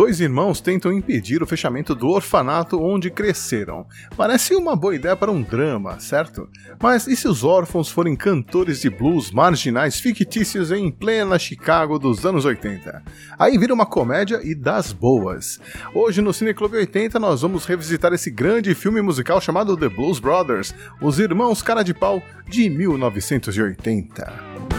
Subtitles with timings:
[0.00, 3.86] Dois irmãos tentam impedir o fechamento do orfanato onde cresceram.
[4.16, 6.48] Parece uma boa ideia para um drama, certo?
[6.82, 12.24] Mas e se os órfãos forem cantores de blues marginais fictícios em plena Chicago dos
[12.24, 13.02] anos 80?
[13.38, 15.60] Aí vira uma comédia e das boas.
[15.94, 20.18] Hoje no Cine Clube 80 nós vamos revisitar esse grande filme musical chamado The Blues
[20.18, 24.69] Brothers, Os Irmãos Cara de Pau, de 1980.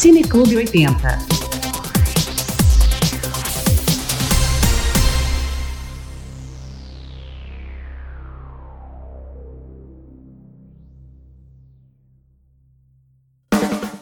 [0.00, 1.39] Cine Clube 80.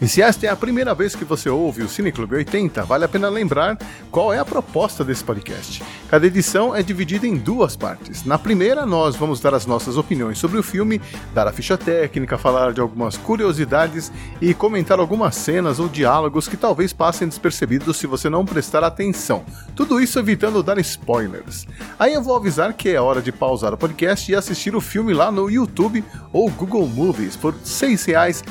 [0.09, 3.09] E se esta é a primeira vez que você ouve o Cineclube 80, vale a
[3.09, 3.77] pena lembrar
[4.11, 5.83] qual é a proposta desse podcast.
[6.09, 8.25] Cada edição é dividida em duas partes.
[8.25, 10.99] Na primeira, nós vamos dar as nossas opiniões sobre o filme,
[11.35, 16.57] dar a ficha técnica, falar de algumas curiosidades e comentar algumas cenas ou diálogos que
[16.57, 19.45] talvez passem despercebidos se você não prestar atenção.
[19.77, 21.67] Tudo isso evitando dar spoilers.
[21.99, 25.13] Aí eu vou avisar que é hora de pausar o podcast e assistir o filme
[25.13, 28.43] lá no YouTube ou Google Movies por R$ 6,00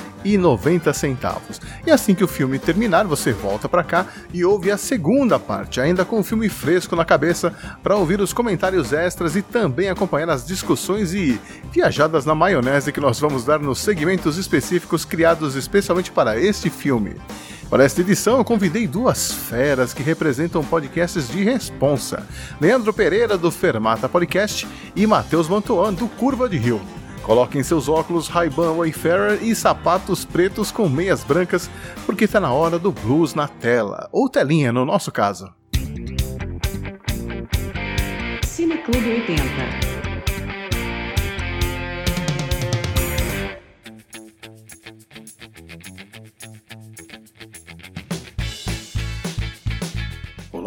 [1.86, 5.80] e assim que o filme terminar, você volta para cá e ouve a segunda parte,
[5.80, 10.30] ainda com o filme fresco na cabeça, para ouvir os comentários extras e também acompanhar
[10.30, 11.39] as discussões e
[11.72, 17.16] viajadas na maionese que nós vamos dar nos segmentos específicos criados especialmente para este filme.
[17.70, 22.25] Para esta edição, eu convidei duas feras que representam podcasts de responsa:
[22.61, 26.80] Leandro Pereira, do Fermata Podcast, e Matheus Mantuan, do Curva de Rio.
[27.28, 31.70] Coloquem seus óculos Ray-Ban Wayfarer e sapatos pretos com meias brancas,
[32.06, 35.53] porque está na hora do blues na tela, ou telinha no nosso caso.
[38.45, 39.86] Cine Clube 80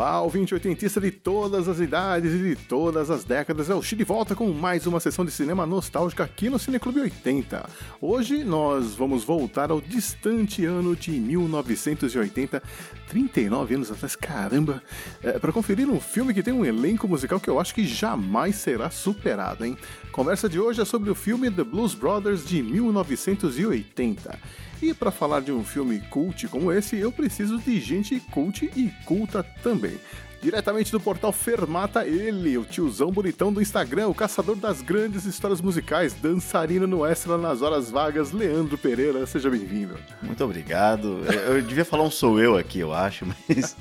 [0.01, 3.95] Olá, ouvinte oitentista de todas as idades e de todas as décadas, é o Chi
[3.95, 7.69] de volta com mais uma sessão de cinema nostálgica aqui no Cineclube 80.
[8.01, 12.63] Hoje nós vamos voltar ao distante ano de 1980,
[13.09, 14.83] 39 anos atrás, caramba,
[15.23, 18.57] é, para conferir um filme que tem um elenco musical que eu acho que jamais
[18.57, 19.77] será superado, hein?
[20.11, 24.39] Conversa de hoje é sobre o filme The Blues Brothers de 1980.
[24.83, 28.91] E para falar de um filme cult como esse, eu preciso de gente cult e
[29.05, 29.99] culta também.
[30.43, 35.61] Diretamente do portal Fermata, ele, o tiozão bonitão do Instagram, o caçador das grandes histórias
[35.61, 39.99] musicais, dançarino no extra nas horas vagas, Leandro Pereira, seja bem-vindo.
[40.23, 41.21] Muito obrigado.
[41.47, 43.77] Eu, devia falar um sou eu aqui, eu acho, mas.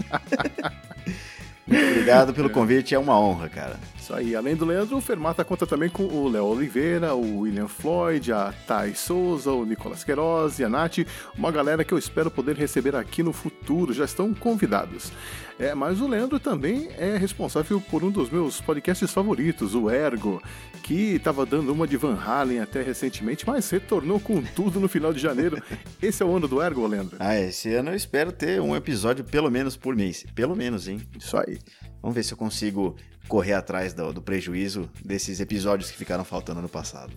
[1.65, 3.79] obrigado pelo convite, é uma honra, cara.
[4.09, 4.35] Isso aí.
[4.35, 8.51] Além do Leandro, o Fermata conta também com o Léo Oliveira, o William Floyd, a
[8.65, 11.05] Thay Souza, o Nicolas Queiroz e a Nath,
[11.37, 15.11] uma galera que eu espero poder receber aqui no futuro, já estão convidados.
[15.59, 20.41] É, mas o Leandro também é responsável por um dos meus podcasts favoritos, o Ergo,
[20.81, 25.13] que estava dando uma de Van Halen até recentemente, mas retornou com tudo no final
[25.13, 25.61] de janeiro.
[26.01, 27.17] Esse é o ano do Ergo, Leandro?
[27.19, 30.25] Ah, esse ano eu espero ter um episódio pelo menos por mês.
[30.33, 30.99] Pelo menos, hein?
[31.15, 31.59] Isso aí.
[32.01, 32.95] Vamos ver se eu consigo
[33.27, 37.11] correr atrás do, do prejuízo desses episódios que ficaram faltando no passado.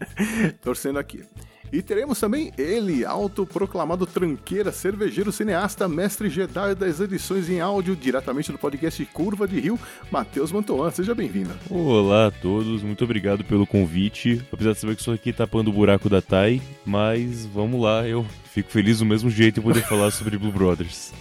[0.62, 1.24] Torcendo aqui.
[1.70, 8.50] E teremos também ele, autoproclamado tranqueira, cervejeiro, cineasta, mestre Jedi das edições em áudio, diretamente
[8.50, 9.78] do podcast Curva de Rio,
[10.10, 10.90] Matheus Mantoan.
[10.90, 11.50] Seja bem-vindo.
[11.68, 14.42] Olá a todos, muito obrigado pelo convite.
[14.50, 18.24] Apesar de saber que estou aqui tapando o buraco da Tai, mas vamos lá, eu
[18.50, 21.12] fico feliz do mesmo jeito em poder falar sobre Blue Brothers.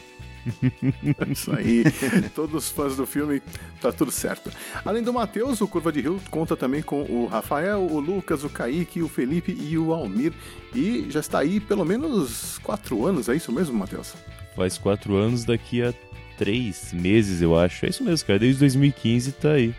[1.30, 1.84] Isso aí.
[2.34, 3.42] Todos os fãs do filme,
[3.82, 4.52] tá tudo certo.
[4.84, 8.50] Além do Matheus, o Curva de Rio conta também com o Rafael, o Lucas, o
[8.50, 10.34] Kaique, o Felipe e o Almir.
[10.74, 14.14] E já está aí pelo menos quatro anos, é isso mesmo, Matheus?
[14.56, 15.94] Faz quatro anos daqui a
[16.38, 17.86] três meses, eu acho.
[17.86, 18.40] É isso mesmo, cara.
[18.40, 19.74] Desde 2015 tá aí.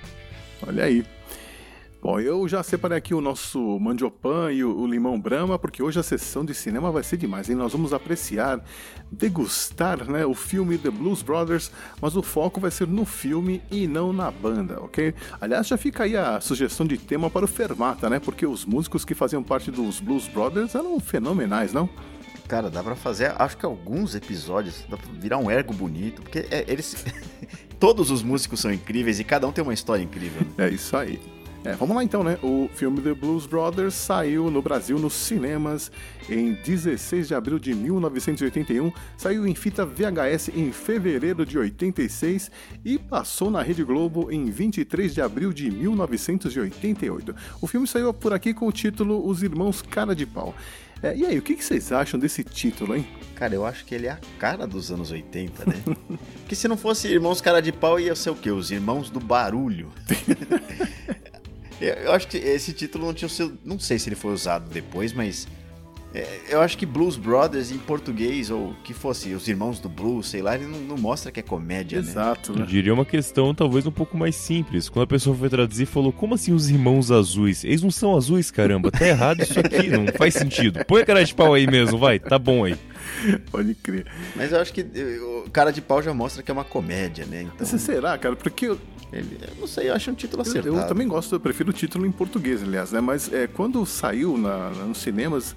[0.66, 1.04] Olha aí.
[2.00, 6.02] Bom, eu já separei aqui o nosso mandiopan e o, limão brama, porque hoje a
[6.02, 7.56] sessão de cinema vai ser demais, hein?
[7.56, 8.64] Nós vamos apreciar,
[9.10, 13.88] degustar né, o filme The Blues Brothers, mas o foco vai ser no filme e
[13.88, 15.12] não na banda, ok?
[15.40, 18.20] Aliás, já fica aí a sugestão de tema para o Fermata, né?
[18.20, 21.88] Porque os músicos que faziam parte dos Blues Brothers eram fenomenais, não?
[22.46, 26.46] Cara, dá pra fazer, acho que alguns episódios, dá pra virar um ergo bonito, porque
[26.48, 27.04] é, eles...
[27.80, 30.42] Todos os músicos são incríveis e cada um tem uma história incrível.
[30.56, 30.66] Né?
[30.66, 31.20] É isso aí.
[31.64, 32.38] É, vamos lá então, né?
[32.42, 35.90] O filme The Blues Brothers saiu no Brasil nos cinemas
[36.30, 42.50] em 16 de abril de 1981, saiu em fita VHS em fevereiro de 86
[42.84, 47.34] e passou na Rede Globo em 23 de abril de 1988.
[47.60, 50.54] O filme saiu por aqui com o título Os Irmãos Cara de Pau.
[51.02, 53.06] É, e aí, o que, que vocês acham desse título, hein?
[53.36, 55.74] Cara, eu acho que ele é a cara dos anos 80, né?
[56.40, 58.50] Porque se não fosse Irmãos Cara de Pau, ia ser o quê?
[58.50, 59.92] Os Irmãos do Barulho.
[61.80, 63.58] eu, eu acho que esse título não tinha sido.
[63.64, 65.46] Não sei se ele foi usado depois, mas.
[66.14, 70.28] é, eu acho que Blues Brothers em português, ou que fosse os Irmãos do Blues,
[70.28, 72.08] sei lá, ele não, não mostra que é comédia, né?
[72.08, 72.66] Exato, Eu né?
[72.66, 74.88] diria uma questão talvez um pouco mais simples.
[74.88, 77.62] Quando a pessoa foi traduzir, falou: Como assim os irmãos azuis?
[77.64, 78.90] Eles não são azuis, caramba.
[78.90, 80.84] Tá errado isso aqui, não faz sentido.
[80.86, 82.76] Põe a cara de pau aí mesmo, vai, tá bom aí.
[83.50, 84.06] Pode crer.
[84.36, 87.42] Mas eu acho que o Cara de Pau já mostra que é uma comédia, né?
[87.42, 88.36] Então, Mas será, cara?
[88.36, 88.78] Porque eu,
[89.12, 90.76] ele, eu não sei, eu acho um título eu, acertado.
[90.76, 93.00] eu também gosto, eu prefiro o título em português, aliás, né?
[93.00, 95.56] Mas é, quando saiu na, na- nos cinemas,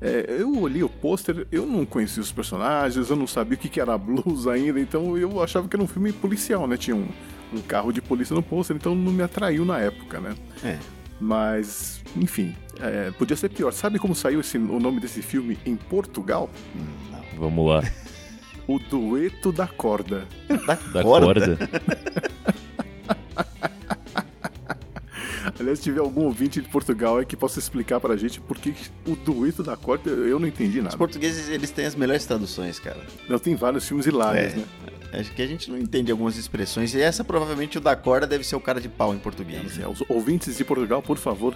[0.00, 3.68] é, eu olhei o pôster, eu não conhecia os personagens, eu não sabia o que,
[3.68, 6.76] que era blues ainda, então eu achava que era um filme policial, né?
[6.76, 7.06] Tinha um,
[7.52, 10.34] um carro de polícia no pôster, então não me atraiu na época, né?
[10.64, 10.78] É.
[11.20, 13.70] Mas, enfim, é, podia ser pior.
[13.72, 16.50] Sabe como saiu esse- o nome desse filme em Portugal?
[16.74, 17.22] Não.
[17.38, 17.82] Vamos lá.
[18.66, 20.24] O Dueto da Corda.
[20.66, 21.26] Da, Da corda?
[21.26, 21.58] corda.
[25.62, 28.74] Aliás, se tiver algum ouvinte de Portugal aí que possa explicar pra gente por que
[29.06, 30.96] o Dueto da Corda, eu não entendi Os nada.
[30.98, 33.00] portugueses, eles têm as melhores traduções, cara.
[33.28, 34.56] Não tem vários filmes hilários, É.
[34.56, 34.64] né?
[35.14, 36.94] Acho que a gente não entende algumas expressões.
[36.94, 39.64] E essa provavelmente o da corda deve ser o cara de pau em português.
[39.66, 41.54] Assim, Os ouvintes de Portugal, por favor,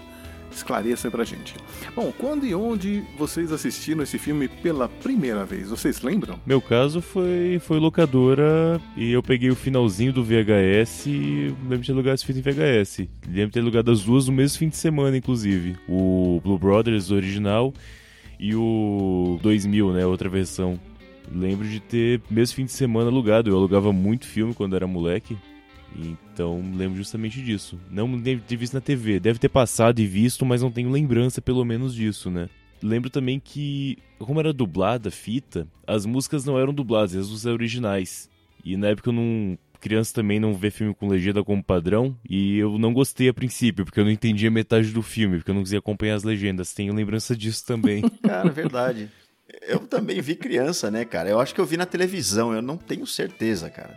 [0.51, 1.55] esclareçam pra gente.
[1.95, 5.71] Bom, quando e onde vocês assistiram esse filme pela primeira vez?
[5.71, 6.39] Vocês lembram?
[6.47, 11.87] Meu caso foi, foi locadora e eu peguei o finalzinho do VHS e lembro de
[11.87, 12.99] ter alugado esse fita em VHS.
[13.27, 15.77] Lembro de ter alugado as duas no mesmo fim de semana, inclusive.
[15.89, 17.73] O Blue Brothers original
[18.39, 20.79] e o 2000, né, outra versão.
[21.33, 23.51] Lembro de ter, mesmo fim de semana, alugado.
[23.51, 25.37] Eu alugava muito filme quando era moleque.
[25.99, 27.79] Então lembro justamente disso.
[27.91, 29.19] Não deve ter visto na TV.
[29.19, 32.49] Deve ter passado e visto, mas não tenho lembrança pelo menos disso, né?
[32.83, 37.47] Lembro também que, como era dublada a fita, as músicas não eram dubladas, as músicas
[37.47, 38.29] eram originais.
[38.65, 39.59] E na época eu não.
[39.79, 43.85] Criança também não vê filme com legenda como padrão, e eu não gostei a princípio,
[43.85, 46.73] porque eu não entendia metade do filme, porque eu não conseguia acompanhar as legendas.
[46.73, 48.03] Tenho lembrança disso também.
[48.25, 49.11] Cara, verdade.
[49.69, 51.29] Eu também vi criança, né, cara?
[51.29, 53.97] Eu acho que eu vi na televisão, eu não tenho certeza, cara.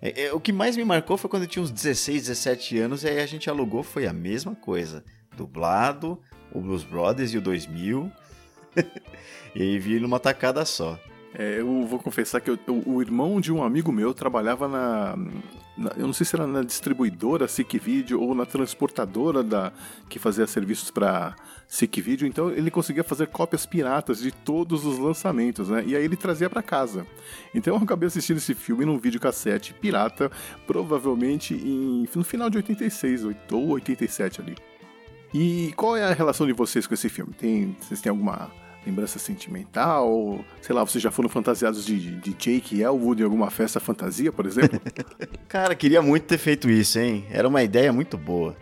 [0.00, 3.02] É, é, o que mais me marcou foi quando eu tinha uns 16, 17 anos
[3.02, 5.04] e aí a gente alugou, foi a mesma coisa.
[5.36, 6.20] Dublado,
[6.52, 8.10] o Blues Brothers e o 2000.
[9.54, 10.98] e aí vi numa tacada só.
[11.34, 15.14] É, eu vou confessar que eu- o, o irmão de um amigo meu trabalhava na,
[15.76, 19.70] na- Eu não sei se era na distribuidora SIC Video ou na transportadora da,
[20.08, 21.36] que fazia serviços para
[21.68, 25.84] SIC Video, então ele conseguia fazer cópias piratas de todos os lançamentos, né?
[25.86, 27.06] E aí ele trazia para casa.
[27.54, 30.30] Então eu acabei assistindo esse filme num videocassete pirata,
[30.66, 34.56] provavelmente em, no final de 86 oit- ou 87 ali.
[35.34, 37.34] E qual é a relação de vocês com esse filme?
[37.34, 38.50] Tem, vocês têm alguma
[38.88, 40.08] lembrança sentimental?
[40.10, 43.78] Ou, sei lá, vocês já foram fantasiados de, de Jake e Elwood em alguma festa
[43.78, 44.80] fantasia, por exemplo?
[45.48, 47.24] Cara, queria muito ter feito isso, hein?
[47.30, 48.56] Era uma ideia muito boa.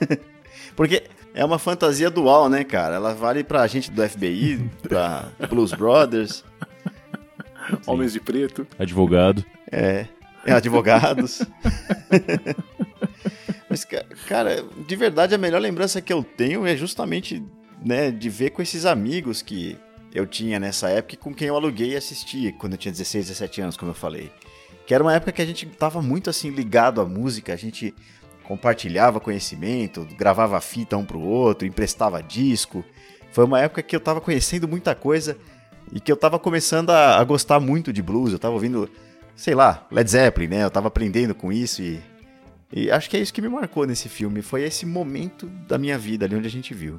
[0.76, 1.04] Porque
[1.34, 2.96] é uma fantasia dual, né, cara?
[2.96, 6.44] Ela vale pra gente do FBI, pra Blues Brothers,
[7.86, 8.66] Homens de Preto.
[8.78, 9.44] Advogado.
[9.70, 10.06] é,
[10.44, 11.42] é advogados.
[13.68, 17.42] Mas, ca- cara, de verdade, a melhor lembrança que eu tenho é justamente,
[17.84, 19.78] né, de ver com esses amigos que
[20.14, 23.28] eu tinha nessa época e com quem eu aluguei e assisti quando eu tinha 16,
[23.28, 24.32] 17 anos, como eu falei.
[24.86, 27.94] Que era uma época que a gente tava muito assim ligado à música, a gente
[28.42, 32.82] compartilhava conhecimento, gravava fita um pro outro, emprestava disco.
[33.30, 35.36] Foi uma época que eu tava conhecendo muita coisa
[35.92, 38.32] e que eu tava começando a, a gostar muito de blues.
[38.32, 38.88] Eu tava ouvindo,
[39.36, 40.64] sei lá, Led Zeppelin, né?
[40.64, 42.00] Eu tava aprendendo com isso e,
[42.72, 44.40] e acho que é isso que me marcou nesse filme.
[44.40, 46.98] Foi esse momento da minha vida ali onde a gente viu.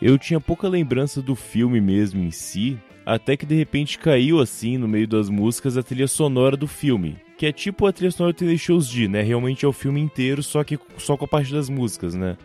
[0.00, 4.76] Eu tinha pouca lembrança do filme mesmo em si, até que de repente caiu assim
[4.76, 7.16] no meio das músicas a trilha sonora do filme.
[7.38, 9.22] Que é tipo a trilha sonora do Tenacious D, né?
[9.22, 12.36] Realmente é o filme inteiro, só que só com a parte das músicas, né?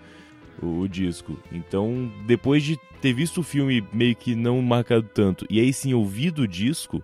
[0.62, 1.38] O, o disco.
[1.52, 5.94] Então, depois de ter visto o filme meio que não marcado tanto, e aí sim
[5.94, 7.04] ouvido o disco,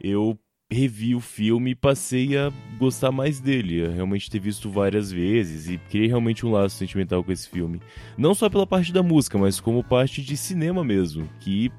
[0.00, 0.38] eu
[0.70, 5.68] revi o filme e passei a gostar mais dele, a realmente ter visto várias vezes
[5.68, 7.80] e criei realmente um laço sentimental com esse filme.
[8.16, 11.70] Não só pela parte da música, mas como parte de cinema mesmo, que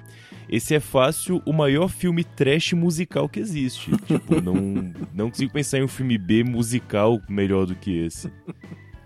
[0.47, 3.91] esse é fácil o maior filme trash musical que existe.
[4.05, 4.55] tipo, não,
[5.13, 8.31] não consigo pensar em um filme B musical melhor do que esse.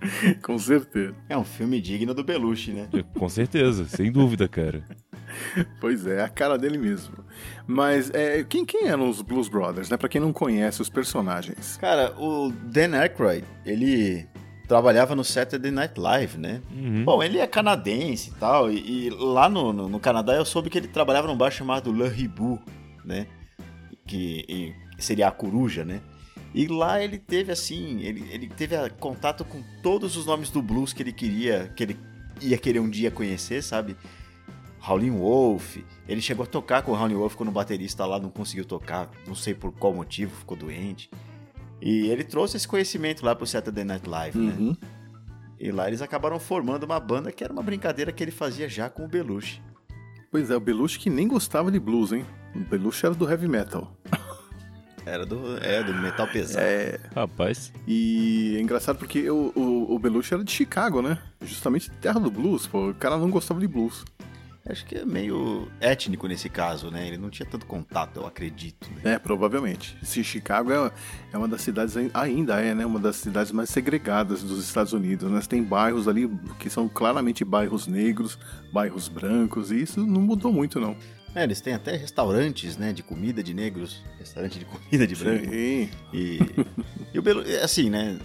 [0.43, 1.15] Com certeza.
[1.27, 2.87] É um filme digno do Belushi, né?
[3.13, 4.83] Com certeza, sem dúvida, cara.
[5.79, 7.15] Pois é, a cara dele mesmo.
[7.67, 9.97] Mas é, quem, quem eram os Blues Brothers, né?
[9.97, 11.77] Pra quem não conhece os personagens.
[11.77, 14.27] Cara, o Dan Aykroyd, ele
[14.67, 16.61] trabalhava no Saturday Night Live, né?
[16.71, 17.03] Uhum.
[17.03, 20.69] Bom, ele é canadense e tal, e, e lá no, no, no Canadá eu soube
[20.69, 22.59] que ele trabalhava num bar chamado Le Ribou,
[23.03, 23.25] né?
[24.05, 26.01] Que e seria a coruja, né?
[26.53, 30.93] E lá ele teve assim, ele, ele teve contato com todos os nomes do blues
[30.93, 31.99] que ele queria, que ele
[32.41, 33.95] ia querer um dia conhecer, sabe?
[34.87, 35.77] Howlin' Wolf,
[36.07, 39.11] ele chegou a tocar com o Howlin' Wolf quando o baterista lá não conseguiu tocar,
[39.27, 41.09] não sei por qual motivo, ficou doente.
[41.81, 44.55] E ele trouxe esse conhecimento lá pro Saturday Night Live, né?
[44.57, 44.77] Uhum.
[45.59, 48.89] E lá eles acabaram formando uma banda que era uma brincadeira que ele fazia já
[48.89, 49.61] com o Belushi.
[50.31, 52.25] Pois é, o Belushi que nem gostava de blues, hein?
[52.55, 53.93] O Belushi era do heavy metal.
[55.05, 56.59] Era do, é, do metal pesado.
[56.65, 61.17] É, Rapaz, e é engraçado porque o, o, o Belushi era de Chicago, né?
[61.41, 62.89] Justamente terra do blues, pô.
[62.89, 64.03] O cara não gostava de blues.
[64.69, 67.07] Acho que é meio étnico nesse caso, né?
[67.07, 68.87] Ele não tinha tanto contato, eu acredito.
[69.03, 69.13] Né?
[69.13, 69.97] É, provavelmente.
[70.03, 70.91] Se Chicago é,
[71.33, 72.85] é uma das cidades, ai- ainda é, né?
[72.85, 75.39] Uma das cidades mais segregadas dos Estados Unidos, né?
[75.47, 76.29] Tem bairros ali
[76.59, 78.37] que são claramente bairros negros,
[78.71, 80.95] bairros brancos, e isso não mudou muito, não.
[81.35, 82.91] É, eles têm até restaurantes, né?
[82.91, 85.45] De comida de negros, restaurante de comida de branco.
[85.45, 85.89] Sim.
[86.13, 86.39] E,
[87.13, 88.17] e o Belu, assim, né?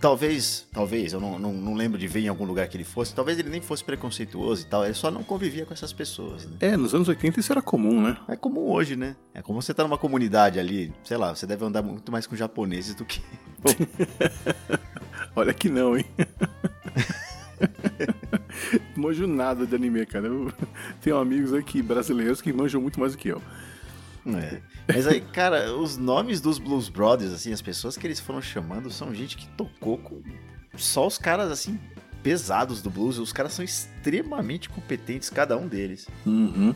[0.00, 3.14] Talvez, talvez, eu não, não, não lembro de ver em algum lugar que ele fosse,
[3.14, 6.56] talvez ele nem fosse preconceituoso e tal, ele só não convivia com essas pessoas, né?
[6.60, 8.16] É, nos anos 80 isso era comum, né?
[8.28, 9.14] É comum hoje, né?
[9.34, 12.34] É como você tá numa comunidade ali, sei lá, você deve andar muito mais com
[12.34, 13.20] japoneses do que.
[15.36, 16.06] Olha que não, hein?
[18.96, 20.26] Manjo nada de anime, cara.
[20.26, 20.52] Eu
[21.00, 23.42] tenho amigos aqui brasileiros que manjam muito mais do que eu.
[24.26, 24.60] É.
[24.88, 28.90] Mas aí, cara, os nomes dos Blues Brothers, assim, as pessoas que eles foram chamando
[28.90, 30.22] são gente que tocou com
[30.76, 31.78] só os caras, assim,
[32.22, 33.18] pesados do blues.
[33.18, 36.08] Os caras são extremamente competentes, cada um deles.
[36.24, 36.74] Uhum.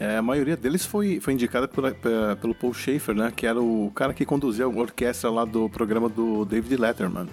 [0.00, 3.32] É, a maioria deles foi, foi indicada pelo Paul Schaefer, né?
[3.34, 7.28] Que era o cara que conduzia a orquestra lá do programa do David Letterman.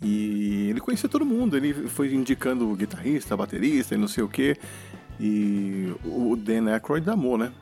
[0.00, 4.56] E ele conhecia todo mundo, ele foi indicando guitarrista, baterista e não sei o quê.
[5.20, 7.52] E o Dan Aykroyd amou, né?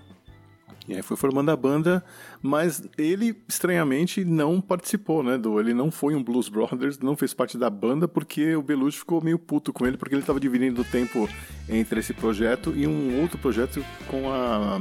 [0.89, 2.05] E aí foi formando a banda,
[2.41, 5.37] mas ele, estranhamente, não participou, né?
[5.37, 8.99] Do, ele não foi um Blues Brothers, não fez parte da banda, porque o Belushi
[8.99, 11.29] ficou meio puto com ele, porque ele estava dividindo o tempo
[11.69, 14.81] entre esse projeto e um outro projeto com a.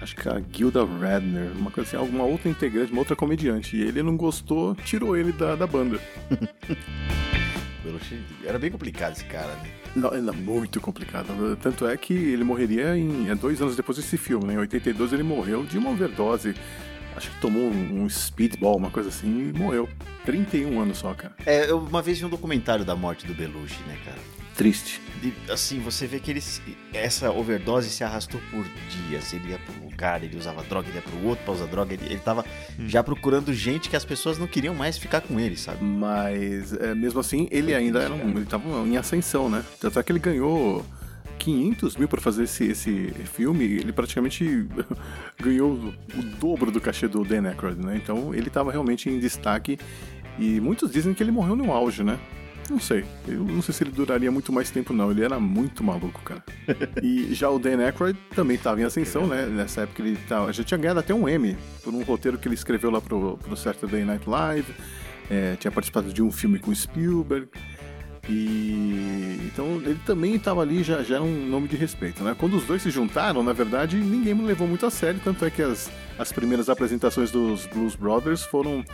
[0.00, 3.76] Acho que a Gilda Radner, uma coisa assim, alguma outra integrante, uma outra comediante.
[3.76, 6.00] E ele não gostou, tirou ele da, da banda.
[8.44, 9.70] Era bem complicado esse cara, né?
[9.96, 11.56] Não, é muito complicado.
[11.60, 14.54] Tanto é que ele morreria em é, dois anos depois desse filme, né?
[14.54, 16.54] Em 82 ele morreu de uma overdose.
[17.16, 19.88] Acho que tomou um, um speedball, uma coisa assim, e morreu.
[20.24, 21.34] 31 anos só, cara.
[21.46, 24.18] É, eu uma vez vi um documentário da morte do Belushi, né, cara?
[24.58, 25.00] Triste.
[25.52, 26.42] Assim, você vê que ele,
[26.92, 29.32] essa overdose se arrastou por dias.
[29.32, 31.94] Ele ia pra um lugar, ele usava droga, ele ia pro outro pra usar droga.
[31.94, 32.44] Ele, ele tava
[32.80, 35.84] já procurando gente que as pessoas não queriam mais ficar com ele, sabe?
[35.84, 39.64] Mas, é, mesmo assim, ele ainda era um, ele tava em ascensão, né?
[39.80, 40.84] Tanto é que ele ganhou
[41.38, 43.64] 500 mil pra fazer esse, esse filme.
[43.64, 44.66] Ele praticamente
[45.40, 47.96] ganhou o dobro do cachê do Dan Aykroyd, né?
[47.96, 49.78] Então, ele tava realmente em destaque.
[50.36, 52.18] E muitos dizem que ele morreu no auge, né?
[52.70, 53.04] Não sei.
[53.26, 55.10] Eu não sei se ele duraria muito mais tempo, não.
[55.10, 56.44] Ele era muito maluco, cara.
[57.02, 59.46] E já o Dan Aykroyd também estava em ascensão, né?
[59.46, 62.54] Nessa época ele tava, já tinha ganhado até um Emmy por um roteiro que ele
[62.54, 64.74] escreveu lá pro, pro Saturday Night Live.
[65.30, 67.48] É, tinha participado de um filme com Spielberg.
[68.28, 72.36] E então ele também estava ali, já, já era um nome de respeito, né?
[72.38, 75.50] Quando os dois se juntaram, na verdade, ninguém me levou muito a sério, tanto é
[75.50, 78.84] que as, as primeiras apresentações dos Blues Brothers foram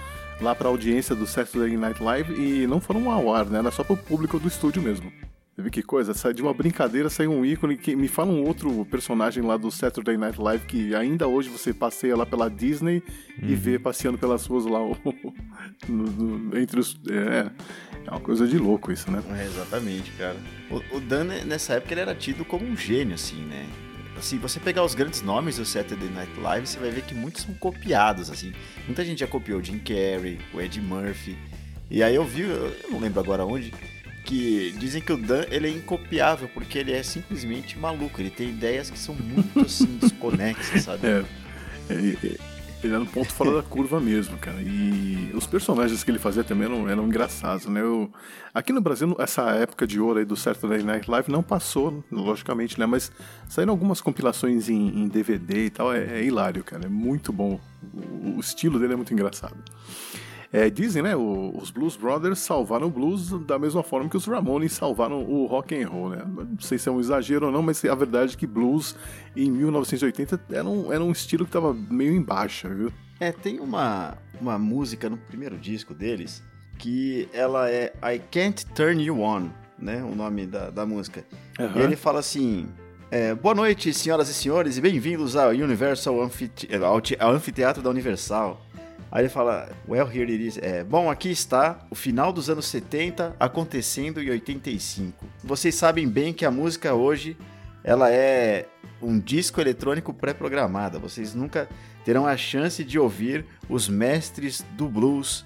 [0.40, 3.58] lá para a audiência do Saturday Night Live e não foram ao ar, né?
[3.58, 5.12] Era só para o público do estúdio mesmo.
[5.54, 6.12] Você vê que coisa?
[6.14, 9.70] Sai de uma brincadeira, saiu um ícone que me fala um outro personagem lá do
[9.70, 13.00] Saturday Night Live que ainda hoje você passeia lá pela Disney
[13.40, 14.80] e vê passeando pelas ruas lá
[15.88, 16.98] no- no- entre os.
[17.08, 17.50] É,
[18.04, 19.22] é uma coisa de louco isso, né?
[19.30, 20.36] É, exatamente, cara.
[20.68, 23.64] O, o Dan, nessa época, ele era tido como um gênio, assim, né?
[24.16, 27.42] Assim, você pegar os grandes nomes do Saturday Night Live, você vai ver que muitos
[27.42, 28.52] são copiados, assim.
[28.86, 31.36] Muita gente já copiou o Jim Carrey, o Ed Murphy.
[31.90, 33.72] E aí eu vi, eu não lembro agora onde,
[34.24, 38.20] que dizem que o Dan, ele é incopiável, porque ele é simplesmente maluco.
[38.20, 41.06] Ele tem ideias que são muito, assim, desconexas, sabe?
[41.06, 41.24] É,
[42.86, 44.60] ele era um ponto fora da curva mesmo, cara.
[44.60, 47.80] E os personagens que ele fazia também eram, eram engraçados, né?
[47.80, 48.12] Eu,
[48.52, 52.78] aqui no Brasil, essa época de ouro aí do Saturday Night Live não passou, logicamente,
[52.78, 52.86] né?
[52.86, 53.10] Mas
[53.48, 55.92] saíram algumas compilações em, em DVD e tal.
[55.92, 56.86] É, é hilário, cara.
[56.86, 57.58] É muito bom.
[58.22, 59.56] O, o estilo dele é muito engraçado.
[60.56, 64.24] É, dizem, né, o- os Blues Brothers salvaram o blues da mesma forma que os
[64.24, 66.22] Ramones salvaram o rock and roll, né?
[66.24, 68.94] Não sei se é um exagero ou não, mas a verdade é que blues
[69.34, 72.92] em 1980 era um, era um estilo que tava meio em baixa, viu?
[73.18, 76.40] É, tem uma, uma música no primeiro disco deles
[76.78, 80.04] que ela é I Can't Turn You On, né?
[80.04, 81.24] O nome da, da música.
[81.58, 81.80] Aham.
[81.80, 82.68] E ele fala assim:
[83.10, 87.82] é, Boa noite, senhoras e senhores, e bem-vindos ao Universal Amphite- ao, te- ao Anfiteatro
[87.82, 88.63] da Universal.
[89.14, 90.58] Aí ele fala, well, here it is.
[90.58, 95.24] É, Bom, aqui está o final dos anos 70 acontecendo em 85.
[95.44, 97.36] Vocês sabem bem que a música hoje
[97.84, 98.66] ela é
[99.00, 100.98] um disco eletrônico pré-programada.
[100.98, 101.68] Vocês nunca
[102.04, 105.44] terão a chance de ouvir os mestres do blues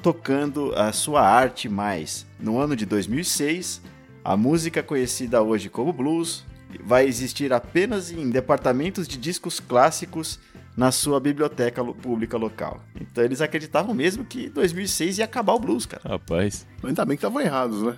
[0.00, 2.24] tocando a sua arte mais.
[2.38, 3.82] No ano de 2006,
[4.24, 6.44] a música conhecida hoje como blues
[6.84, 10.38] vai existir apenas em departamentos de discos clássicos
[10.76, 12.80] na sua biblioteca pública local.
[13.00, 16.02] Então eles acreditavam mesmo que 2006 ia acabar o blues, cara.
[16.08, 17.96] Rapaz, Ainda bem que estavam errados, né?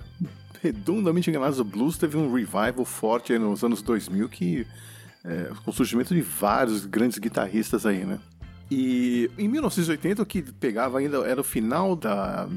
[0.61, 4.65] Redondamente enganados, o blues teve um revival forte aí nos anos 2000 que
[5.23, 8.19] é, com o surgimento de vários grandes guitarristas aí, né?
[8.71, 12.47] E em 1980 o que pegava ainda era o final da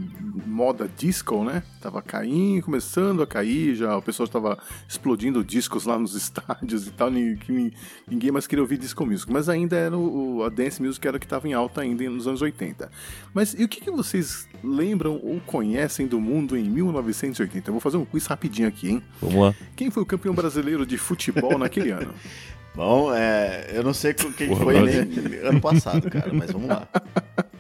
[0.47, 1.63] moda disco, né?
[1.81, 4.59] Tava caindo, começando a cair, já o pessoal estava
[4.89, 7.73] explodindo discos lá nos estádios e tal, ni- que ni-
[8.09, 11.21] ninguém mais queria ouvir disco music, mas ainda era o- a dance music era o
[11.21, 12.91] que estava em alta ainda nos anos 80.
[13.35, 17.69] Mas e o que, que vocês lembram ou conhecem do mundo em 1980?
[17.69, 19.03] Eu vou fazer um quiz rapidinho aqui, hein?
[19.21, 19.55] vamos lá.
[19.75, 22.15] Quem foi o campeão brasileiro de futebol naquele ano?
[22.77, 26.87] Bom, é, eu não sei quem Porra, foi nem ano passado, cara, mas vamos lá.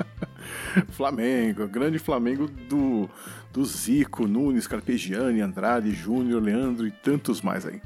[0.92, 3.08] Flamengo, grande Flamengo do,
[3.50, 7.80] do Zico, Nunes, Carpegiani, Andrade, Júnior, Leandro e tantos mais aí.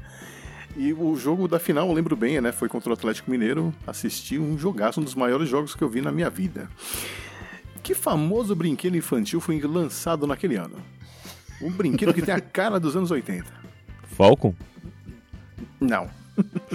[0.75, 2.51] E o jogo da final, eu lembro bem, né?
[2.51, 3.73] Foi contra o Atlético Mineiro.
[3.87, 6.69] Assisti um jogaço, um dos maiores jogos que eu vi na minha vida.
[7.81, 10.75] Que famoso brinquedo infantil foi lançado naquele ano?
[11.61, 13.45] Um brinquedo que tem a cara dos anos 80.
[14.03, 14.53] Falcon?
[15.79, 16.09] Não,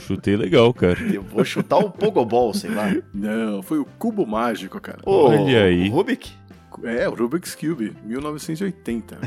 [0.00, 1.00] Chutei legal, cara.
[1.02, 2.94] Eu vou chutar o Pogobol, sei lá.
[3.12, 4.98] não, foi o Cubo Mágico, cara.
[5.04, 5.88] Olha aí.
[5.88, 6.32] O Rubik?
[6.84, 9.18] É, o Rubik's Cube, 1980.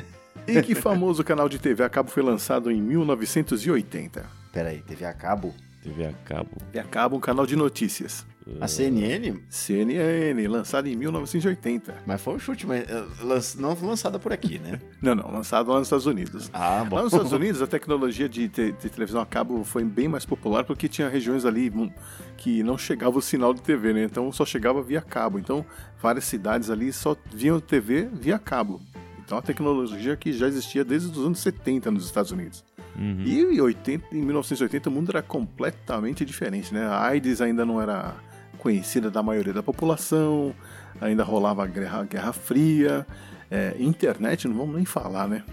[0.47, 4.25] E que famoso canal de TV a cabo foi lançado em 1980?
[4.51, 5.53] Peraí, TV a cabo?
[5.83, 6.49] TV a cabo.
[6.71, 8.25] TV a cabo, um canal de notícias.
[8.61, 9.39] A CNN?
[9.49, 11.95] CNN, lançado em 1980.
[12.05, 12.85] Mas foi um chute, mas
[13.21, 14.79] lan- não lançada por aqui, né?
[15.01, 16.49] Não, não, lançado lá nos Estados Unidos.
[16.53, 16.97] Ah, bom.
[16.97, 20.25] Lá nos Estados Unidos, a tecnologia de, te- de televisão a cabo foi bem mais
[20.25, 21.89] popular porque tinha regiões ali hum,
[22.35, 24.03] que não chegava o sinal de TV, né?
[24.03, 25.39] Então só chegava via cabo.
[25.39, 25.65] Então
[26.01, 28.81] várias cidades ali só viam TV via cabo.
[29.25, 32.63] Então a tecnologia que já existia desde os anos 70 nos Estados Unidos.
[32.97, 33.23] Uhum.
[33.25, 36.85] E em, 80, em 1980 o mundo era completamente diferente, né?
[36.85, 38.13] A AIDS ainda não era
[38.59, 40.53] conhecida da maioria da população,
[41.01, 43.05] ainda rolava a Guerra, Guerra Fria,
[43.51, 45.43] é, internet não vamos nem falar, né?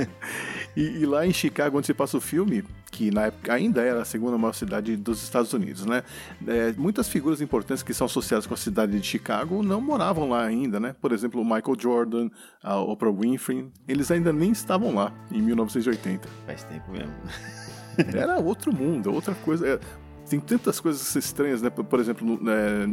[0.74, 4.00] e, e lá em Chicago, onde se passa o filme, que na época ainda era
[4.00, 6.02] a segunda maior cidade dos Estados Unidos, né?
[6.46, 10.44] É, muitas figuras importantes que são associadas com a cidade de Chicago não moravam lá
[10.44, 10.96] ainda, né?
[10.98, 12.30] Por exemplo, o Michael Jordan,
[12.62, 16.26] a Oprah Winfrey, eles ainda nem estavam lá em 1980.
[16.46, 17.12] Faz tempo mesmo.
[18.14, 19.78] Era outro mundo, outra coisa.
[20.26, 21.70] É, tem tantas coisas estranhas, né?
[21.70, 22.86] Por, exemplo, no- é,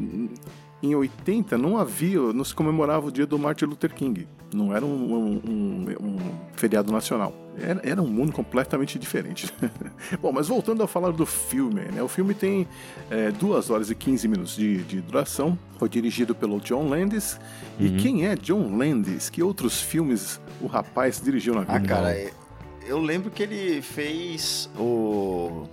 [0.82, 4.28] em 80 não havia, não se comemorava o dia do Martin Luther King.
[4.54, 6.18] Não era um, um- um- um
[6.56, 7.34] feriado nacional.
[7.58, 9.52] Era, era um mundo completamente diferente.
[10.22, 12.02] Bom, mas voltando a falar do filme, né?
[12.04, 12.68] O filme tem
[13.40, 15.58] 2 horas e 15 minutos de, de duração.
[15.80, 17.40] Foi dirigido pelo John Landis.
[17.80, 19.30] E quem é John Landis?
[19.30, 21.74] Que outros filmes o rapaz dirigiu na vida?
[21.76, 22.32] Ah, cara, é-
[22.86, 25.64] eu lembro que ele fez o.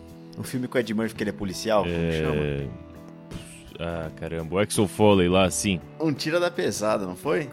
[0.40, 2.36] O filme com o Ed Murphy, que ele é policial, como chama?
[2.36, 2.66] É...
[3.78, 4.54] Ah, caramba.
[4.56, 5.80] O Axel Foley lá, assim.
[5.98, 7.48] Um Tira da Pesada, não foi?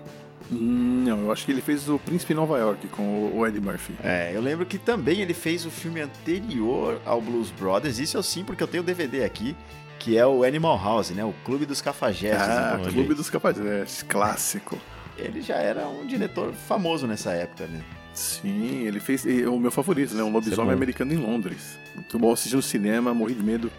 [0.51, 3.59] Hum, Não, eu acho que ele fez o Príncipe em Nova York com o- Eddie
[3.61, 3.93] Murphy.
[4.03, 8.23] É, eu lembro que também ele fez o filme anterior ao Blues Brothers, isso eu
[8.23, 9.55] sim, porque eu tenho o DVD aqui,
[9.99, 11.23] que é o Animal House, né?
[11.25, 12.41] O Clube dos Cafajestes.
[12.47, 12.93] Ah, português.
[12.93, 14.77] Clube dos Capacetes, clássico.
[15.17, 17.81] Ele já era um diretor famoso nessa época, né?
[18.17, 20.23] Sim, ele fez e o meu favorito, né?
[20.23, 20.73] Um lobisomem bom.
[20.73, 21.77] americano em Londres.
[21.93, 23.71] Muito bom assistir no cinema, morri de medo.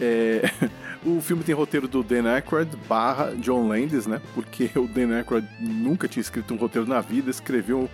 [0.00, 0.42] É,
[1.06, 4.20] o filme tem roteiro do Dan Aykroyd barra John Landis, né?
[4.34, 7.88] Porque o Dan Aykroyd nunca tinha escrito um roteiro na vida, escreveu,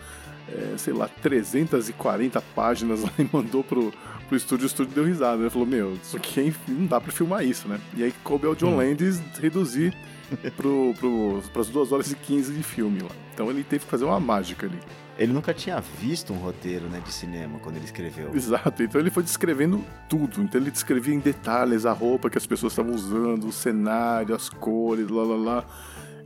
[0.49, 3.93] é, sei lá, 340 páginas lá e mandou pro,
[4.27, 5.43] pro estúdio, o estúdio deu risada.
[5.43, 7.79] Ele falou, meu, isso aqui é- não dá pra filmar isso, né?
[7.95, 9.95] E aí coube ao John Landis reduzir
[10.57, 13.11] pro, pro, pras 2 horas e 15 de filme lá.
[13.35, 14.79] Então ele teve que fazer uma mágica ali.
[15.19, 18.35] Ele nunca tinha visto um roteiro né, de cinema quando ele escreveu.
[18.35, 20.43] Exato, então ele foi descrevendo tudo.
[20.43, 24.49] Então ele descrevia em detalhes a roupa que as pessoas estavam usando, o cenário, as
[24.49, 25.65] cores, lá lá lá.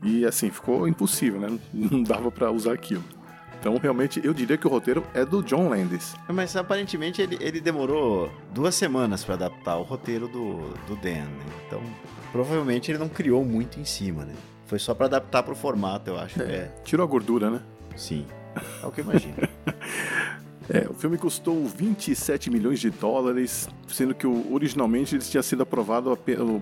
[0.02, 1.58] E assim, ficou impossível, né?
[1.72, 3.04] Não dava pra usar aquilo.
[3.60, 6.14] Então realmente eu diria que o roteiro é do John Landis.
[6.28, 11.44] Mas aparentemente ele, ele demorou duas semanas pra adaptar o roteiro do, do Dan, né?
[11.66, 11.82] Então,
[12.30, 14.34] provavelmente ele não criou muito em cima, né?
[14.66, 16.40] Foi só pra adaptar pro formato, eu acho.
[16.42, 17.60] É, Tirou a gordura, né?
[17.96, 18.24] sim.
[18.82, 19.34] É o que eu imagino.
[20.70, 26.14] É, o filme custou 27 milhões de dólares, sendo que originalmente ele tinha sido aprovado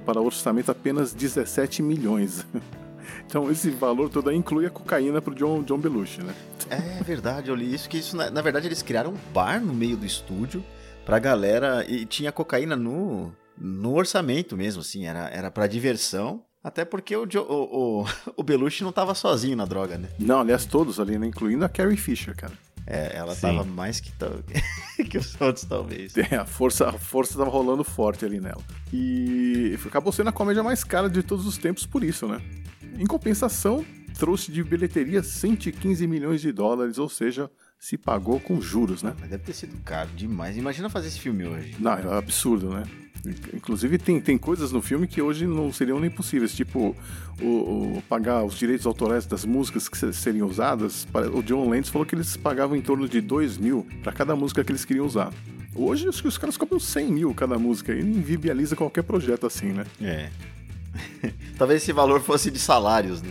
[0.05, 2.47] para orçamento apenas 17 milhões.
[3.25, 6.35] Então esse valor todo aí inclui a cocaína pro John, John Belushi, né?
[6.71, 9.75] É verdade, eu li isso, que isso, na, na verdade, eles criaram um bar no
[9.75, 10.65] meio do estúdio
[11.05, 16.85] pra galera, e tinha cocaína no, no orçamento mesmo, assim, era, era pra diversão, até
[16.85, 20.09] porque o, Jo- o, o, o Belushi não tava sozinho na droga, né?
[20.19, 21.27] Não, aliás, todos ali, né?
[21.27, 22.53] Incluindo a Carrie Fisher, cara.
[22.89, 23.41] É, ela Sim.
[23.43, 24.39] tava mais que, tal-
[25.11, 26.15] que os outros, talvez.
[26.31, 28.63] É, a força, a força tava rolando forte ali nela.
[28.93, 32.41] E acabou sendo a comédia mais cara de todos os tempos por isso, né?
[32.99, 33.85] Em compensação,
[34.19, 39.15] trouxe de bilheteria 115 milhões de dólares, ou seja, se pagou com juros, né?
[39.21, 40.57] Mas deve ter sido caro demais.
[40.57, 41.77] Imagina fazer esse filme hoje.
[41.79, 42.85] Não, é absurdo, né?
[43.55, 46.95] Inclusive tem, tem coisas no filme que hoje não seriam nem possíveis, tipo
[47.41, 51.07] o, o- pagar os direitos autorais das músicas que se- seriam usadas.
[51.35, 54.63] O John Landis falou que eles pagavam em torno de 2 mil para cada música
[54.63, 55.33] que eles queriam usar.
[55.75, 59.73] Hoje acho que os caras cobram 100 mil cada música e inviabiliza qualquer projeto assim,
[59.73, 59.85] né?
[60.01, 60.31] É.
[61.59, 63.31] Talvez esse valor fosse de salários, né?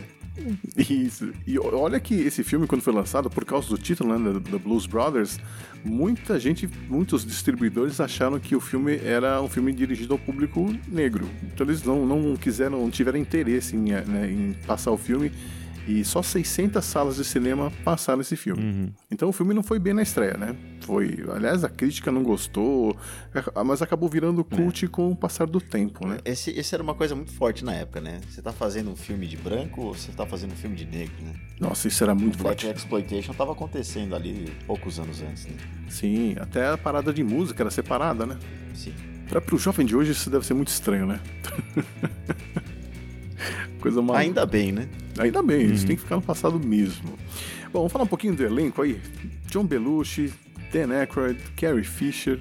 [0.77, 1.31] Isso.
[1.47, 4.85] E olha que esse filme, quando foi lançado, por causa do título, né, da Blues
[4.85, 5.39] Brothers,
[5.83, 11.27] muita gente, muitos distribuidores acharam que o filme era um filme dirigido ao público negro.
[11.43, 15.31] Então eles não, não quiseram, não tiveram interesse em, eh, né, em passar o filme.
[15.87, 18.63] E só 600 salas de cinema passaram esse filme.
[18.63, 18.93] Uhum.
[19.11, 20.55] Então o filme não foi bem na estreia, né?
[20.81, 22.97] Foi, aliás, a crítica não gostou,
[23.65, 26.17] mas acabou virando cult com o passar do tempo, né?
[26.25, 28.19] Esse, esse era uma coisa muito forte na época, né?
[28.29, 31.15] Você tá fazendo um filme de branco ou você tá fazendo um filme de negro,
[31.21, 31.33] né?
[31.59, 32.77] Nossa, isso era muito Black forte.
[32.77, 35.53] Exploitation tava acontecendo ali poucos anos antes, né?
[35.87, 38.37] Sim, até a parada de música era separada, né?
[38.73, 38.93] Sim.
[39.29, 41.19] Pra, pro jovem de hoje isso deve ser muito estranho, né?
[43.79, 44.15] Coisa mal.
[44.15, 44.87] Ainda bem, né?
[45.17, 47.17] Ainda bem, isso tem que ficar no passado mesmo.
[47.65, 48.99] Bom, vamos falar um pouquinho do elenco aí.
[49.47, 50.33] John Belushi,
[50.71, 52.39] Dan Aykroyd, Carrie Fisher.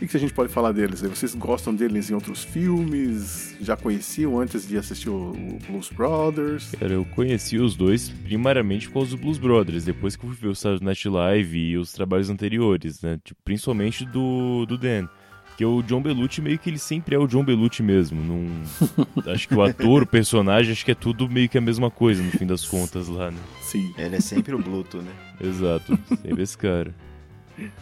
[0.00, 1.00] O que, a gente pode falar deles?
[1.00, 3.56] Vocês gostam deles em outros filmes?
[3.60, 5.32] Já conheciam antes de assistir o,
[5.68, 6.70] Blues Brothers?
[6.78, 10.38] Cara, eu conheci os dois primariamente por causa do Blues Brothers, depois que eu fui
[10.40, 13.18] ver o Saturday Night Live e os trabalhos anteriores, né?
[13.24, 15.08] Tipo, principalmente do, do Dan.
[15.58, 18.22] Porque o John Belushi meio que ele sempre é o John Belushi mesmo.
[18.22, 18.46] Não...
[19.32, 22.22] acho que o ator, o personagem, acho que é tudo meio que a mesma coisa
[22.22, 23.38] no fim das contas lá, né?
[23.60, 23.92] Sim.
[23.98, 25.10] Ele é sempre o Bluto, né?
[25.40, 26.94] Exato, sempre esse cara.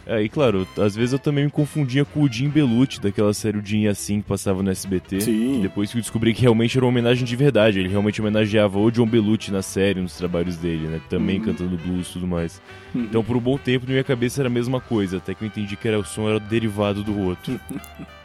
[0.05, 3.57] É, e claro, às vezes eu também me confundia com o Jim Belushi, daquela série
[3.57, 5.21] O Jim e Assim que passava no SBT.
[5.21, 5.61] Sim.
[5.61, 7.79] Depois que eu descobri que realmente era uma homenagem de verdade.
[7.79, 11.01] Ele realmente homenageava o John Belushi na série, nos trabalhos dele, né?
[11.09, 11.45] Também Uhum.
[11.45, 12.61] cantando blues e tudo mais.
[12.95, 15.47] Então por um bom tempo na minha cabeça era a mesma coisa, até que eu
[15.47, 17.59] entendi que era, o som era derivado do outro.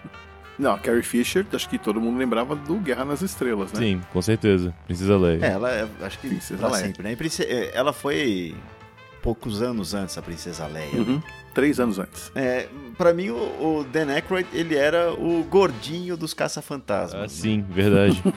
[0.59, 3.81] Não, a Carrie Fisher, acho que todo mundo lembrava do Guerra nas Estrelas, né?
[3.81, 4.73] Sim, com certeza.
[4.87, 5.45] Princesa Leia.
[5.45, 6.85] É, ela é, acho que Princesa Leia.
[6.87, 7.17] sempre, né?
[7.49, 8.55] É, Ela foi
[9.23, 10.93] poucos anos antes a Princesa Leia.
[11.01, 11.23] Uhum.
[11.55, 12.33] Três anos antes.
[12.35, 17.15] É, pra mim, o, o Dan Aykroyd, ele era o gordinho dos caça-fantasmas.
[17.15, 17.29] Ah, né?
[17.29, 18.23] sim, verdade.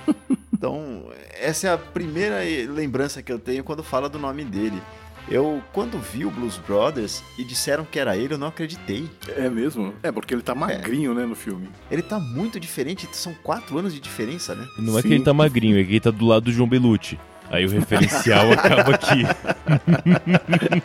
[0.57, 2.39] Então, essa é a primeira
[2.73, 4.81] lembrança que eu tenho quando fala do nome dele.
[5.29, 9.09] Eu, quando vi o Blues Brothers e disseram que era ele, eu não acreditei.
[9.35, 9.93] É mesmo?
[10.01, 11.67] É, porque ele tá magrinho, né, no filme.
[11.91, 14.65] Ele tá muito diferente, são quatro anos de diferença, né?
[14.77, 15.07] Não é Sim.
[15.07, 17.19] que ele tá magrinho, é que ele tá do lado do João Belushi.
[17.49, 19.23] Aí o referencial acaba aqui.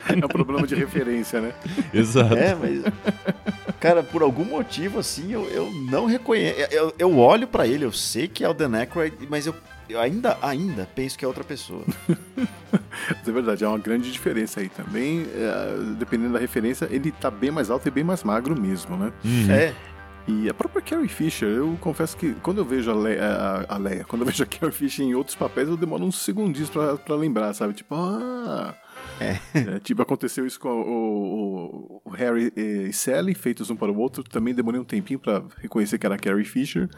[0.08, 1.52] É um problema de referência, né?
[1.92, 2.34] Exato.
[2.34, 2.82] É, mas.
[3.78, 6.60] Cara, por algum motivo, assim, eu, eu não reconheço.
[6.70, 9.54] Eu, eu olho pra ele, eu sei que é o Dan Aykroyd, mas eu,
[9.88, 11.82] eu ainda, ainda penso que é outra pessoa.
[13.08, 15.26] Mas é verdade, há uma grande diferença aí também.
[15.34, 19.12] é, dependendo da referência, ele tá bem mais alto e bem mais magro mesmo, né?
[19.24, 19.50] Uhum.
[19.50, 19.74] É,
[20.30, 23.24] E a própria Carrie Fisher, eu confesso que quando eu vejo a Leia,
[23.68, 26.22] a, a Leia, quando eu vejo a Carrie Fisher em outros papéis, eu demoro uns
[26.22, 27.74] segundinhos pra, pra lembrar, sabe?
[27.74, 28.74] Tipo, ah.
[29.20, 29.78] É.
[29.80, 34.22] tipo, aconteceu isso com o, o- o Harry e Sally, feitos um para o outro.
[34.22, 36.88] Também demorei um tempinho pra reconhecer que era a Carrie Fisher.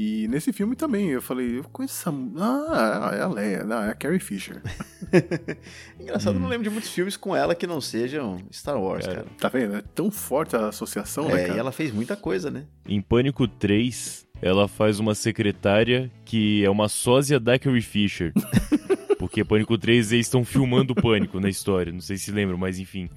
[0.00, 2.16] E nesse filme também, eu falei, eu conheço essa.
[2.38, 4.62] Ah, é a Leia, não, é a Carrie Fisher.
[5.98, 9.16] engraçado, eu não lembro de muitos filmes com ela que não sejam Star Wars, Cara,
[9.24, 9.28] cara.
[9.40, 9.74] Tá vendo?
[9.74, 11.56] É tão forte a associação, né, É, cara?
[11.56, 12.64] e ela fez muita coisa, né?
[12.88, 18.32] Em Pânico 3, ela faz uma secretária que é uma sósia da Carrie Fisher.
[19.18, 22.78] Porque Pânico 3 eles estão filmando o Pânico na história, não sei se lembram, mas
[22.78, 23.10] enfim.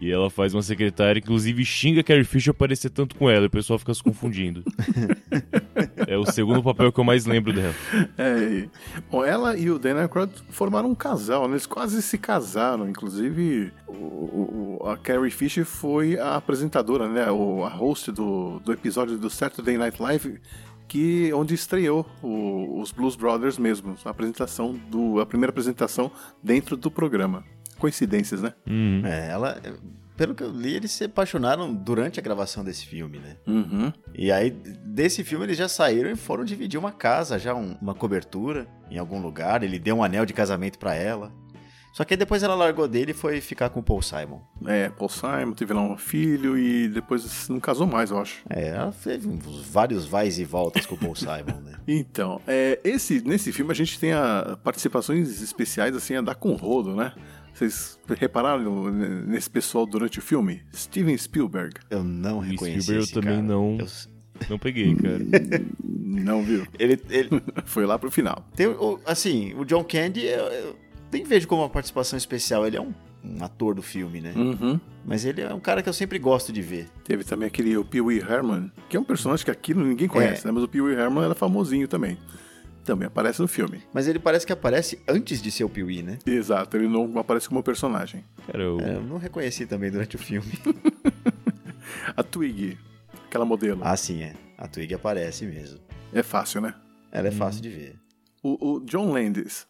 [0.00, 3.46] E ela faz uma secretária inclusive xinga a Carrie Fisher parecer tanto com ela, e
[3.46, 4.62] o pessoal fica se confundindo.
[6.06, 7.74] é o segundo papel que eu mais lembro dela.
[8.16, 8.68] É,
[9.10, 11.54] bom, ela e o Dan Aykroyd formaram um casal, né?
[11.54, 17.30] Eles quase se casaram, inclusive o- o- a Carrie Fisher foi a apresentadora, né?
[17.30, 20.38] O, a host do, do episódio do Saturday Night Live
[20.86, 26.10] que onde estreou o- os Blues Brothers mesmo, a apresentação do a primeira apresentação
[26.42, 27.44] dentro do programa.
[27.78, 28.52] Coincidências, né?
[28.66, 29.02] Uhum.
[29.04, 29.60] É, ela.
[30.16, 33.36] Pelo que eu li, eles se apaixonaram durante a gravação desse filme, né?
[33.46, 33.92] Uhum.
[34.12, 37.94] E aí, desse filme, eles já saíram e foram dividir uma casa, já um- uma
[37.94, 39.62] cobertura em algum lugar.
[39.62, 41.32] Ele deu um anel de casamento pra ela.
[41.92, 44.40] Só que aí depois ela largou dele e foi ficar com o Paul Simon.
[44.66, 48.40] É, Paul Simon teve lá um filho e depois não casou mais, eu acho.
[48.50, 51.72] É, ela teve uns vários vais e voltas com o Paul Simon, né?
[51.88, 56.52] Então, é, esse, nesse filme a gente tem a participações especiais, assim, a dar com
[56.54, 57.12] rodo, né?
[57.58, 60.62] Vocês repararam nesse pessoal durante o filme?
[60.74, 61.74] Steven Spielberg.
[61.90, 63.42] Eu não O reconheci Spielberg eu esse também cara.
[63.42, 63.78] não.
[63.80, 65.18] Eu- Não peguei, cara.
[65.82, 66.64] Não viu?
[66.78, 67.28] Ele, ele
[67.66, 68.46] Foi lá pro final.
[68.54, 70.76] tem, o- assim, o John Candy, eu, eu
[71.12, 72.64] nem vejo como uma participação especial.
[72.66, 72.92] Ele é um,
[73.24, 74.32] um ator do filme, né?
[74.36, 74.78] Uhum.
[75.04, 76.86] Mas ele é um cara que eu sempre gosto de ver.
[77.04, 80.42] Teve também aquele o Pee Wee Herman, que é um personagem que aqui ninguém conhece,
[80.44, 80.46] É.
[80.46, 80.52] né?
[80.52, 82.16] Mas o Pee Wee Herman era famosinho também.
[82.88, 83.82] Também aparece no filme.
[83.92, 86.18] Mas ele parece que aparece antes de ser o Pee-wee, né?
[86.24, 88.24] Exato, ele não aparece como personagem.
[88.46, 88.80] Cara, eu...
[88.80, 90.50] É, eu não reconheci também durante o filme.
[92.16, 92.78] A Twig,
[93.26, 94.32] aquela modelo, ah, sim, é.
[94.56, 95.78] A Twig aparece mesmo.
[96.14, 96.74] é fácil, né?
[97.12, 97.96] Ela é fácil de ver.
[98.42, 99.66] O, o John Landis,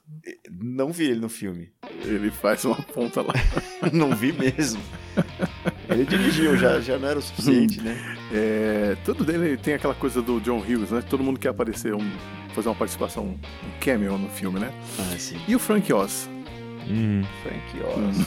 [0.49, 1.73] Não vi ele no filme.
[2.05, 3.35] ele faz uma ponta lá.
[3.93, 4.81] não vi mesmo.
[5.89, 7.97] Ele dirigiu, já, já não era o suficiente, né?
[8.33, 11.03] É, tudo dele tem aquela coisa do John Hughes, né?
[11.09, 12.11] Todo mundo quer aparecer, um,
[12.55, 13.39] fazer uma participação, um
[13.81, 14.71] cameo no filme, né?
[14.99, 15.41] Ah, sim.
[15.49, 16.29] E o Frank Oz,
[16.89, 17.23] Uhum.
[17.43, 17.63] Frank
[18.09, 18.27] Oz.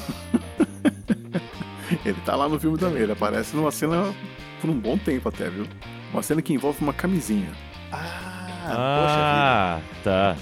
[2.06, 4.14] ele tá lá no filme também, ele aparece numa cena
[4.60, 5.66] por um bom tempo até, viu?
[6.12, 7.50] Uma cena que envolve uma camisinha.
[7.92, 10.36] Ah, Ah, tá.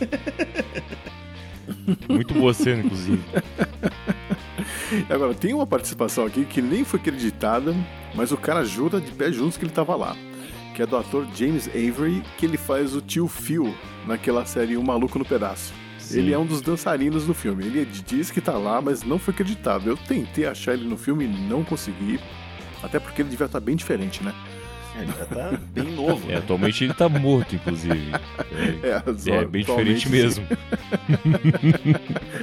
[2.09, 3.21] Muito boa cena, inclusive.
[5.09, 7.73] Agora, tem uma participação aqui que nem foi acreditada,
[8.15, 10.15] mas o cara jura de pé juntos que ele tava lá.
[10.75, 13.73] Que é do ator James Avery, que ele faz o tio Phil
[14.07, 15.73] naquela série Um Maluco no Pedaço.
[15.97, 16.19] Sim.
[16.19, 17.65] Ele é um dos dançarinos do filme.
[17.65, 19.89] Ele diz que tá lá, mas não foi acreditado.
[19.89, 22.19] Eu tentei achar ele no filme e não consegui.
[22.81, 24.33] Até porque ele devia estar bem diferente, né?
[24.97, 26.25] Ele já tá bem novo.
[26.27, 26.37] É, né?
[26.37, 28.11] atualmente ele tá morto, inclusive.
[28.83, 29.01] É,
[29.39, 30.45] É, é bem diferente mesmo.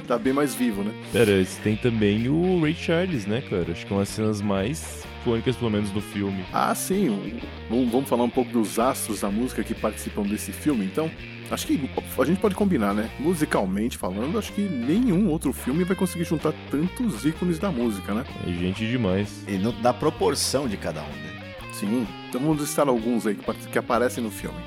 [0.07, 0.92] Tá bem mais vivo, né?
[1.40, 3.72] Esse tem também o Ray Charles, né, cara?
[3.72, 6.44] Acho que é uma das cenas mais icônicas, pelo menos, do filme.
[6.52, 7.08] Ah, sim.
[7.08, 11.10] o- Vamos, falar um pouco dos astros da música que participam desse filme, então.
[11.50, 11.80] Acho que
[12.18, 13.08] a gente pode combinar, né?
[13.20, 18.24] Musicalmente falando, acho que nenhum outro filme vai conseguir juntar tantos ícones da música, né?
[18.46, 19.44] É gente demais.
[19.48, 21.54] E no- na proporção de cada um, né?
[21.72, 22.06] Sim.
[22.28, 24.58] Então vamos listar alguns aí que, que aparecem no filme.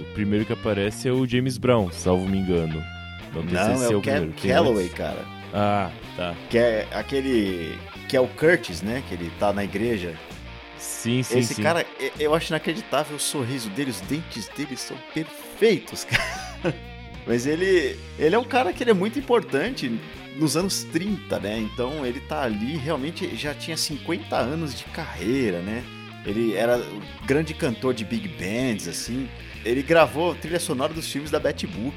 [0.00, 2.82] O primeiro que aparece é o James Brown, salvo me engano.
[3.34, 4.26] Não, Não, se é o primeiro.
[4.32, 5.24] Cam Tem Calloway, cara.
[5.52, 6.34] Ah, tá.
[6.50, 7.78] Que é aquele.
[8.14, 9.02] Que é o Curtis, né?
[9.08, 10.16] Que ele tá na igreja.
[10.78, 11.62] Sim, sim, Esse sim.
[11.64, 11.84] cara,
[12.20, 16.04] eu acho inacreditável o sorriso dele, os dentes dele são perfeitos,
[16.62, 16.72] cara.
[17.26, 19.98] Mas ele, ele é um cara que ele é muito importante
[20.36, 21.58] nos anos 30, né?
[21.58, 25.82] Então ele tá ali, realmente já tinha 50 anos de carreira, né?
[26.24, 26.80] Ele era
[27.26, 29.28] grande cantor de big bands, assim.
[29.64, 31.94] Ele gravou trilha sonora dos filmes da Betty Boop.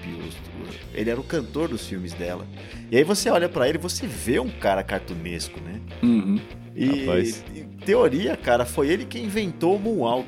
[0.93, 2.45] Ele era o cantor dos filmes dela.
[2.89, 5.79] E aí você olha pra ele e você vê um cara cartunesco, né?
[6.01, 6.39] Uhum.
[6.75, 7.43] E, Rapaz.
[7.55, 10.27] em teoria, cara, foi ele quem inventou o Moonwalk.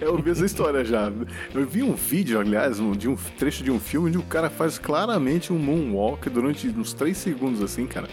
[0.00, 1.12] Eu vi essa história já.
[1.54, 4.78] Eu vi um vídeo, aliás, de um trecho de um filme onde o cara faz
[4.78, 8.08] claramente um moonwalk durante uns 3 segundos, assim, cara.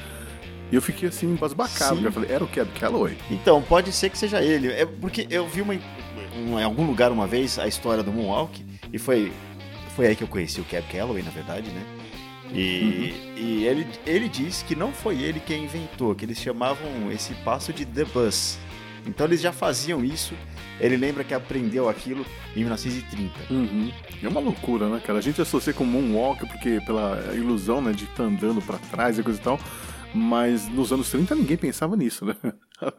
[0.72, 2.00] E eu fiquei assim, embasbacado.
[2.06, 3.18] Eu falei, era o Cab Calloway?
[3.30, 4.70] Então, pode ser que seja ele.
[4.72, 5.80] É porque eu vi uma, um-
[6.36, 9.32] em algum lugar uma vez a história do Moonwalk e foi,
[9.96, 11.84] foi aí que eu conheci o Cab Calloway, na verdade, né?
[12.54, 17.34] E, e ele, ele disse que não foi ele quem inventou, que eles chamavam esse
[17.36, 18.58] passo de The Bus.
[19.06, 20.36] Então eles já faziam isso.
[20.80, 23.54] Ele lembra que aprendeu aquilo em 1930.
[23.54, 23.92] Uhum.
[24.22, 25.20] É uma loucura, né, cara?
[25.20, 29.24] A gente associa com moonwalk porque pela ilusão, né, de estar andando pra trás e
[29.24, 29.60] coisa e tal.
[30.14, 32.36] Mas nos anos 30 ninguém pensava nisso, né?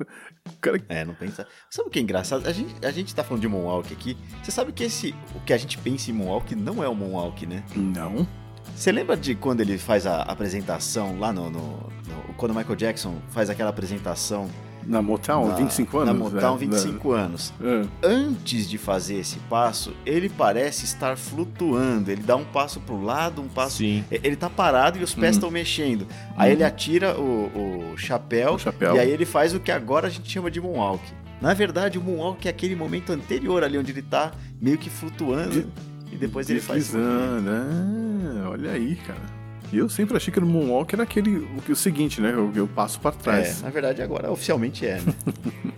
[0.60, 1.46] Cara É, não pensa.
[1.70, 2.46] Sabe o que é engraçado?
[2.46, 4.16] A gente, a gente tá falando de Moonwalk aqui.
[4.42, 7.46] Você sabe que esse, o que a gente pensa em Moonwalk não é o Moonwalk,
[7.46, 7.62] né?
[7.76, 8.26] Não.
[8.74, 12.76] Você lembra de quando ele faz a apresentação lá no, no- no- Quando o Michael
[12.76, 14.48] Jackson faz aquela apresentação
[14.86, 16.12] Na Motown, na, 25 anos?
[16.12, 16.58] Na Motown, né?
[16.58, 17.52] 25 anos.
[17.62, 17.82] É.
[18.02, 22.10] Antes de fazer esse passo, ele parece estar flutuando.
[22.10, 23.78] Ele dá um passo pro lado, um passo.
[23.78, 24.04] Sim.
[24.10, 25.38] Ele tá parado e os pés Uhum.
[25.38, 26.06] estão mexendo.
[26.36, 28.96] Aí ele atira o, o chapéu, O chapéu.
[28.96, 31.02] e aí ele faz o que agora a gente chama de Moonwalk.
[31.40, 35.66] Na verdade, o Moonwalk é aquele momento anterior ali onde ele tá meio que flutuando.
[36.10, 36.90] E depois ele faz.
[36.94, 36.98] o.
[36.98, 37.50] Deslizando.
[37.50, 39.41] Ah, olha aí, cara.
[39.72, 42.30] E eu sempre achei que o moonwalk era aquele, o, que- o seguinte, né?
[42.32, 43.62] Eu, eu passo pra É, trás.
[43.62, 45.00] na verdade, agora oficialmente é.
[45.00, 45.14] Né?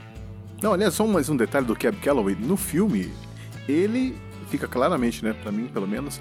[0.63, 2.35] Não, aliás, só mais um detalhe do Cab Calloway.
[2.35, 3.13] No filme,
[3.69, 4.17] ele
[4.51, 6.21] fica claramente, né, pra mim pelo menos,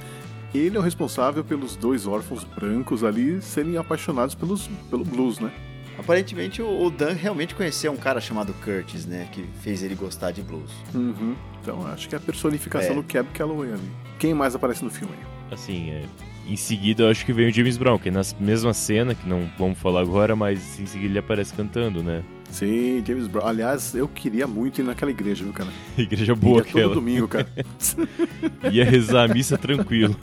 [0.54, 5.52] ele é o responsável pelos dois órfãos brancos ali serem apaixonados pelos, pelo blues, né?
[5.98, 9.28] Aparentemente o, o Dan realmente conheceu um cara chamado Curtis, né?
[9.32, 10.72] Que fez ele gostar de blues.
[10.94, 11.36] Uhum.
[11.62, 12.96] Então acho que é a personificação É.
[12.96, 13.92] do Cab Calloway ali.
[14.20, 15.14] Quem mais aparece no filme?
[15.52, 16.04] Assim, é,
[16.48, 19.28] em seguida eu acho que vem o James Brown, que é na mesma cena, que
[19.28, 22.24] não vamos falar agora, mas em seguida ele aparece cantando, né?
[22.50, 23.48] Sim, James Brown.
[23.48, 25.70] Aliás, eu queria muito ir naquela igreja, viu, cara?
[25.98, 26.94] Igreja boa Ia todo aquela.
[26.94, 27.48] domingo, cara.
[28.72, 30.16] Ia rezar a missa tranquilo.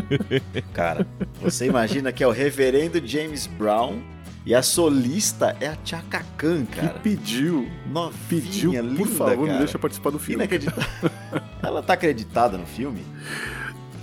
[0.72, 1.06] Cara,
[1.40, 4.00] você imagina que é o reverendo James Brown
[4.44, 6.98] e a solista é a Chaka Khan, que cara.
[6.98, 9.58] pediu, Novinha, pediu, linda, por favor, me cara.
[9.58, 10.42] deixa participar do filme.
[10.44, 11.10] Inacreditável.
[11.62, 13.02] Ela tá acreditada no filme?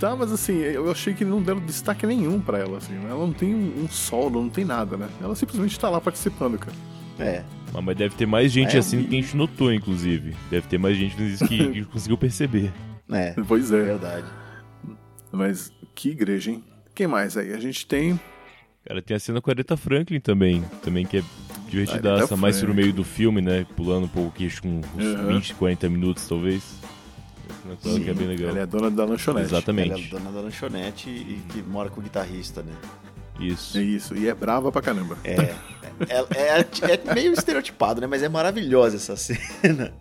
[0.00, 2.96] Tá, mas assim, eu achei que não deram destaque nenhum pra ela, assim.
[2.96, 5.06] Ela não tem um solo, não tem nada, né?
[5.20, 6.74] Ela simplesmente tá lá participando, cara.
[7.18, 7.44] É.
[7.74, 10.34] Ah, Mas deve ter mais gente É, assim que a gente notou, inclusive.
[10.50, 11.36] Deve ter mais gente que,
[11.70, 12.72] que, conseguiu perceber.
[13.12, 13.82] É, Pois é.
[13.82, 14.26] verdade.
[15.30, 16.64] Mas que igreja, hein?
[16.94, 17.52] Quem mais aí?
[17.52, 18.18] A gente tem.
[18.86, 21.22] Cara, tem a cena com a Aretha Franklin também, também que é
[21.68, 23.66] divertidaça, mais pro meio do filme, né?
[23.76, 25.26] Pulando um pouco aqui, acho que uns Uhum.
[25.28, 26.80] 20, 40 minutos, talvez.
[27.84, 28.50] É bem legal.
[28.50, 29.46] Ela é dona da lanchonete.
[29.46, 29.90] Exatamente.
[29.92, 32.72] Ela é dona da lanchonete e que mora com o guitarrista, né?
[33.38, 33.78] Isso.
[33.78, 35.16] É isso, e é brava pra caramba.
[35.24, 38.06] É, é, é, é meio estereotipado, né?
[38.06, 39.92] Mas é maravilhosa essa cena.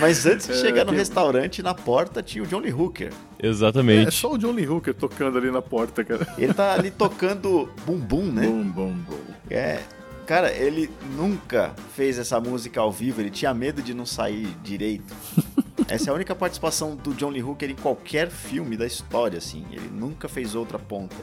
[0.00, 3.12] Mas antes de É, chegar no que- restaurante, na porta tinha o John Lee Hooker.
[3.42, 4.08] Exatamente.
[4.08, 6.26] É só o John Lee Hooker tocando ali na porta, cara.
[6.38, 8.46] Ele tá ali tocando bumbum, né?
[8.46, 9.18] Bom, bom, bom.
[9.50, 9.80] É.
[10.24, 15.14] Cara, ele nunca fez essa música ao vivo, ele tinha medo de não sair direito.
[15.88, 19.64] Essa é a única participação do John Lee Hooker em qualquer filme da história, assim.
[19.72, 21.16] Ele nunca fez outra ponta.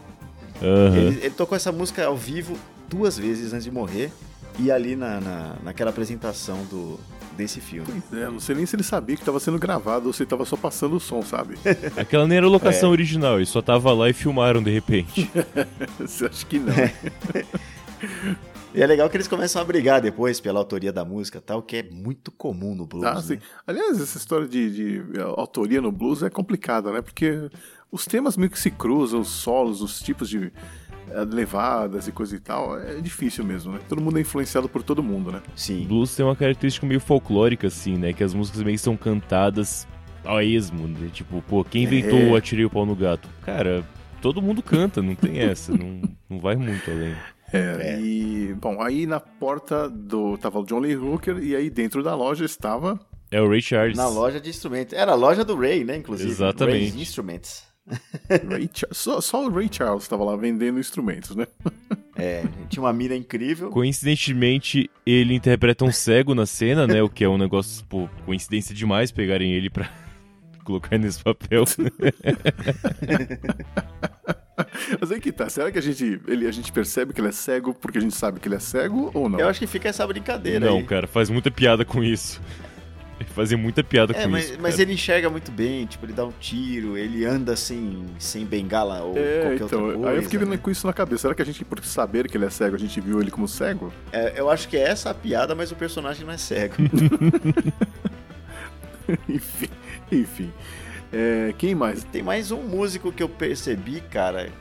[0.61, 0.97] Aham.
[0.97, 2.57] Ele, ele tocou essa música ao vivo
[2.89, 4.11] duas vezes antes de morrer.
[4.57, 6.97] E ali na, na, naquela apresentação do,
[7.35, 8.01] desse filme.
[8.09, 10.45] Pois é, não sei nem se ele sabia que tava sendo gravado ou se tava
[10.45, 11.57] só passando o som, sabe?
[11.97, 15.29] Aquela nem era a locação original, ele só tava lá e filmaram de repente.
[16.01, 16.73] Acho que não.
[18.75, 21.77] E é legal que eles começam a brigar depois pela autoria da música tal, que
[21.77, 23.05] é muito comum no blues.
[23.05, 23.39] Ah, né?
[23.65, 27.01] Aliás, essa história de, de eh, autoria no blues é complicada, né?
[27.01, 27.49] Porque
[27.91, 30.51] os temas meio que se cruzam, os solos, os tipos de
[31.09, 33.79] eh, levadas e coisa e tal, é difícil mesmo, né?
[33.87, 35.41] Todo mundo é influenciado por todo mundo, né?
[35.55, 35.85] Sim.
[35.87, 38.11] Blues tem uma característica meio folclórica, assim, né?
[38.11, 39.87] Que as músicas meio que são cantadas
[40.25, 41.09] a esmo, né?
[41.13, 42.25] Tipo, pô, quem inventou É.
[42.25, 43.29] o Atirei o Pau no Gato?
[43.43, 43.87] Cara,
[44.21, 47.15] todo mundo canta, não tem essa, não, não vai muito além.
[47.57, 50.37] É, e, bom, aí na porta do.
[50.37, 52.99] tava o John Lee Hooker e aí dentro da loja estava.
[53.31, 53.97] É o Ray Charles.
[53.97, 54.93] Na loja de instrumentos.
[54.93, 56.29] Era a loja do Ray, né, inclusive?
[56.29, 56.91] Exatamente.
[56.93, 57.63] Ray Instruments.
[58.49, 61.47] Ray só, só o Ray Charles estava lá vendendo instrumentos, né?
[62.17, 63.69] É, tinha uma mira incrível.
[63.71, 67.03] Coincidentemente, ele interpreta um cego na cena, né?
[67.03, 69.91] O que é um negócio, pô, coincidência demais pegarem ele pra
[70.65, 71.63] colocar nesse papel.
[74.99, 77.31] Mas aí que tá, será que a gente, ele, a gente percebe que ele é
[77.31, 79.39] cego porque a gente sabe que ele é cego ou não?
[79.39, 80.83] Eu acho que fica essa brincadeira Não, aí.
[80.85, 82.41] cara, faz muita piada com isso.
[83.19, 84.57] Ele fazia muita piada É, com mas, isso.
[84.61, 84.83] mas cara.
[84.83, 89.17] ele enxerga muito bem, tipo, ele dá um tiro, ele anda sem, sem bengala ou
[89.17, 90.09] É, qualquer então, outra coisa.
[90.09, 90.45] aí eu fiquei né?
[90.45, 91.21] vendo com isso na cabeça.
[91.23, 93.47] Será que a gente, por saber que ele é cego, a gente viu ele como
[93.47, 93.91] cego?
[94.11, 96.75] É, eu acho que é essa a piada, mas o personagem não é cego.
[99.29, 99.69] enfim,
[100.11, 100.51] enfim.
[101.11, 102.03] É, quem mais?
[102.03, 104.51] Tem mais um músico que eu percebi, cara,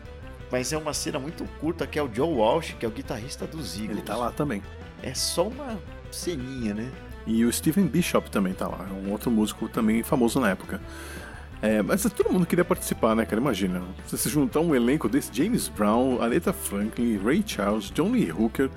[0.50, 3.46] mas é uma cena muito curta, que é o Joe Walsh, que é o guitarrista
[3.46, 3.98] dos Eagles.
[3.98, 4.62] Ele tá lá também.
[5.02, 5.78] É só uma
[6.12, 6.90] ceninha, né?
[7.26, 10.80] E o Steven Bishop também tá lá, é um outro músico também famoso na época.
[11.62, 13.40] É, mas todo mundo queria participar, né, cara?
[13.40, 18.30] Imagina, você se juntar um elenco desse James Brown, Aretha Franklin, Ray Charles, John Lee
[18.30, 18.68] Hooker,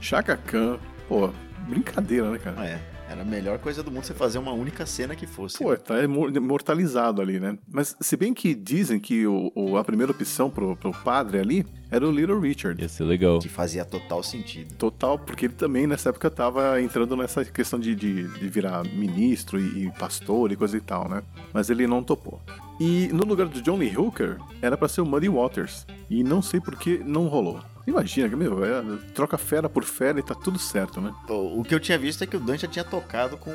[0.00, 1.30] Chaka Khan, pô,
[1.68, 2.64] brincadeira, né, cara?
[2.64, 5.58] É, era a melhor coisa do mundo você fazer uma única cena que fosse.
[5.58, 7.56] Pô, tá imor- imortalizado ali, né?
[7.72, 11.66] Mas se bem que dizem que o, o- a primeira opção pro, pro padre ali
[11.90, 12.82] era o Little Richard.
[12.82, 13.38] Ia ser legal.
[13.38, 14.74] Que fazia total sentido.
[14.74, 19.60] Total, porque ele também nessa época tava entrando nessa questão de, de, de virar ministro
[19.60, 21.22] e, e pastor e coisa e tal, né?
[21.52, 22.40] Mas ele não topou.
[22.80, 25.86] E no lugar do John Lee Hooker, era pra ser o Muddy Waters.
[26.10, 27.60] E não sei por que não rolou.
[27.86, 28.82] Imagina, que, meu, é,
[29.14, 31.14] troca fera por fera e tá tudo certo, né?
[31.28, 33.52] O que eu tinha visto é que o Dan já tinha tocado com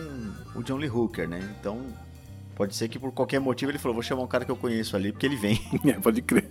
[0.55, 1.39] o John Lee Hooker, né?
[1.59, 1.86] Então,
[2.55, 4.95] pode ser que por qualquer motivo ele falou, vou chamar um cara que eu conheço
[4.95, 5.59] ali, porque ele vem.
[5.86, 6.49] É, pode crer.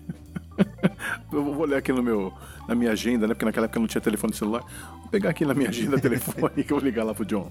[1.32, 2.32] Eu vou olhar aqui no meu,
[2.68, 3.32] na minha agenda, né?
[3.32, 4.62] Porque naquela época não tinha telefone celular.
[4.98, 7.50] Vou pegar aqui na minha agenda telefone que eu vou ligar lá pro John.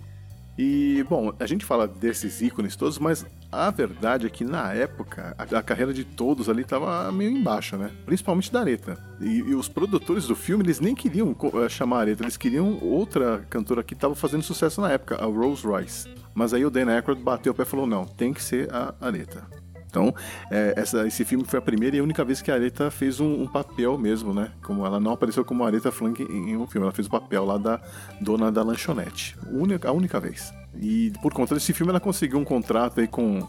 [0.62, 5.34] E, bom, a gente fala desses ícones todos, mas a verdade é que na época
[5.38, 7.90] a, a carreira de todos ali tava meio embaixo, né?
[8.06, 8.98] Principalmente da Aretha.
[9.22, 11.34] E, e os produtores do filme, eles nem queriam
[11.64, 15.26] eh, chamar a Aretha, eles queriam outra cantora que tava fazendo sucesso na época, a
[15.26, 16.14] Rose Royce.
[16.36, 18.94] Mas aí o Dan Aykroyd bateu o pé e falou: não, tem que ser a
[19.00, 19.48] Aretha.
[19.90, 20.14] Então,
[20.52, 23.20] é, essa- esse filme foi a primeira e a única vez que a Aretha fez
[23.20, 24.52] um, um papel mesmo, né?
[24.64, 27.44] Como ela não apareceu como Aretha Frank em, em um filme, ela fez o papel
[27.44, 27.82] lá da
[28.22, 29.36] dona da lanchonete.
[29.52, 30.54] Única, a única vez.
[30.80, 33.48] E por conta desse filme ela conseguiu um contrato aí com,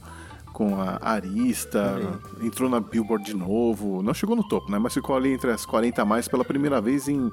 [0.54, 1.98] com a Arista,
[2.42, 4.02] entrou na Billboard de novo.
[4.02, 4.78] Não chegou no topo, né?
[4.78, 7.30] Mas ficou ali entre as 40 a mais pela primeira vez em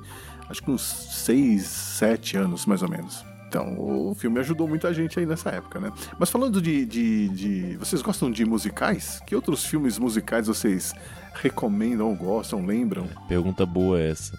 [0.49, 3.23] acho que uns 6, 7 anos, mais ou menos.
[3.47, 5.91] Então, o filme ajudou muita gente aí nessa época, né?
[6.19, 9.21] Mas falando de, de, de- Vocês gostam de musicais?
[9.25, 10.93] Que outros filmes musicais vocês
[11.33, 13.07] recomendam gostam, lembram?
[13.27, 14.37] Pergunta boa essa.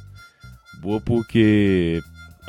[0.82, 2.02] Boa porque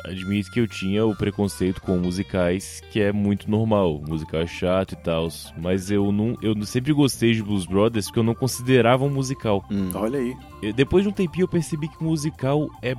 [0.04, 4.92] admito que eu tinha o preconceito com musicais, que é muito normal, musical é chato
[4.92, 9.04] e tal, mas eu não, eu sempre gostei de Blues Brothers porque eu não considerava
[9.04, 9.62] um musical.
[9.94, 10.34] Olha aí.
[10.62, 12.94] Eu- depois de um tempinho eu percebi que musical é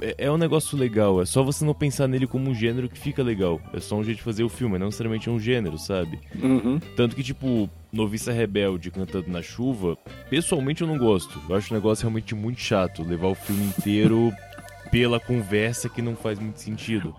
[0.00, 2.98] é é um negócio legal, é só você não pensar nele como um gênero que
[2.98, 3.60] fica legal.
[3.72, 6.18] É só um jeito de fazer o filme, não necessariamente é um gênero, sabe?
[6.42, 6.78] Uhum.
[6.96, 9.96] Tanto que, tipo, Noviça Rebelde cantando na chuva,
[10.30, 11.40] pessoalmente eu não gosto.
[11.48, 14.32] Eu acho o negócio realmente muito chato, levar o filme inteiro
[14.90, 17.14] pela conversa que não faz muito sentido.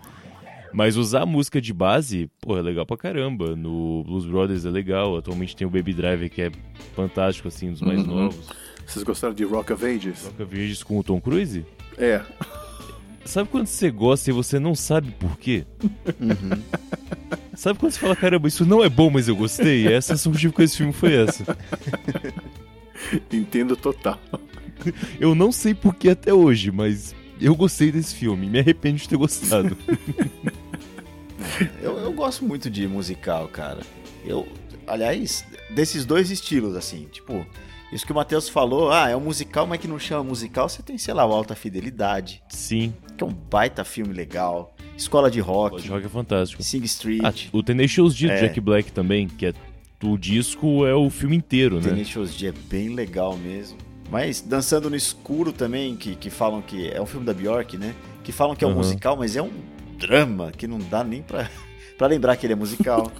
[0.73, 3.55] Mas usar a música de base, pô, é legal pra caramba.
[3.55, 5.15] No Blues Brothers é legal.
[5.17, 6.51] Atualmente tem o Baby Driver, que é
[6.93, 8.15] fantástico, assim, dos mais Uhum.
[8.23, 8.49] novos.
[8.85, 10.23] Vocês gostaram de Rock of Ages?
[10.23, 11.65] Toca Virgens com o Tom Cruise?
[11.97, 12.21] É.
[13.27, 15.65] Sabe quando você gosta e você não sabe por quê?
[16.19, 16.61] Uhum.
[17.55, 19.87] Sabe quando você fala, caramba, isso não é bom, mas eu gostei?
[19.87, 21.57] Essa sensação que eu tive com esse filme foi essa.
[23.31, 24.19] Entendo total.
[25.19, 28.47] Eu não sei por que até hoje, mas eu gostei desse filme.
[28.47, 29.77] Me arrependo de ter gostado.
[31.81, 33.81] Eu, eu gosto muito de musical, cara.
[34.25, 34.47] Eu,
[34.85, 37.45] aliás, desses dois estilos, assim, tipo,
[37.91, 40.81] isso que o Matheus falou, ah, é um musical, mas que não chama musical, você
[40.83, 45.39] tem, sei lá, o Alta Fidelidade, Sim, que é um baita filme legal, Escola de
[45.41, 46.61] o Rock, de rock é fantástico.
[46.63, 48.41] Sing Street, Ah, o Tenacious D do É.
[48.41, 49.53] Jack Black também, que é
[50.03, 51.89] o disco é o filme inteiro, né?
[51.89, 53.77] Tenacious D é bem legal mesmo.
[54.09, 57.93] Mas Dançando no Escuro também, que, que falam que é um filme da Bjork, né?
[58.23, 58.77] Que falam que é um Aham.
[58.79, 59.51] musical, mas é um
[59.97, 61.49] drama que não dá nem pra,
[61.97, 63.11] pra lembrar que ele é musical.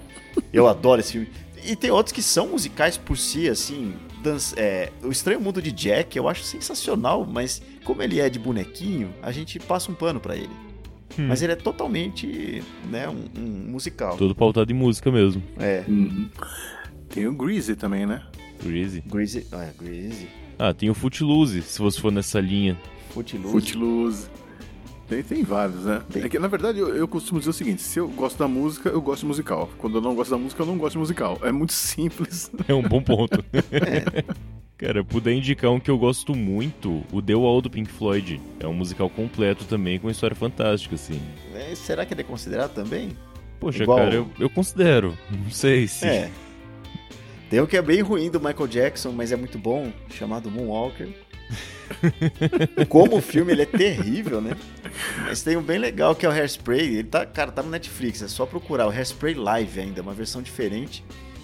[0.53, 1.30] Eu adoro esse filme.
[1.65, 3.93] E tem outros que são musicais por si, assim.
[4.32, 8.38] Dan- é, o Estranho Mundo de Jack eu acho sensacional, mas como ele é de
[8.39, 10.49] bonequinho, a gente passa um pano pra ele.
[11.17, 11.28] Hum.
[11.28, 12.61] Mas ele é totalmente
[12.91, 14.17] né, um, um musical.
[14.17, 15.41] Todo pautado em música mesmo.
[15.57, 16.30] É, Uhum.
[17.09, 18.21] Tem o Greasy também, né?
[18.61, 19.01] Greasy.
[19.07, 20.28] Greasy, é, Greasy,
[20.59, 22.78] Ah, tem o Footloose, se você for nessa linha.
[23.11, 23.51] Footloose.
[23.51, 24.30] Footloose.
[25.08, 26.01] Tem, tem vários, né?
[26.12, 26.24] Tem.
[26.24, 28.89] É que, na verdade, eu, eu costumo dizer o seguinte: se eu gosto da música,
[28.89, 29.70] eu gosto de musical.
[29.78, 31.39] Quando eu não gosto da música, eu não gosto de musical.
[31.43, 32.51] É muito simples.
[32.68, 33.43] É um bom ponto.
[34.78, 38.39] Cara, puder indicar um que eu gosto muito, o The Wall do Pink Floyd.
[38.60, 41.20] É um musical completo também, com uma história fantástica, assim.
[41.55, 43.10] É, será que ele é considerado também?
[43.60, 45.18] Poxa, Igual- cara, eu, eu considero.
[45.32, 46.05] Não sei se.
[46.05, 46.30] É.
[47.49, 51.08] Tem um que é bem ruim do Michael Jackson, mas é muito bom, chamado Moonwalker.
[52.89, 54.56] Como o filme ele é terrível, né?
[55.26, 56.98] Mas tem um bem legal que é o Hairspray.
[56.98, 60.41] Ele tá, cara, tá no Netflix, é só procurar o Hairspray Live ainda, uma versão
[60.41, 61.04] diferente,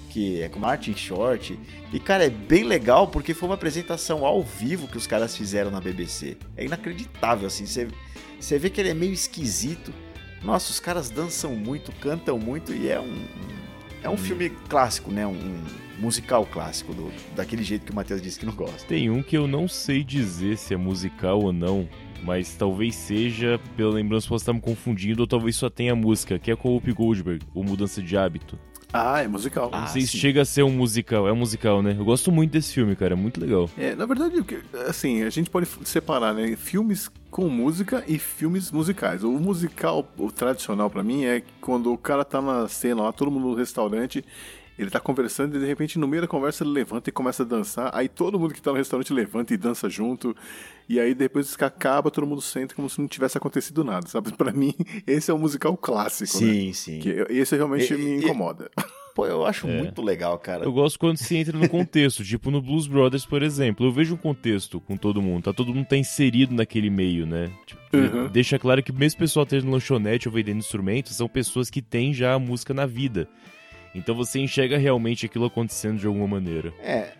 [0.10, 1.58] que é com Martin Short.
[1.92, 5.72] E cara, é bem legal porque foi uma apresentação ao vivo que os caras fizeram
[5.72, 6.38] na BBC.
[6.58, 7.88] É inacreditável assim, você
[8.40, 9.94] você vê que ele é meio esquisito.
[10.44, 13.26] Nossa, os caras dançam muito, cantam muito e é um
[14.04, 15.26] é um filme clássico, né?
[15.26, 15.64] Um, um
[16.00, 18.88] musical clássico, do, daquele jeito que o Matheus disse que não gosta.
[18.88, 21.88] Tem um que eu não sei dizer se é musical ou não,
[22.24, 26.52] mas talvez seja, pela lembrança, posso estar me confundindo, ou talvez só tenha música, que
[26.52, 28.58] é com o Whoopi Goldberg, o Mudança de Hábito.
[28.96, 29.72] Ah, é musical.
[29.74, 30.20] Ah, não sei se sim.
[30.20, 31.96] chega a ser um musical, é um musical, né?
[31.98, 33.68] Eu gosto muito desse filme, cara, é muito legal.
[33.76, 34.36] É, na verdade,
[34.88, 36.56] assim, a gente pode separar, né?
[36.56, 39.24] Filmes com música e filmes musicais.
[39.24, 43.32] O musical, o tradicional pra mim, é quando o cara tá na cena lá, todo
[43.32, 44.24] mundo no restaurante,
[44.78, 47.46] ele tá conversando e de repente no meio da conversa ele levanta e começa a
[47.46, 47.92] dançar.
[47.94, 50.36] Aí todo mundo que tá no restaurante levanta e dança junto.
[50.90, 54.32] E aí depois que acaba, todo mundo sente como se não tivesse acontecido nada, sabe?
[54.38, 54.74] Pra mim,
[55.08, 56.52] esse é o musical clássico, né?
[56.54, 57.00] Sim, sim.
[57.00, 58.70] Que eu- esse realmente E- me e- incomoda.
[59.16, 59.78] Pô, eu acho É.
[59.78, 60.66] muito legal, cara.
[60.66, 63.86] Eu gosto quando se entra no contexto, tipo no Blues Brothers, por exemplo.
[63.86, 67.52] Eu vejo um contexto com todo mundo, tá todo mundo tá inserido naquele meio, né?
[67.68, 68.28] Tipo, Uhum.
[68.28, 72.12] Deixa claro que mesmo o pessoal tendo lanchonete ou vendendo instrumentos, são pessoas que têm
[72.12, 73.30] já a música na vida.
[73.94, 76.74] Então você enxerga realmente aquilo acontecendo de alguma maneira.
[76.82, 77.12] É,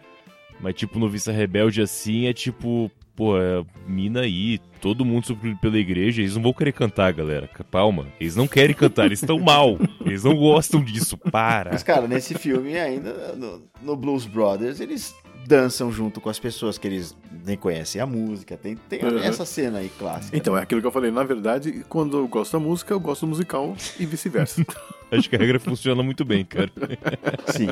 [0.60, 2.90] Mas tipo, no Vista Rebelde assim, é tipo.
[3.16, 7.50] pô, é, mina aí, todo mundo suprido pela igreja, eles não vão querer cantar, galera.
[7.70, 8.08] Palma.
[8.20, 9.78] Eles não querem cantar, eles estão mal.
[10.06, 11.72] Eles não gostam disso, para.
[11.72, 15.16] Mas, cara, nesse filme ainda, no, no Blues Brothers, eles
[15.48, 17.16] dançam junto com as pessoas que eles
[17.46, 18.56] nem conhecem a música.
[18.58, 19.20] Tem, tem Uhum.
[19.20, 20.36] essa cena aí clássica.
[20.38, 21.12] Então, é aquilo que eu falei.
[21.12, 24.66] Na verdade, quando eu gosto da música, eu gosto do musical e vice-versa.
[25.12, 26.72] Acho que a regra funciona muito bem, cara.
[27.56, 27.68] Sim.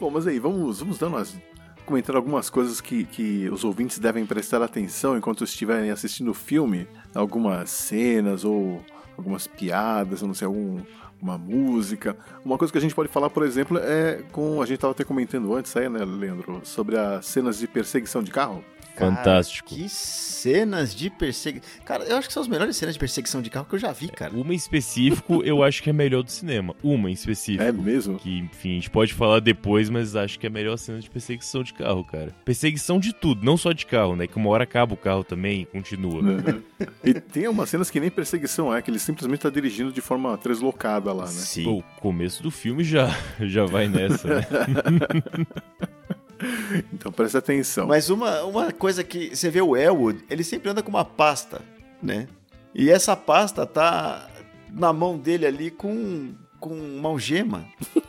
[0.00, 1.36] Bom, mas aí, vamos, vamos dando umas.
[1.84, 6.86] Comentando algumas coisas que, que os ouvintes devem prestar atenção enquanto estiverem assistindo o filme.
[7.14, 8.82] Algumas cenas ou
[9.16, 10.80] algumas piadas, eu não sei, algum,
[11.26, 12.16] uma música.
[12.44, 14.62] Uma coisa que a gente pode falar, por exemplo, é com.
[14.62, 16.60] A gente estava até comentando antes aí, né, Leandro?
[16.64, 18.64] Sobre as cenas de perseguição de carro.
[19.04, 19.68] Fantástico.
[19.70, 21.68] Cara, que cenas de perseguição.
[21.84, 23.92] Cara, eu acho que são as melhores cenas de perseguição de carro que eu já
[23.92, 24.32] vi, cara.
[24.34, 26.74] Uma em específico, eu acho que é melhor do cinema.
[26.82, 27.64] Uma em específico.
[27.64, 28.18] É mesmo?
[28.18, 31.10] Que, enfim, a gente pode falar depois, mas acho que é a melhor cena de
[31.10, 32.34] perseguição de carro, cara.
[32.44, 34.26] Perseguição de tudo, não só de carro, né?
[34.26, 36.22] Que uma hora acaba o carro também e continua.
[36.22, 36.62] Uhum.
[37.04, 40.38] e tem umas cenas que nem perseguição é, que ele simplesmente tá dirigindo de forma
[40.42, 41.30] deslocada lá, né?
[41.30, 41.64] Sim.
[41.64, 43.08] Pô, o começo do filme já,
[43.40, 44.46] já vai nessa, né?
[46.92, 47.86] Então presta atenção.
[47.86, 51.62] Mas uma, uma coisa que você vê o Elwood, ele sempre anda com uma pasta,
[52.02, 52.26] né?
[52.74, 54.28] E essa pasta tá
[54.70, 57.64] na mão dele ali com, com uma algema.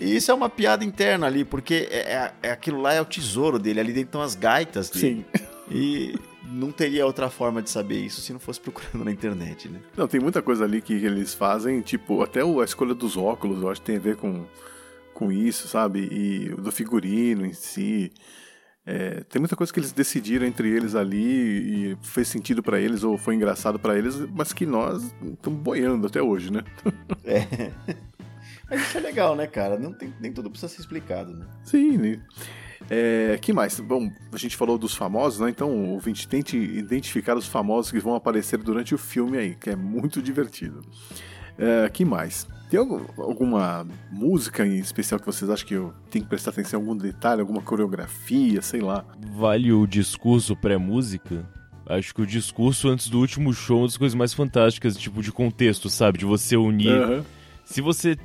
[0.00, 3.04] E isso é uma piada interna ali, porque é, é- é aquilo lá é o
[3.04, 5.24] tesouro dele, ali dentro estão as gaitas dele.
[5.36, 5.44] Sim.
[5.70, 6.14] E
[6.44, 9.80] não teria outra forma de saber isso se não fosse procurando na internet, né?
[9.96, 13.70] Não, tem muita coisa ali que eles fazem, tipo, até a escolha dos óculos, eu
[13.70, 14.44] acho que tem a ver com,
[15.16, 16.06] com isso, sabe?
[16.12, 18.12] E do figurino em si.
[18.84, 23.02] É, tem muita coisa que eles decidiram entre eles ali e fez sentido pra eles
[23.02, 26.62] ou foi engraçado pra eles, mas que nós estamos boiando até hoje, né?
[27.24, 27.72] É.
[28.68, 29.78] Mas isso é legal, né, cara?
[29.78, 31.46] Não tem, nem tudo precisa ser explicado, né?
[31.64, 32.20] Sim, né?
[32.90, 33.80] É, que mais?
[33.80, 35.50] Bom, a gente falou dos famosos, né?
[35.50, 39.70] Então, o ouvinte tente identificar os famosos que vão aparecer durante o filme aí, que
[39.70, 40.82] é muito divertido.
[41.58, 42.46] É, que mais?
[42.68, 46.80] Tem algum- alguma música em especial que vocês acham que eu tenho que prestar atenção
[46.80, 49.04] em algum detalhe, alguma coreografia, sei lá?
[49.36, 51.48] Vale o discurso pré-música?
[51.88, 55.22] Acho que o discurso antes do último show é uma das coisas mais fantásticas, tipo,
[55.22, 56.18] de contexto, sabe?
[56.18, 56.90] De você unir.
[56.90, 57.24] Aham.
[57.64, 58.16] Se você,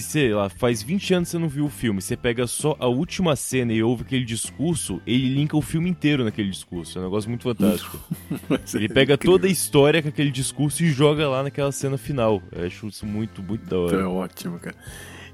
[0.00, 2.86] sei lá, faz 20 anos que você não viu o filme, você pega só a
[2.86, 6.98] última cena e ouve aquele discurso, ele linka o filme inteiro naquele discurso.
[6.98, 7.98] É um negócio muito fantástico.
[8.74, 12.40] Ele é pega toda a história com aquele discurso e joga lá naquela cena final.
[12.50, 14.08] Eu acho isso muito, muito da Então é hora.
[14.10, 14.76] ótimo, cara.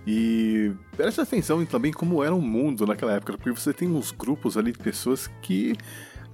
[0.06, 4.56] E preste atenção também como era o mundo naquela época, porque você tem uns grupos
[4.56, 5.74] ali de pessoas que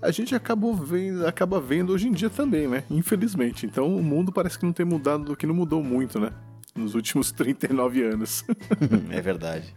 [0.01, 2.85] a gente acabou vendo, acaba vendo hoje em dia também, né?
[2.91, 3.66] Infelizmente.
[3.66, 6.31] Então o mundo parece que não tem mudado do que não mudou muito, né?
[6.75, 8.45] Nos últimos 39 anos.
[9.11, 9.75] É verdade.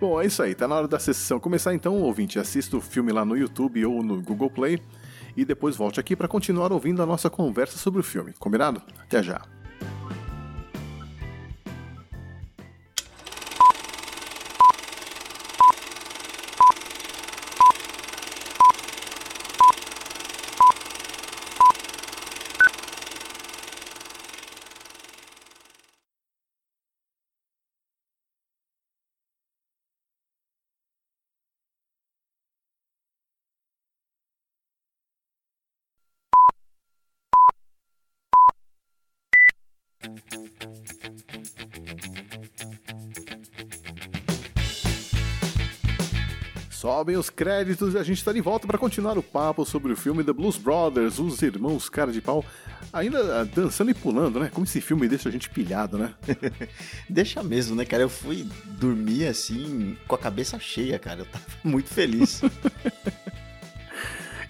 [0.00, 0.54] Bom, é isso aí.
[0.54, 2.38] Tá na hora da sessão começar então, ouvinte.
[2.38, 4.80] Assista o filme lá no YouTube ou no Google Play
[5.36, 8.32] e depois volte aqui para continuar ouvindo a nossa conversa sobre o filme.
[8.38, 8.82] Combinado?
[8.98, 9.42] Até já.
[46.86, 49.96] Sobem os créditos e a gente está de volta para continuar o papo sobre o
[49.96, 52.44] filme The Blues Brothers, os irmãos cara de pau,
[52.92, 54.52] ainda ah, dançando e pulando, né?
[54.54, 56.14] Como esse filme deixa a gente pilhado, né?
[57.10, 58.04] Deixa mesmo, né, cara?
[58.04, 58.46] Eu fui
[58.78, 61.22] dormir assim, com a cabeça cheia, cara.
[61.22, 62.40] Eu tava muito feliz.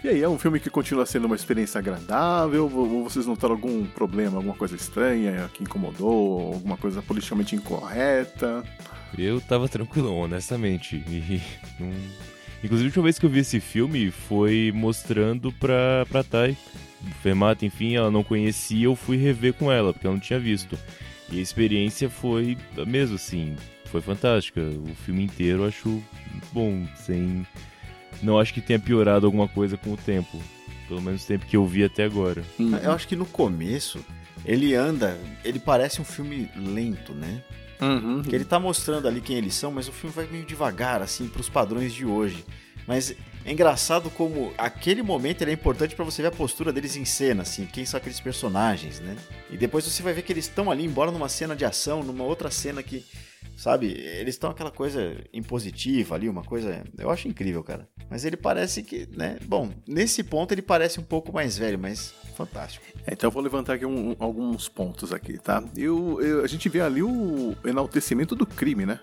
[0.04, 2.70] E aí, é um filme que continua sendo uma experiência agradável?
[2.72, 8.62] Ou vocês notaram algum problema, alguma coisa estranha que incomodou, alguma coisa politicamente incorreta?
[9.18, 10.96] Eu tava tranquilo, honestamente.
[10.96, 11.40] E
[11.80, 11.92] não-
[12.62, 16.56] Inclusive, a última vez que eu vi esse filme foi mostrando pra, pra Thay.
[17.22, 20.76] Fermata, enfim, ela não conhecia, eu fui rever com ela, porque ela não tinha visto.
[21.30, 23.54] E a experiência foi a mesma, assim,
[23.86, 24.60] foi fantástica.
[24.60, 26.02] O filme inteiro eu acho
[26.52, 27.46] bom, sem...
[28.22, 30.40] Não acho que tenha piorado alguma coisa com o tempo.
[30.88, 32.44] Pelo menos o tempo que eu vi até agora.
[32.82, 34.04] Eu acho que no começo,
[34.44, 37.42] ele anda, ele parece um filme lento, né?
[37.80, 38.22] Uhum.
[38.22, 41.28] Porque ele tá mostrando ali quem eles são, mas o filme vai meio devagar, assim,
[41.28, 42.44] pros padrões de hoje.
[42.86, 43.14] Mas
[43.44, 47.04] é engraçado como aquele momento ele é importante pra você ver a postura deles em
[47.04, 49.16] cena, assim, quem são aqueles personagens, né?
[49.50, 52.24] E depois você vai ver que eles estão ali, embora numa cena de ação, numa
[52.24, 53.04] outra cena que
[53.56, 53.86] sabe?
[53.86, 56.84] Eles estão aquela coisa impositiva ali, uma coisa.
[56.98, 57.88] Eu acho incrível, cara.
[58.10, 59.38] Mas ele parece que, né?
[59.46, 62.84] Bom, nesse ponto ele parece um pouco mais velho, mas fantástico.
[63.06, 65.64] É, então eu vou levantar aqui um- alguns pontos aqui, tá?
[65.76, 69.00] Eu, eu- a gente vê ali o enaltecimento do crime, né?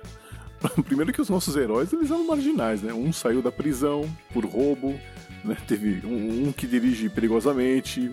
[0.86, 2.94] Primeiro que os nossos heróis, eles eram marginais, né?
[2.94, 4.98] Um saiu da prisão por roubo,
[5.44, 5.58] né?
[5.68, 8.12] Teve um, um que dirige perigosamente?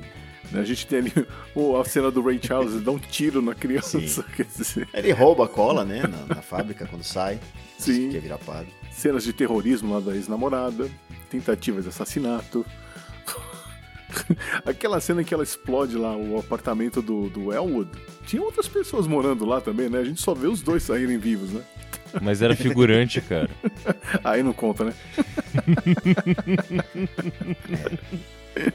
[0.55, 1.13] A gente tem ali
[1.55, 5.45] o- a cena do Ray Charles, ele dá um tiro na criança, dizer, Ele rouba
[5.45, 6.03] a cola, né?
[6.03, 7.39] Na, na fábrica quando sai.
[7.79, 8.11] Sim.
[8.11, 8.69] Quer virar padre.
[8.93, 10.91] cenas de terrorismo lá da ex-namorada,
[11.31, 12.67] tentativas de assassinato.
[14.67, 17.91] Aquela cena em que ela explode lá o apartamento do, do Elwood.
[18.27, 19.99] Tinha outras pessoas morando lá também, né?
[20.01, 21.63] A gente só vê os dois saírem vivos, né?
[22.21, 23.49] Mas era figurante, cara.
[24.25, 24.95] Aí não conta, né?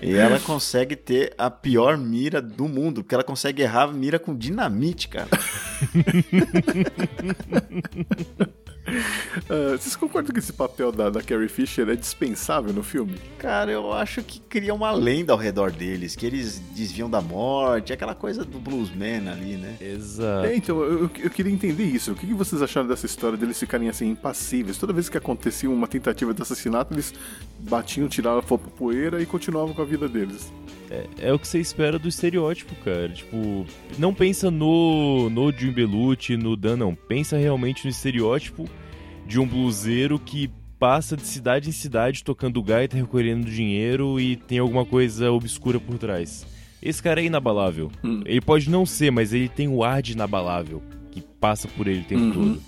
[0.01, 4.17] E ela consegue ter a pior mira do mundo, porque ela consegue errar a mira
[4.17, 5.29] com dinamite, cara.
[9.49, 13.15] Ah, vocês concordam que esse papel da, da Carrie Fisher é dispensável no filme?
[13.37, 17.93] Cara, eu acho que cria uma lenda ao redor deles, que eles desviam da morte,
[17.93, 19.77] aquela coisa do bluesman ali, né?
[19.79, 20.47] Exato.
[20.47, 22.11] É, então, eu, eu queria entender isso.
[22.11, 24.77] O que, vocês acharam dessa história deles ficarem assim, impassíveis?
[24.77, 27.13] Toda vez que acontecia uma tentativa de assassinato, eles
[27.59, 30.51] batiam, tiravam a foto poeira e continuavam com a vida deles.
[31.19, 33.09] É o que você espera do estereótipo, cara.
[33.09, 33.65] Tipo,
[33.97, 36.95] não pensa no, no Jim Belushi, no Dan, não.
[36.95, 38.67] Pensa realmente no estereótipo
[39.25, 44.59] de um bluseiro que passa de cidade em cidade tocando gaita, recolhendo dinheiro e tem
[44.59, 46.45] alguma coisa obscura por trás.
[46.81, 47.91] Esse cara é inabalável.
[48.03, 48.21] Hum.
[48.25, 52.01] Ele pode não ser, mas ele tem o ar de inabalável que passa por ele
[52.01, 52.31] o tempo Uhum.
[52.33, 52.61] todo.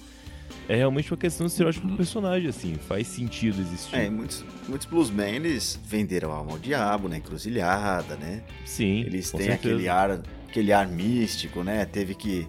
[0.70, 2.76] É realmente uma questão do estereótipo do personagem, assim.
[2.76, 3.96] Faz sentido existir.
[3.96, 7.18] É, muitos, muitos bluesmen, eles venderam a alma ao diabo, né?
[7.18, 8.44] Encruzilhada, né?
[8.66, 9.00] Sim.
[9.02, 9.54] Eles têm certeza.
[9.56, 11.86] aquele ar, aquele ar místico, né?
[11.86, 12.46] Teve que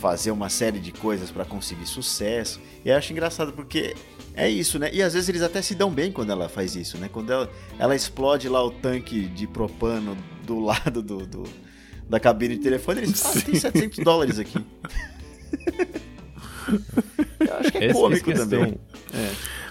[0.00, 2.60] fazer uma série de coisas pra conseguir sucesso.
[2.84, 3.94] E eu acho engraçado porque
[4.34, 4.90] é isso, né?
[4.92, 7.08] E às vezes eles até se dão bem quando ela faz isso, né?
[7.12, 7.48] Quando ela,
[7.78, 11.44] ela explode lá o tanque de propano do lado do, do-
[12.08, 14.58] da cabine de telefone, eles ah, tem 700 dólares aqui.
[17.40, 18.78] eu acho que é Essa, cômico essa questão, também.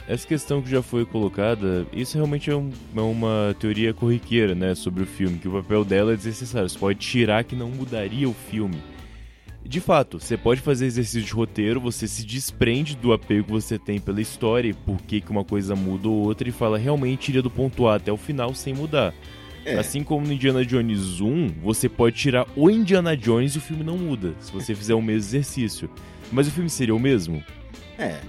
[0.07, 4.75] Essa questão que já foi colocada, isso realmente é, um- é uma teoria corriqueira, né,
[4.75, 6.67] sobre o filme, que o papel dela é desnecessário.
[6.69, 8.77] Você pode tirar que não mudaria o filme.
[9.63, 13.77] De fato, você pode fazer exercício de roteiro, você se desprende do apego que você
[13.77, 17.29] tem pela história e por que que uma coisa muda ou outra e fala realmente
[17.29, 19.13] iria do ponto A até o final sem mudar.
[19.63, 19.77] É.
[19.77, 23.83] Assim como no Indiana Jones 1, você pode tirar o Indiana Jones e o filme
[23.83, 25.87] não muda, se você fizer o mesmo exercício.
[26.31, 27.43] Mas o filme seria o mesmo?
[28.01, 28.19] É,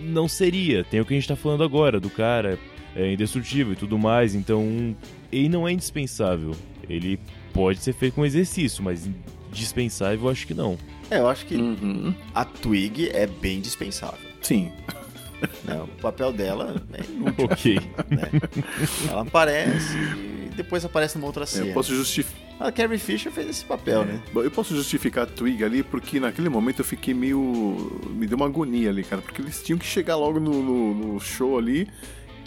[0.00, 0.84] não seria.
[0.84, 2.58] Tem o que a gente tá falando agora, do cara
[2.96, 4.96] é indestrutível e tudo mais, então
[5.30, 6.52] ele não é indispensável.
[6.88, 7.18] Ele
[7.52, 9.08] pode ser feito com exercício, mas
[9.50, 10.76] indispensável eu acho que não.
[11.10, 12.12] é, eu acho que Uhum.
[12.34, 14.18] a Twig é bem dispensável.
[14.42, 14.70] Sim.
[15.64, 15.80] né?
[15.82, 17.80] O papel dela é inútil, ok.
[18.10, 18.28] né?
[19.08, 21.66] Ela aparece e depois aparece numa outra cena.
[21.66, 22.40] Eu posso, justificar.
[22.60, 24.20] A Carrie Fisher fez esse papel, né?
[24.34, 28.00] eu posso justificar a Twig ali porque naquele momento eu fiquei meio.
[28.10, 29.22] Me deu uma agonia ali, cara.
[29.22, 31.88] Porque eles tinham que chegar logo no, no- no show ali.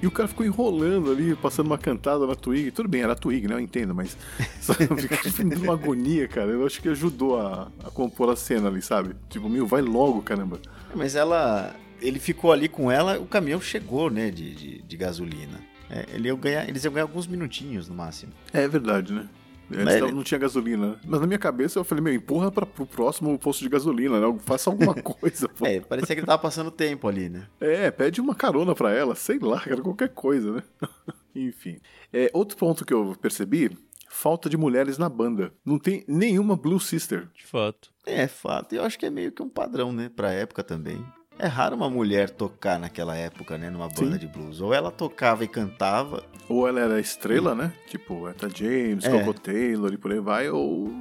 [0.02, 2.70] E o cara ficou enrolando ali, passando uma cantada na Twig.
[2.72, 3.56] Tudo bem, era a Twig, né?
[3.56, 4.16] Eu entendo, mas.
[4.88, 6.52] Eu fiquei uma agonia, cara.
[6.52, 9.16] Eu acho que ajudou a, a compor a cena ali, sabe?
[9.30, 10.60] Tipo, meu, vai logo, caramba.
[10.94, 11.74] Mas ela.
[12.02, 14.30] Ele ficou ali com ela, o caminhão chegou, né?
[14.30, 15.60] De, de, de gasolina.
[15.96, 18.32] É, ele ia ganhar, eles iam ganhar alguns minutinhos no máximo.
[18.52, 19.30] É verdade, né?
[19.72, 20.88] Tavam- ele- não tinha gasolina.
[20.88, 20.96] né?
[21.06, 24.38] Mas na minha cabeça eu falei, meu, empurra pra, pro próximo posto de gasolina, né?
[24.40, 25.66] Faça alguma coisa, pô.
[25.66, 27.48] É, parecia que ele tava passando tempo ali, né?
[27.62, 30.64] É, pede uma carona pra ela, sei lá, cara, qualquer coisa, né?
[31.36, 31.78] Enfim.
[32.12, 33.76] É, outro ponto que eu percebi,
[34.10, 35.52] falta de mulheres na banda.
[35.66, 37.28] Não tem nenhuma Blue Sister.
[37.36, 37.92] De fato.
[38.06, 38.74] É fato.
[38.74, 40.12] E eu acho que é meio que um padrão, né?
[40.16, 41.04] Pra época também.
[41.40, 43.70] É raro uma mulher tocar naquela época, né?
[43.70, 44.18] Numa banda Sim.
[44.20, 44.62] de blues.
[44.62, 47.72] Ou ela tocava e cantava, Ou ela era estrela, né?
[47.88, 49.10] Tipo, Etta James, É.
[49.10, 50.94] Coco Taylor e por aí vai, ou...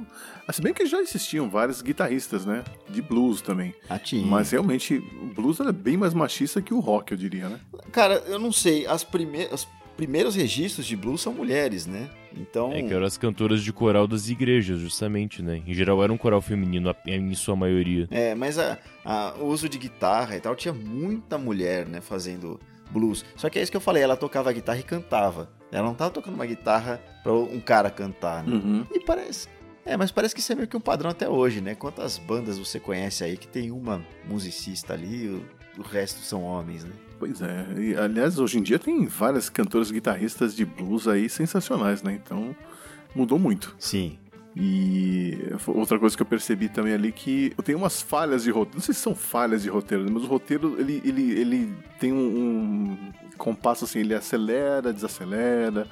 [0.47, 2.63] Ah, Se bem que já existiam vários guitarristas, né?
[2.89, 3.75] De blues também.
[3.89, 4.25] a tinha.
[4.25, 7.59] Mas realmente, o blues é bem mais machista que o rock, eu diria, né?
[7.91, 8.85] Cara, eu não sei.
[8.87, 9.67] As primeiras.
[9.93, 12.09] Os primeiros registros de blues são mulheres, né?
[12.35, 12.73] Então.
[12.73, 15.61] É que eram as cantoras de coral das igrejas, justamente, né?
[15.67, 18.07] Em geral era um coral feminino a- em sua maioria.
[18.09, 22.59] É, mas a, a- o uso de guitarra e tal, tinha muita mulher, né, fazendo
[22.89, 23.23] blues.
[23.35, 25.51] Só que é isso que eu falei, ela tocava guitarra e cantava.
[25.71, 28.51] Ela não tava tocando uma guitarra pra um cara cantar, né?
[28.55, 28.85] Uhum.
[28.91, 29.47] E parece.
[29.85, 31.75] É, mas parece que isso é meio que um padrão até hoje, né?
[31.75, 35.45] Quantas bandas você conhece aí que tem uma musicista ali, o,
[35.77, 36.91] o resto são homens, né?
[37.25, 37.65] Pois é.
[37.77, 42.19] E, aliás, hoje em dia tem várias cantoras guitarristas de blues aí sensacionais, né?
[42.21, 42.53] Então,
[43.15, 43.73] mudou muito.
[43.79, 44.17] Sim.
[44.53, 48.75] E outra coisa que eu percebi também ali que tem umas falhas de roteiro.
[48.75, 52.17] Não sei se são falhas de roteiro, mas o roteiro ele, ele, ele tem um,
[52.17, 55.87] um compasso assim, ele acelera, desacelera.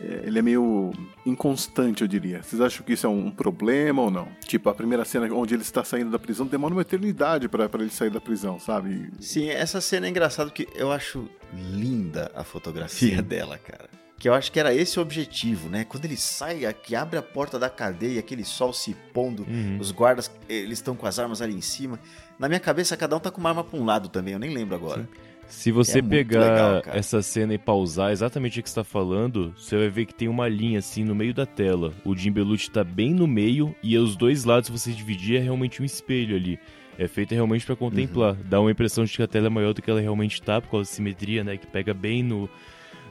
[0.00, 0.92] Ele é meio
[1.26, 2.42] inconstante, eu diria.
[2.42, 4.28] Vocês acham que isso é um problema ou não?
[4.46, 7.90] Tipo, a primeira cena onde ele está saindo da prisão demora uma eternidade para ele
[7.90, 9.10] sair da prisão, sabe?
[9.20, 13.22] Sim, essa cena é engraçada porque eu acho linda a fotografia Sim.
[13.22, 13.90] dela, cara.
[14.18, 15.84] Que eu acho que era esse o objetivo, né?
[15.84, 19.78] Quando ele sai, que abre a porta da cadeia, aquele sol se pondo, uhum.
[19.80, 21.98] os guardas, eles estão com as armas ali em cima.
[22.38, 24.52] Na minha cabeça, cada um tá com uma arma pra um lado também, eu nem
[24.52, 25.02] lembro agora.
[25.02, 25.29] Sim.
[25.50, 29.76] Se você é pegar legal, essa cena e pausar exatamente o que está falando, você
[29.76, 31.92] vai ver que tem uma linha assim no meio da tela.
[32.04, 35.40] O Jim Belushi está bem no meio e os dois lados, se você dividir, é
[35.40, 36.58] realmente um espelho ali.
[36.98, 38.34] É feita realmente para contemplar.
[38.34, 38.44] Uhum.
[38.44, 40.70] Dá uma impressão de que a tela é maior do que ela realmente está, por
[40.70, 41.56] causa da simetria, né?
[41.56, 42.48] Que pega bem no,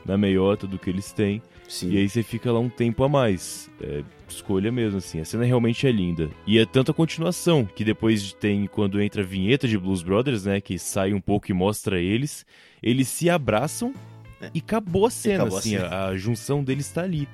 [0.06, 1.42] na meiota do que eles têm.
[1.70, 1.92] Sim.
[1.92, 3.70] E aí você fica lá um tempo a mais.
[3.80, 5.22] É, escolha mesmo, assim.
[5.22, 6.30] A cena realmente é linda.
[6.46, 10.46] E é tanto a continuação, que depois tem quando entra a vinheta de Blues Brothers,
[10.46, 10.60] né?
[10.60, 12.44] Que sai um pouco e mostra eles.
[12.82, 13.94] Eles se abraçam
[14.42, 14.50] é.
[14.54, 15.76] e acabou a cena, acabou assim.
[15.76, 15.96] A, cena.
[15.96, 17.30] A, a, junção deles está ali.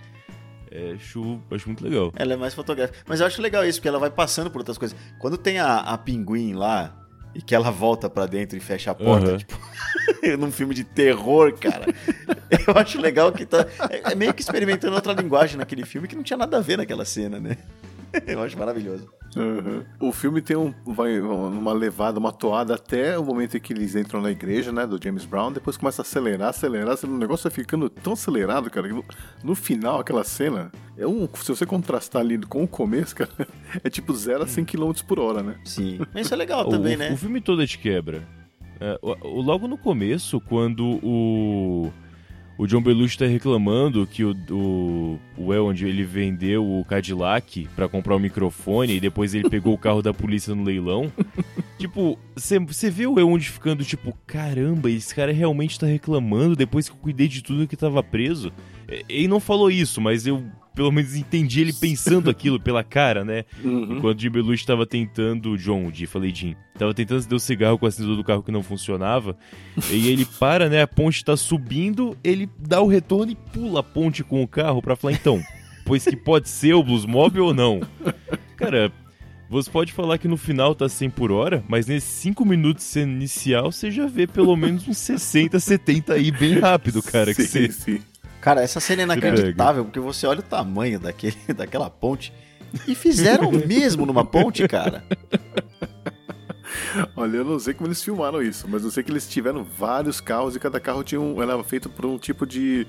[0.69, 2.11] É, acho, acho muito legal.
[2.17, 2.99] Ela é mais fotográfica.
[3.07, 4.97] Mas eu acho legal isso, porque ela vai passando por outras coisas.
[5.17, 7.04] Quando tem a, a pinguim lá,
[7.35, 9.37] e que ela volta para dentro e fecha a porta, uhum.
[9.37, 9.59] tipo,
[10.39, 11.85] num filme de terror, cara.
[12.65, 13.67] Eu acho legal que tá.
[13.89, 16.77] É, é meio que experimentando outra linguagem naquele filme que não tinha nada a ver
[16.77, 17.57] naquela cena, né?
[18.27, 19.09] Eu acho maravilhoso.
[19.35, 19.83] Uhum.
[19.99, 23.95] O filme tem um, vai uma levada, uma toada até o momento em que eles
[23.95, 27.43] entram na igreja, né, do James Brown, depois começa a acelerar, acelerar, acelerar o negócio
[27.43, 29.03] vai ficando tão acelerado, cara, que no,
[29.43, 33.31] no, final, aquela cena, é um, se você contrastar ali com o começo, cara,
[33.83, 35.55] é tipo 0 a 100 km por hora, né?
[35.65, 35.99] Sim.
[36.13, 37.11] Mas isso é legal também, o, né?
[37.11, 38.25] O filme todo é de quebra.
[38.79, 41.91] É, o, logo no começo, quando o
[42.57, 47.67] o John Belushi tá reclamando que o, o, o El, onde ele vendeu o Cadillac
[47.75, 51.11] para comprar o microfone e depois ele pegou o carro da polícia no leilão.
[51.77, 56.95] tipo, você vê o Elrond ficando tipo, caramba, esse cara realmente tá reclamando depois que
[56.95, 58.51] eu cuidei de tudo que tava preso.
[59.09, 60.43] Ele não falou isso, mas eu
[60.75, 63.45] pelo menos entendi ele pensando aquilo pela cara, né?
[63.63, 63.97] Uhum.
[63.97, 67.77] Enquanto o Jim Belushi estava tentando, John, de falei Jim, estava tentando acender o cigarro
[67.79, 69.37] com o acendedor do carro que não funcionava,
[69.89, 70.81] e ele para, né?
[70.81, 74.81] A ponte está subindo, ele dá o retorno e pula a ponte com o carro
[74.81, 75.41] para falar então,
[75.85, 77.79] pois que pode ser o Blues Mob ou não.
[78.57, 78.91] Cara,
[79.49, 83.71] você pode falar que no final tá 100 por hora, mas nesses 5 minutos inicial
[83.71, 87.33] você já vê pelo menos uns 60, 70 aí bem rápido, cara.
[87.33, 87.71] Sim, que você...
[87.71, 88.01] sim.
[88.45, 92.31] Cara, essa cena é inacreditável, porque você olha o tamanho daquele, daquela ponte.
[92.87, 95.03] E fizeram o mesmo numa ponte, cara.
[97.15, 100.21] Olha, eu não sei como eles filmaram isso, mas eu sei que eles tiveram vários
[100.21, 102.85] carros e cada carro tinha um, era feito por um tipo de,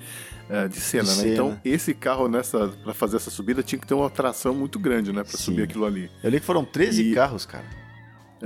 [0.50, 1.16] uh, de cena, de né?
[1.16, 1.32] Cena.
[1.32, 5.10] Então, esse carro nessa para fazer essa subida tinha que ter uma atração muito grande,
[5.10, 6.10] né, para subir aquilo ali.
[6.22, 7.14] Eu li que foram 13 e...
[7.14, 7.64] carros, cara.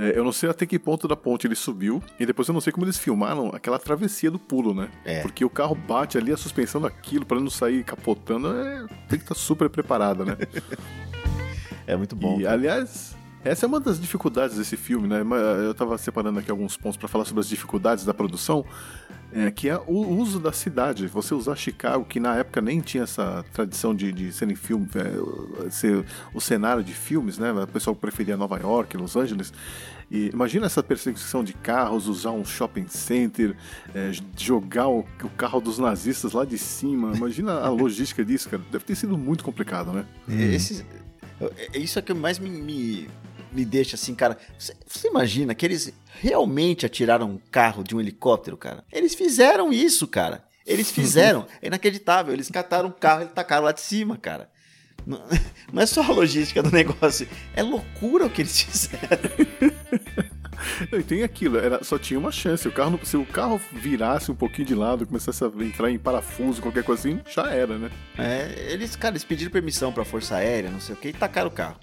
[0.01, 2.59] É, eu não sei até que ponto da ponte ele subiu, e depois eu não
[2.59, 4.89] sei como eles filmaram aquela travessia do pulo, né?
[5.05, 5.21] É.
[5.21, 9.25] Porque o carro bate ali, a suspensão daquilo, para não sair capotando, é, tem que
[9.25, 10.37] estar tá super preparada, né?
[11.85, 12.39] é muito bom.
[12.39, 15.21] E, aliás, essa é uma das dificuldades desse filme, né?
[15.65, 18.63] Eu tava separando aqui alguns pontos para falar sobre as dificuldades da produção,
[19.33, 21.07] é, que é o uso da cidade.
[21.07, 25.69] Você usar Chicago, que na época nem tinha essa tradição de, de serem filme, é,
[25.71, 27.51] ser o cenário de filmes, né?
[27.51, 29.51] O pessoal preferia Nova York, Los Angeles.
[30.11, 33.55] E imagina essa perseguição de carros, usar um shopping center,
[33.95, 37.15] é, jogar o, o, carro dos nazistas lá de cima.
[37.15, 38.61] Imagina a logística disso, cara.
[38.71, 40.05] Deve ter sido muito complicado, né?
[40.27, 40.85] Esse,
[41.73, 43.09] é, isso é que mais me, me
[43.51, 44.37] me deixa assim, cara.
[44.57, 48.83] Você, você, imagina que eles realmente atiraram um carro de um helicóptero, cara?
[48.91, 50.43] Eles fizeram isso, cara.
[50.65, 51.45] Eles fizeram.
[51.61, 52.33] é inacreditável.
[52.33, 54.49] Eles cataram um carro e tacaram lá de cima, cara.
[55.05, 55.21] Não,
[55.71, 57.27] não é só a logística do negócio.
[57.55, 59.31] É loucura o que eles fizeram.
[60.91, 62.67] E tem aquilo, era, só tinha uma chance.
[62.67, 66.61] O carro, se o carro virasse um pouquinho de lado, começasse a entrar em parafuso,
[66.61, 67.89] qualquer coisa assim, já era, né?
[68.17, 71.47] É, eles, cara, eles pediram permissão pra Força Aérea, não sei o que, e tacaram
[71.47, 71.77] o carro.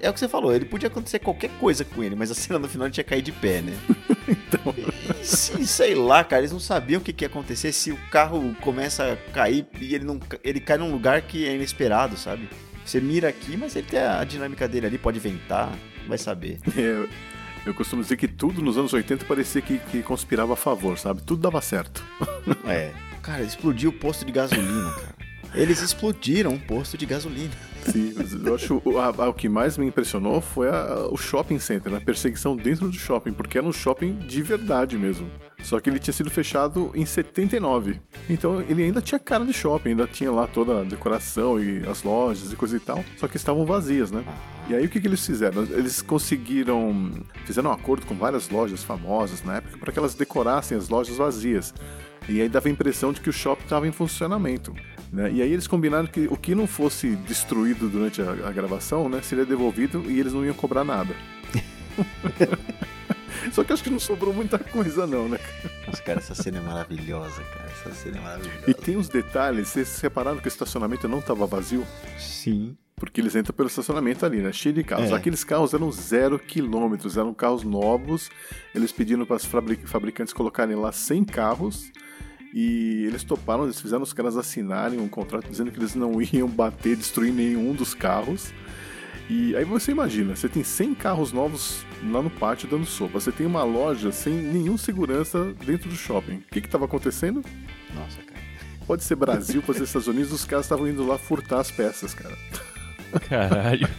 [0.00, 2.58] É o que você falou, ele podia acontecer qualquer coisa com ele, mas a cena
[2.58, 3.74] no final tinha caído de pé, né?
[4.26, 4.74] então.
[5.20, 8.56] E, sei lá, cara, eles não sabiam o que, que ia acontecer se o carro
[8.62, 12.48] começa a cair e ele não ele cai num lugar que é inesperado, sabe?
[12.84, 15.70] Você mira aqui, mas ele tem a dinâmica dele ali, pode ventar,
[16.08, 16.58] vai saber.
[16.76, 17.06] É,
[17.66, 21.22] eu costumo dizer que tudo nos anos 80 parecia que, que conspirava a favor, sabe?
[21.22, 22.04] Tudo dava certo.
[22.66, 22.92] É.
[23.22, 25.14] Cara, explodiu o posto de gasolina, cara.
[25.54, 27.52] Eles explodiram um posto de gasolina.
[27.92, 28.14] Sim,
[28.46, 32.00] eu acho a- a- o que mais me impressionou foi a- o shopping center, a
[32.00, 35.28] perseguição dentro do shopping, porque era um shopping de verdade mesmo.
[35.62, 38.00] Só que ele tinha sido fechado em 79.
[38.28, 42.02] Então ele ainda tinha cara de shopping, ainda tinha lá toda a decoração e as
[42.02, 43.02] lojas e coisa e tal.
[43.18, 44.24] Só que estavam vazias, né?
[44.68, 45.62] E aí o que, que eles fizeram?
[45.64, 47.10] Eles conseguiram.
[47.44, 51.16] Fizeram um acordo com várias lojas famosas na época para que elas decorassem as lojas
[51.16, 51.74] vazias.
[52.28, 54.74] E aí dava a impressão de que o shopping estava em funcionamento.
[55.14, 55.30] Né?
[55.32, 59.22] E aí eles combinaram que o que não fosse destruído durante a, a gravação né,
[59.22, 61.14] seria devolvido e eles não iam cobrar nada.
[63.52, 65.38] Só que acho que não sobrou muita coisa, não, né?
[65.86, 67.70] Mas, cara, essa cena é maravilhosa, cara.
[67.70, 68.64] Essa cena é maravilhosa.
[68.66, 71.86] E tem uns detalhes, vocês repararam que o estacionamento não estava vazio?
[72.18, 72.76] Sim.
[72.96, 74.52] Porque eles entram pelo estacionamento ali, né?
[74.52, 75.12] Cheio de carros.
[75.12, 75.14] É.
[75.14, 78.30] Aqueles carros eram zero quilômetros, eram carros novos.
[78.74, 81.92] Eles pediram para os fabricantes colocarem lá 100 carros.
[82.56, 86.48] E eles toparam, eles fizeram os caras assinarem um contrato dizendo que eles não iam
[86.48, 88.52] bater, destruir nenhum dos carros.
[89.28, 93.18] E aí você imagina, você tem 100 carros novos lá no pátio dando sopa.
[93.18, 96.36] Você tem uma loja sem nenhum segurança dentro do shopping.
[96.36, 97.42] O que estava acontecendo?
[97.92, 98.40] Nossa, cara.
[98.86, 102.14] Pode ser Brasil, pode ser Estados Unidos, os caras estavam indo lá furtar as peças,
[102.14, 102.36] cara.
[103.28, 103.88] Caralho.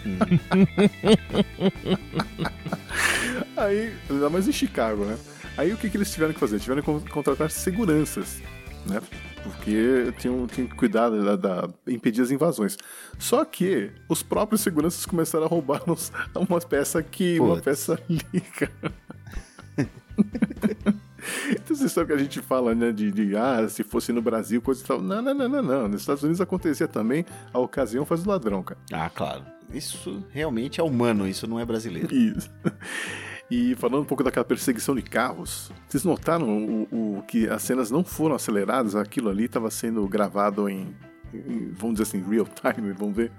[3.57, 5.17] Aí, ainda mais em Chicago, né?
[5.57, 6.59] Aí o que, que eles tiveram que fazer?
[6.59, 8.41] Tiveram que con- contratar seguranças,
[8.85, 9.01] né?
[9.43, 12.77] Porque tinham, tinham que cuidar da, da- impedir as invasões.
[13.19, 16.11] Só que os próprios seguranças começaram a roubar uns,
[16.49, 17.63] umas peças aqui, uma Putz.
[17.63, 18.93] peça ali, cara.
[21.49, 24.61] Então, vocês sabem que a gente fala, né, de, de, ah, se fosse no Brasil,
[24.61, 25.01] coisa e tal.
[25.01, 25.87] Não, não, não, não, não.
[25.87, 28.79] Nos Estados Unidos acontecia também, a ocasião faz o ladrão, cara.
[28.93, 29.43] Ah, claro.
[29.73, 32.13] Isso realmente é humano, isso não é brasileiro.
[32.13, 32.47] Isso.
[33.49, 37.91] E falando um pouco daquela perseguição de carros, vocês notaram o, o- que as cenas
[37.91, 38.95] não foram aceleradas?
[38.95, 40.95] Aquilo ali estava sendo gravado em,
[41.33, 43.31] em, vamos dizer assim, real time, vamos ver.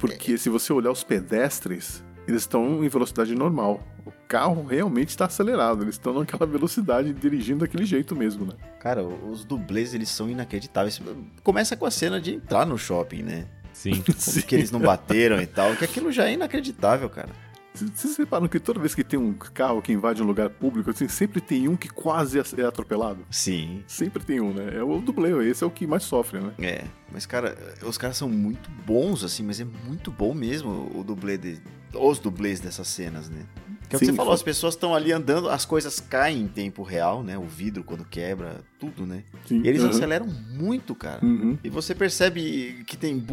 [0.00, 3.80] Porque se você olhar os pedestres, eles estão em velocidade normal.
[4.04, 8.54] O carro realmente está acelerado, eles estão naquela velocidade dirigindo daquele jeito mesmo, né?
[8.80, 11.00] Cara, os dublês, eles são inacreditáveis.
[11.44, 13.46] Começa com a cena de entrar no shopping, né?
[13.72, 14.02] Sim.
[14.02, 17.28] Como que eles não bateram e tal, que aquilo já é inacreditável, cara.
[17.74, 21.08] Vocês reparam que toda vez que tem um carro que invade um lugar público, assim,
[21.08, 23.26] sempre tem um que quase é atropelado?
[23.28, 23.82] Sim.
[23.88, 24.76] Sempre tem um, né?
[24.76, 26.52] É o dublê, esse é o que mais sofre, né?
[26.60, 31.02] É, mas cara, os caras são muito bons, assim, mas é muito bom mesmo o
[31.02, 31.58] dublê de.
[31.92, 33.44] Os dublês dessas cenas, né?
[33.88, 36.48] Que é o que você falou, as pessoas estão ali andando, as coisas caem em
[36.48, 37.36] tempo real, né?
[37.36, 39.24] O vidro quando quebra, tudo, né?
[39.46, 39.62] Sim.
[39.64, 39.90] E eles Uhum.
[39.90, 41.24] aceleram muito, cara.
[41.24, 41.58] Uhum.
[41.62, 43.24] E você percebe que tem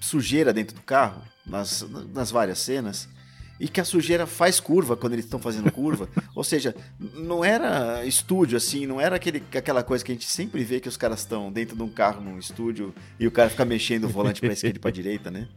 [0.00, 3.08] sujeira dentro do carro, nas, nas várias cenas,
[3.60, 6.08] e que a sujeira faz curva quando eles estão fazendo curva.
[6.34, 6.74] Ou seja,
[7.14, 10.88] não era estúdio assim, não era aquele, aquela coisa que a gente sempre vê que
[10.88, 14.08] os caras estão dentro de um carro num estúdio e o cara fica mexendo o
[14.08, 15.48] volante pra esquerda e pra direita, né?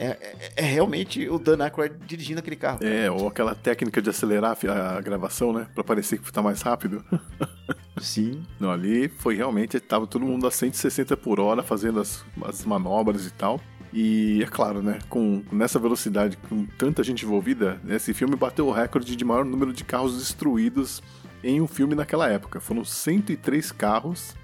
[0.00, 2.78] É, é- é realmente o Dan Aykroyd dirigindo aquele carro.
[2.84, 4.56] É, ou aquela técnica de acelerar
[4.96, 5.66] a gravação, né?
[5.74, 7.04] Pra parecer que tá mais rápido.
[8.00, 8.44] Sim.
[8.60, 13.26] Não, ali foi realmente, tava todo mundo a 160 por hora fazendo as, as manobras
[13.26, 13.60] e tal.
[13.92, 14.98] E é claro, né?
[15.08, 19.72] Com nessa velocidade, com tanta gente envolvida, esse filme bateu o recorde de maior número
[19.72, 21.02] de carros destruídos
[21.42, 22.60] em um filme naquela época.
[22.60, 24.36] Foram 103 carros.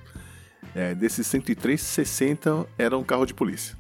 [0.75, 3.77] É, desses 103, 60 eram carro de polícia.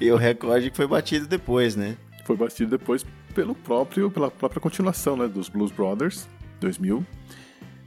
[0.00, 1.96] E o recorde que foi batido depois, né?
[2.24, 6.28] Foi batido depois pelo próprio, pela própria continuação, né, dos Blues Brothers,
[6.60, 7.04] 2000.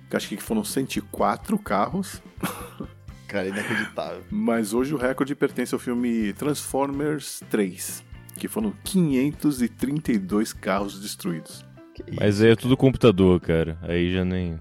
[0.09, 2.21] Que Acho que foram 104 carros,
[3.27, 4.23] Cara, inacreditável.
[4.29, 8.03] mas hoje o recorde pertence ao filme Transformers 3,
[8.37, 11.65] que foram 532 carros destruídos.
[12.13, 13.77] Mas aí é tudo computador, cara.
[13.81, 14.59] Aí já nem.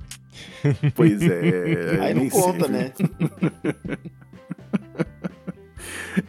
[0.94, 1.98] Pois é.
[2.00, 2.92] Aí não conta, né?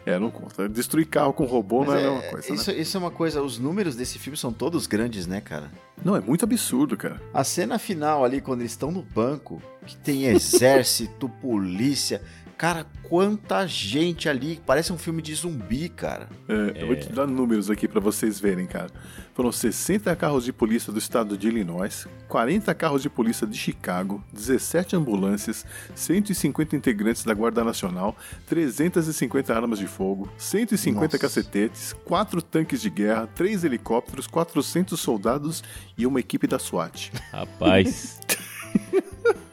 [0.04, 0.68] É, não conta.
[0.68, 2.78] Destruir carro com robô Mas não é, é- a mesma coisa, isso, né?
[2.78, 5.70] isso é uma coisa, os números desse filme são todos grandes, né, cara?
[6.04, 7.20] Não, é muito absurdo, cara.
[7.32, 12.22] A cena final ali, quando eles estão no banco, que tem exército, polícia.
[12.56, 14.60] Cara, quanta gente ali.
[14.64, 16.26] Parece um filme de zumbi, cara.
[16.48, 18.90] É, Eu vou te dar números aqui pra vocês verem, cara.
[19.34, 24.24] Foram 60 carros de polícia do estado de Illinois, 40 carros de polícia de Chicago,
[24.32, 31.18] 17 ambulâncias, 150 integrantes da Guarda Nacional, 350 armas de fogo, 150 Nossa.
[31.18, 35.62] cacetetes, 4 tanques de guerra, 3 helicópteros, 400 soldados
[35.98, 37.12] e uma equipe da SWAT.
[37.30, 38.18] Rapaz.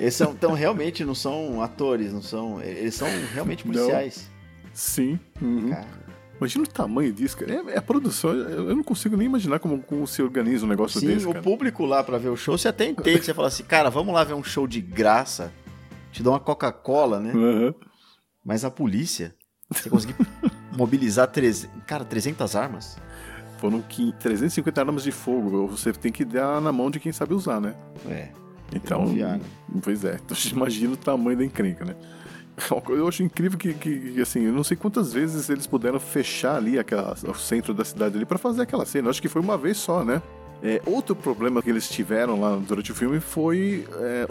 [0.00, 2.60] Eles são, então, realmente não são atores, não são.
[2.62, 3.72] Eles são realmente Não.
[3.72, 4.30] policiais.
[4.72, 5.18] Sim.
[5.40, 5.74] uhum.
[6.38, 7.52] Imagina o tamanho disso, cara.
[7.52, 8.30] É, é a produção.
[8.32, 11.42] Eu não consigo nem imaginar como, como se organiza um negócio Sim, desse, o cara.
[11.42, 13.24] público lá pra ver o show, você até entende.
[13.24, 15.52] Você fala assim, cara, vamos lá ver um show de graça.
[16.12, 17.32] Te dá uma Coca-Cola, né?
[17.32, 17.74] Aham.
[18.44, 19.34] Mas a polícia,
[19.68, 20.14] você conseguir
[20.76, 21.68] mobilizar, treze...
[21.86, 22.96] cara, 300 armas?
[23.58, 25.66] Foram qui- 350 armas de fogo.
[25.66, 27.74] Você tem que dar na mão de quem sabe usar, né?
[28.08, 28.28] É.
[28.74, 29.40] Então, né?
[29.82, 30.18] pois é.
[30.24, 31.94] Então, imagina o tamanho da encrenca, né?
[32.84, 36.56] Coisa- Eu acho incrível que, que, assim, eu não sei quantas vezes eles puderam fechar
[36.56, 39.06] ali aquela, o centro da cidade ali pra fazer aquela cena.
[39.06, 40.20] Eu acho que foi uma vez só, né?
[40.62, 44.28] É, outro problema que eles tiveram lá durante o filme foi é,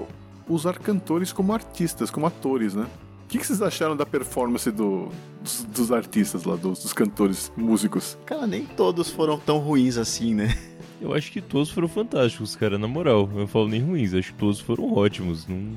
[0.47, 2.85] usar cantores como artistas, como atores, né?
[3.23, 5.07] O que, que vocês acharam da performance do-
[5.41, 8.17] dos, dos artistas lá, dos, dos cantores, músicos?
[8.25, 10.53] Cara, nem todos foram tão ruins assim, né?
[11.01, 13.29] Eu acho que todos foram fantásticos, cara, na moral.
[13.35, 15.47] Eu falo nem ruins, acho que todos foram ótimos.
[15.47, 15.73] Não...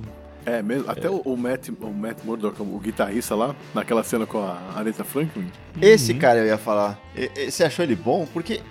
[0.46, 4.38] É, mesmo, até O, o Matt, o Matt Murdock, o guitarrista lá, naquela cena com
[4.38, 5.46] a Aretha Franklin,
[5.80, 6.18] Esse Uhum.
[6.18, 6.98] cara eu ia falar.
[7.14, 8.26] E- e- Você achou ele bom?
[8.32, 8.62] Porque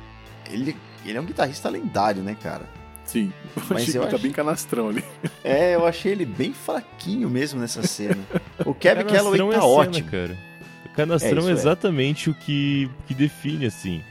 [0.51, 0.75] ele,
[1.05, 2.63] ele é um guitarrista lendário, né, cara?
[3.05, 5.03] sim, eu Mas achei que eu ele tá acho- bem canastrão ali.
[5.43, 8.17] É, eu achei ele bem fraquinho mesmo nessa cena.
[8.65, 10.09] O Kevin Canastrão Calloway é tá cena, ótimo.
[10.09, 10.37] cara.
[10.85, 11.53] O Canastrão É, isso é é.
[11.53, 14.01] exatamente o que, que define, assim.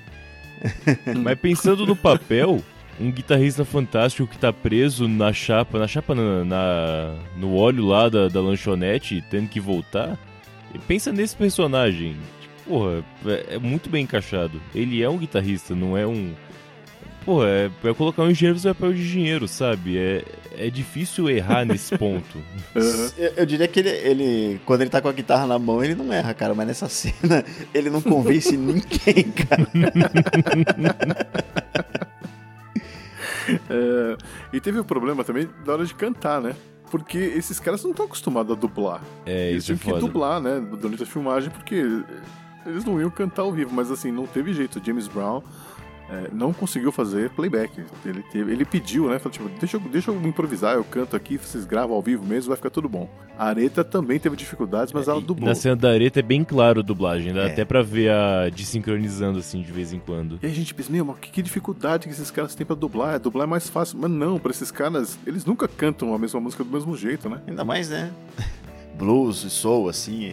[1.22, 2.62] Mas pensando no papel,
[3.00, 8.08] um guitarrista fantástico que tá preso na chapa, na chapa, na, na- no óleo lá
[8.08, 10.18] da, da lanchonete, tendo que voltar.
[10.86, 12.16] Pensa nesse personagem.
[12.40, 14.60] Tipo, porra, é, é muito bem encaixado.
[14.74, 16.32] Ele é um guitarrista, não é um.
[17.28, 19.98] Porra, é, é colocar um engenheiro no papel de engenheiro, sabe?
[19.98, 20.24] É,
[20.56, 22.38] é difícil errar nesse ponto.
[22.74, 25.94] Eu, eu diria que ele, ele, quando ele tá com a guitarra na mão, ele
[25.94, 26.54] não erra, cara.
[26.54, 29.68] Mas nessa cena, ele não convence ninguém, cara.
[33.68, 34.16] É,
[34.50, 36.56] e teve o problema também da hora de cantar, né?
[36.90, 39.02] Porque esses caras não estão acostumados a dublar.
[39.26, 40.00] É, eles isso é tinham que foda.
[40.00, 40.66] dublar, né?
[40.80, 41.74] Durante a filmagem, porque
[42.64, 44.78] eles não iam cantar ao vivo, mas assim, não teve jeito.
[44.78, 45.42] O James Brown
[46.10, 47.80] é, não conseguiu fazer playback.
[48.04, 49.18] Ele, teve- ele pediu, né?
[49.18, 52.48] Falou, tipo, deixa eu, deixa eu improvisar, eu canto aqui, vocês gravam ao vivo mesmo,
[52.48, 53.08] vai ficar tudo bom.
[53.38, 55.48] A Areta também teve dificuldades, mas ela E dublou.
[55.48, 57.52] Na cena da areta é bem claro a dublagem, dá É.
[57.52, 60.38] até pra ver a desincronizando assim de vez em quando.
[60.42, 63.14] E a gente pensa, meu, mas que, que dificuldade que esses caras têm pra dublar?
[63.14, 63.98] É, Dublar é mais fácil.
[64.00, 67.40] Mas não, pra esses caras, eles nunca cantam a mesma música do mesmo jeito, né?
[67.46, 68.10] Ainda mais, né?
[68.98, 70.32] Blues e soul, assim.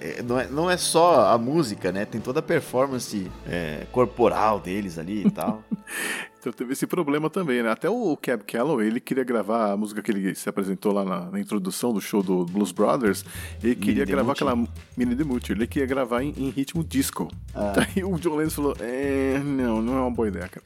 [0.00, 2.04] É- não, é, não é só a música, né?
[2.04, 5.62] Tem toda a performance é, corporal deles ali e tal.
[6.40, 7.70] Então teve esse problema também, né?
[7.72, 11.30] Até o Cab Calloway, ele queria gravar a música que ele se apresentou lá na,
[11.32, 13.24] na introdução do show do Blues Brothers.
[13.60, 14.54] Ele queria gravar aquela
[14.96, 17.28] Mini Demucci, ele queria gravar em, em ritmo disco.
[17.52, 17.72] Ah.
[17.92, 20.64] Daí o John Lennon falou: É, não, não é uma boa ideia, cara.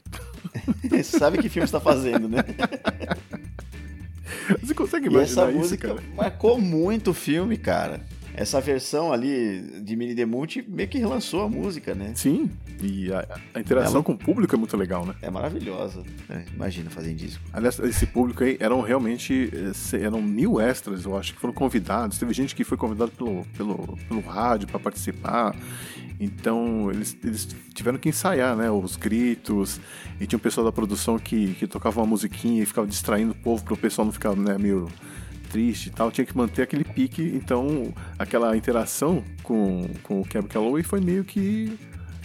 [0.83, 2.43] Você sabe que filme você tá fazendo, né?
[4.61, 6.03] Você consegue E essa imaginar isso, música cara?
[6.15, 7.99] marcou muito o filme, cara.
[8.35, 12.13] Essa versão ali de Mini Demute meio que relançou a música, né?
[12.15, 12.49] Sim,
[12.81, 15.13] e a, a interação Ela- com o público é muito legal, né?
[15.21, 16.03] É maravilhosa.
[16.29, 17.43] É, imagina fazendo disco.
[17.53, 19.51] Aliás, esse público aí eram realmente
[20.01, 22.17] eram mil extras, eu acho que foram convidados.
[22.17, 25.55] Teve gente que foi convidado pelo, pelo, pelo rádio para participar.
[26.19, 28.69] Então eles, eles tiveram que ensaiar, né?
[28.71, 29.79] Os gritos.
[30.19, 33.35] E tinha um pessoal da produção que, que tocava uma musiquinha e ficava distraindo o
[33.35, 34.87] povo para o pessoal não ficar né, meio
[35.53, 36.11] triste e tal.
[36.11, 37.21] Tinha que manter aquele pique.
[37.35, 41.77] Então aquela interação com, com o Cab Calloway foi meio que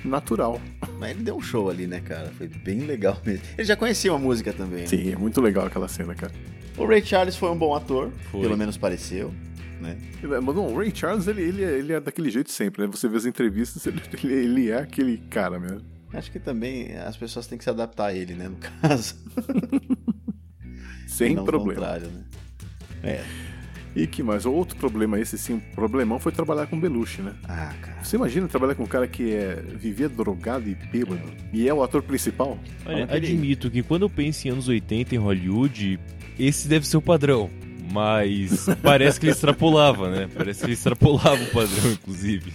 [0.04, 0.60] natural.
[0.98, 2.30] Mas ele deu um show ali, né, cara?
[2.38, 3.44] Foi bem legal mesmo.
[3.56, 4.80] Ele já conhecia a música também.
[4.80, 4.86] né?
[4.86, 6.32] Sim, é muito legal aquela cena, cara.
[6.76, 8.40] O Ray Charles foi um bom ator, Foi.
[8.40, 9.34] pelo menos pareceu,
[9.80, 9.98] né?
[10.22, 12.88] Mas bom, o Ray Charles, ele, ele, é- ele é daquele jeito sempre, né?
[12.92, 15.82] Você vê as entrevistas, ele, ele, ele é aquele cara mesmo.
[16.14, 19.16] Acho que também as pessoas têm que se adaptar a ele, né, no caso.
[21.06, 21.74] Sem Não problema.
[21.80, 22.24] contrário, né?
[23.02, 23.22] É.
[23.96, 24.46] E que mais?
[24.46, 27.34] Outro problema, esse sim, um problemão foi trabalhar com Belushi, né?
[27.44, 28.04] Ah, cara.
[28.04, 31.22] Você imagina trabalhar com um cara que é, vivia drogado e bêbado
[31.52, 32.58] e é o ator principal?
[32.86, 35.98] Olha, admito que quando eu penso em anos 80 em Hollywood,
[36.38, 37.50] esse deve ser o padrão.
[37.90, 40.28] Mas parece que ele extrapolava, né?
[40.32, 42.52] Parece que ele extrapolava o padrão, inclusive.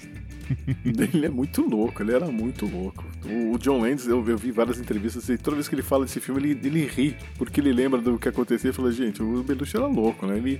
[0.85, 3.03] Ele é muito louco, ele era muito louco.
[3.25, 6.19] O, John Landis, eu, eu vi várias entrevistas e toda vez que ele fala desse
[6.19, 9.77] filme, ele, ele ri, porque ele lembra do que aconteceu e fala, gente, o Belushi
[9.77, 10.37] era louco, né?
[10.37, 10.59] Ele,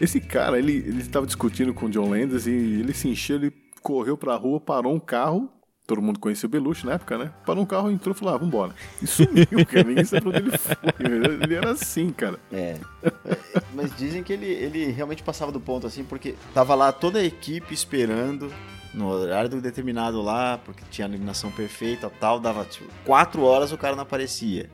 [0.00, 3.52] esse cara, ele, ele tava discutindo com o John Landis e ele se encheu, ele
[3.82, 5.50] correu pra rua, parou um carro,
[5.86, 7.32] todo mundo conhecia o Belushi na época, né?
[7.44, 8.74] Parou um carro, entrou e falou, ah, vambora.
[9.02, 10.76] E sumiu, cara, ninguém sabe onde ele foi.
[11.42, 12.38] Ele era assim, cara.
[12.50, 12.78] É.
[13.74, 17.24] Mas dizem que ele, ele realmente passava do ponto assim, porque tava lá toda a
[17.24, 18.50] equipe esperando
[18.94, 23.72] no horário do determinado lá, porque tinha a iluminação perfeita tal, dava tipo, quatro horas
[23.72, 24.70] o cara não aparecia.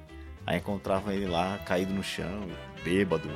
[0.46, 2.46] Aí encontravam ele lá, caído no chão,
[2.84, 3.28] bêbado,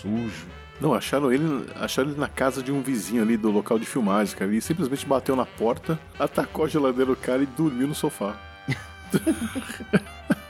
[0.00, 0.46] sujo.
[0.80, 4.36] Não, acharam ele, acharam ele na casa de um vizinho ali do local de filmagem,
[4.36, 4.50] cara.
[4.50, 8.36] Ele simplesmente bateu na porta, atacou a geladeira do cara e dormiu no sofá.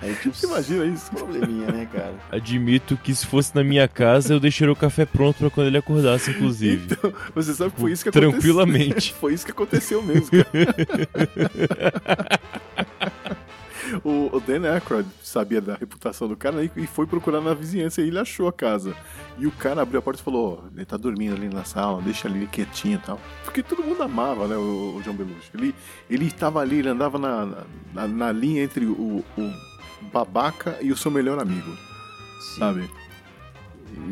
[0.00, 1.10] Aí tinha Você imagina isso?
[1.10, 2.14] probleminha, né, cara?
[2.30, 5.78] Admito que se fosse na minha casa, eu deixaria o café pronto pra quando ele
[5.78, 6.96] acordasse, inclusive.
[7.34, 8.30] Você sabe que foi isso que aconteceu.
[8.30, 9.14] Tranquilamente.
[9.20, 10.50] Foi isso que aconteceu mesmo, cara.
[14.04, 18.06] O, o Dan Aykroyd sabia da reputação do cara e foi procurar na vizinhança e
[18.06, 18.94] ele achou a casa.
[19.36, 22.00] E o cara abriu a porta e falou: "Ó, ele tá dormindo ali na sala,
[22.00, 23.20] deixa ele quietinho e tal.
[23.44, 25.50] Porque todo mundo amava, né, o, o John Belushi.
[25.54, 25.74] Ele,
[26.08, 29.52] ele tava ali, ele andava na, na, na linha entre o, o
[30.00, 31.70] babaca e o seu melhor amigo,
[32.40, 32.58] Sim.
[32.60, 32.90] sabe?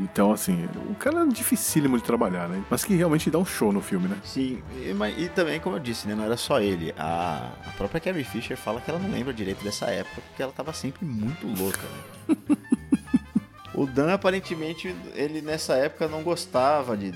[0.03, 2.63] Então, assim, o cara é dificílimo de trabalhar, né?
[2.69, 4.17] Mas que realmente dá um show no filme, né?
[4.25, 6.93] Sim, e, mas- e também, como eu disse, né, não era só ele.
[6.99, 10.53] A, a própria Carrie Fisher fala que ela não lembra direito dessa época, porque ela
[10.53, 11.81] tava sempre muito louca.
[12.29, 12.37] né?
[13.75, 17.13] o Dan, aparentemente, ele nessa época não gostava de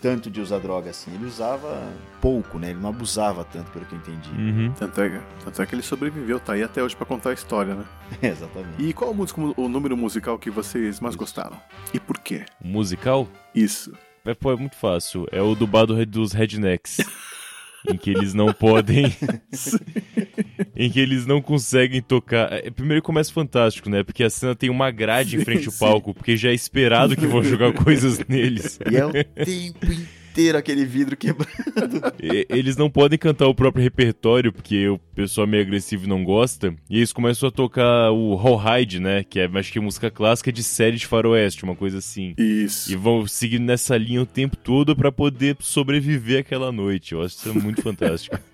[0.00, 1.12] tanto de usar droga assim.
[1.14, 2.70] Ele usava pouco, né?
[2.70, 4.30] Ele não abusava tanto, pelo que eu entendi.
[4.30, 4.72] Uhum.
[4.78, 7.74] Tanto é, tanto é que ele sobreviveu, tá aí até hoje pra contar a história,
[7.74, 7.84] né?
[8.22, 8.82] Exatamente.
[8.82, 11.60] E qual o, músico, o número musical que vocês mais gostaram?
[11.92, 12.44] E por quê?
[12.62, 13.28] Musical?
[13.54, 13.92] Isso.
[14.24, 15.26] É, pô, é muito fácil.
[15.32, 16.98] É o dublado dos Rednecks.
[17.86, 19.16] em que eles não podem.
[20.78, 22.52] Em que eles não conseguem tocar.
[22.52, 24.04] É, Primeiro começa fantástico, né?
[24.04, 27.16] Porque a cena tem uma grade em Sim, frente ao palco, porque já é esperado
[27.16, 28.78] que vão jogar coisas neles.
[28.88, 30.17] E é o tempo inteiro
[30.56, 31.48] aquele vidro quebrando.
[32.22, 36.74] E- Eles não podem cantar o próprio repertório, porque o pessoal meio agressivo não gosta.
[36.90, 39.22] E eles começam a tocar o Rawhide, né?
[39.24, 42.34] Que é, acho que é música clássica de série de faroeste, uma coisa assim.
[42.38, 42.90] Isso.
[42.92, 47.12] E vão seguindo nessa linha o tempo todo pra poder sobreviver aquela noite.
[47.12, 48.38] Eu acho isso muito fantástico.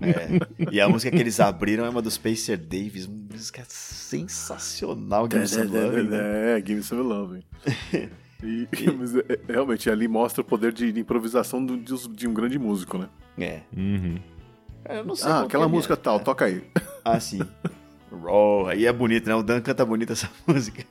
[0.00, 0.70] É.
[0.72, 5.40] E a música que eles abriram é uma do Spacer Davis, uma música sensacional, Give
[5.40, 6.02] Me Some Love.
[6.02, 6.56] né?
[6.56, 7.40] É, Give Me Some Love.
[8.44, 8.68] E,
[8.98, 12.34] mas, é, é, realmente, ali mostra o poder de, de improvisação do- de, de um
[12.34, 13.08] grande músico, né?
[13.38, 13.60] É.
[13.76, 14.18] Uhum.
[14.84, 16.62] Cara, Eu não sei Ah, aquela é música tal, toca aí.
[17.04, 17.40] Ah, sim.
[18.22, 18.66] Raw.
[18.68, 19.34] Aí é bonito, né?
[19.34, 20.84] O Dan canta bonito essa música.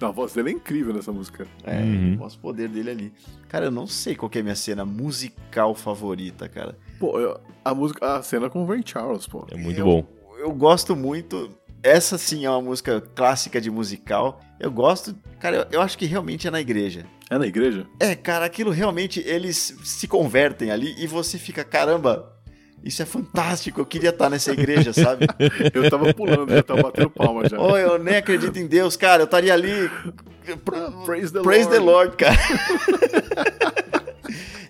[0.00, 1.46] Não, a voz dele é incrível nessa música.
[1.64, 2.16] É, Uhum.
[2.16, 3.12] mostra o poder dele ali.
[3.48, 6.78] Cara, eu não sei qual que é a minha cena musical favorita, cara.
[6.98, 9.46] Pô, eu- a música, a cena com o Ray Charles, pô.
[9.50, 10.06] É muito Eu- bom.
[10.38, 11.50] Eu gosto muito.
[11.82, 14.40] Essa sim é uma música clássica de musical.
[14.58, 15.14] Eu gosto.
[15.38, 17.06] Cara, eu, eu acho que realmente é na igreja.
[17.30, 17.86] É na igreja?
[17.98, 22.36] É, cara, aquilo realmente eles se convertem ali e você fica, caramba,
[22.82, 25.26] isso é fantástico, eu queria estar nessa igreja, sabe?
[25.72, 27.58] Eu tava pulando, já tava batendo palma já.
[27.60, 29.90] oh, eu nem acredito em Deus, cara, eu estaria ali.
[31.04, 31.78] Praise the Praise Lord.
[31.78, 32.36] the Lord, cara.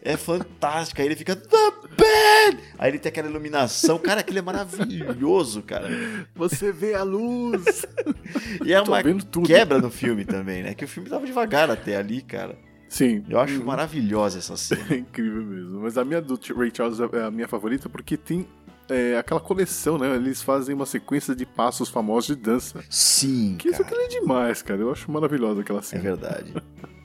[0.03, 1.01] é fantástico.
[1.01, 2.59] Aí ele fica, The Band!
[2.79, 3.99] Aí ele tem aquela iluminação.
[3.99, 5.89] Cara, aquilo é maravilhoso, cara.
[6.35, 7.87] Você vê a luz.
[8.65, 9.03] E é Tô uma
[9.47, 10.75] quebra no filme também, né?
[10.75, 12.57] Que o filme tava devagar até ali, cara.
[12.89, 13.25] Sim.
[13.29, 14.85] Eu acho maravilhosa essa cena.
[14.91, 15.81] É incrível mesmo.
[15.81, 18.47] Mas a minha do Ray Charles é a minha favorita porque tem
[18.89, 20.15] é, aquela coleção, né?
[20.17, 22.83] Eles fazem uma sequência de passos famosos de dança.
[22.89, 23.95] Sim, Que isso cara.
[23.97, 24.81] aqui é demais, cara.
[24.81, 26.03] Eu acho maravilhosa aquela É cena.
[26.03, 26.55] verdade.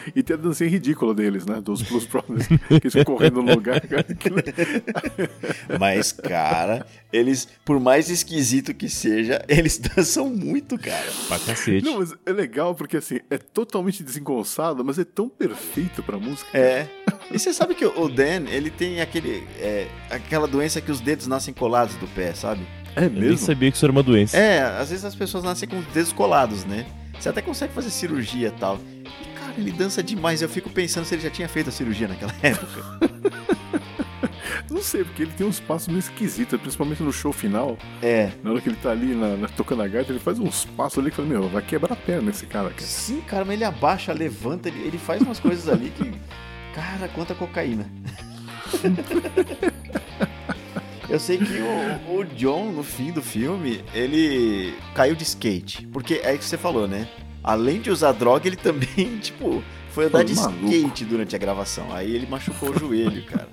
[0.14, 1.60] E tem a dancinha ridícula deles, né?
[1.60, 2.46] Dos Blues Brothers.
[2.46, 3.80] que eles ficam correndo no lugar.
[3.80, 4.04] cara.
[4.10, 4.36] Aquilo-
[5.78, 11.06] Mas, cara, eles, por mais esquisito que seja, eles dançam muito, cara.
[11.28, 11.84] Pra cacete.
[11.84, 16.56] Não, mas é legal porque assim, é totalmente desengonçado, mas é tão perfeito pra música.
[16.56, 16.86] É.
[17.30, 21.26] E você sabe que o Dan, ele tem aquele, é, aquela doença que os dedos
[21.26, 22.66] nascem colados do pé, sabe?
[22.96, 23.38] É Eu nem mesmo?
[23.38, 24.36] sabia que isso era uma doença.
[24.36, 26.86] É, às vezes as pessoas nascem com os dedos colados, né?
[27.18, 28.80] Você até consegue fazer cirurgia e tal.
[29.29, 30.42] E, cara, ele dança demais.
[30.42, 32.84] Eu fico pensando se ele já tinha feito a cirurgia naquela época.
[34.70, 37.76] Não sei, porque ele tem uns passos meio esquisitos, principalmente no show final.
[38.00, 38.30] É.
[38.42, 40.98] Na hora que ele tá ali na, na- tocando a gaita, ele faz uns passos
[40.98, 42.80] ali que fala, meu, vai quebrar a perna esse cara, cara.
[42.82, 46.12] Sim, cara, mas ele abaixa, levanta, ele, ele faz umas coisas ali que.
[46.72, 47.90] Cara, quanta cocaína.
[51.08, 55.84] Eu sei que o, o John, no fim do filme, ele caiu de skate.
[55.88, 57.08] Porque é isso que você falou, né?
[57.42, 59.62] Além de usar droga, ele também, tipo,
[59.92, 60.66] foi andar de maluco.
[60.72, 61.86] skate durante a gravação.
[61.92, 63.48] Aí ele machucou o joelho, cara.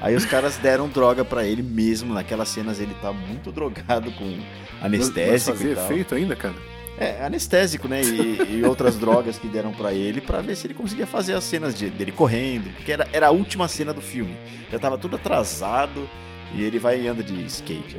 [0.00, 2.14] Aí os caras deram droga pra ele mesmo.
[2.14, 4.36] Naquelas cenas ele tá muito drogado com Mas,
[4.80, 5.84] mas anestésico fazia e tal.
[5.86, 6.54] efeito ainda, cara?
[7.00, 8.00] É, anestésico, né?
[8.02, 11.44] E, e outras drogas que deram pra ele pra ver se ele conseguia fazer as
[11.44, 12.72] cenas de- dele correndo.
[12.74, 14.36] Porque era, era a última cena do filme.
[14.70, 16.08] Já tava tudo atrasado
[16.54, 17.96] e ele vai e anda de skate.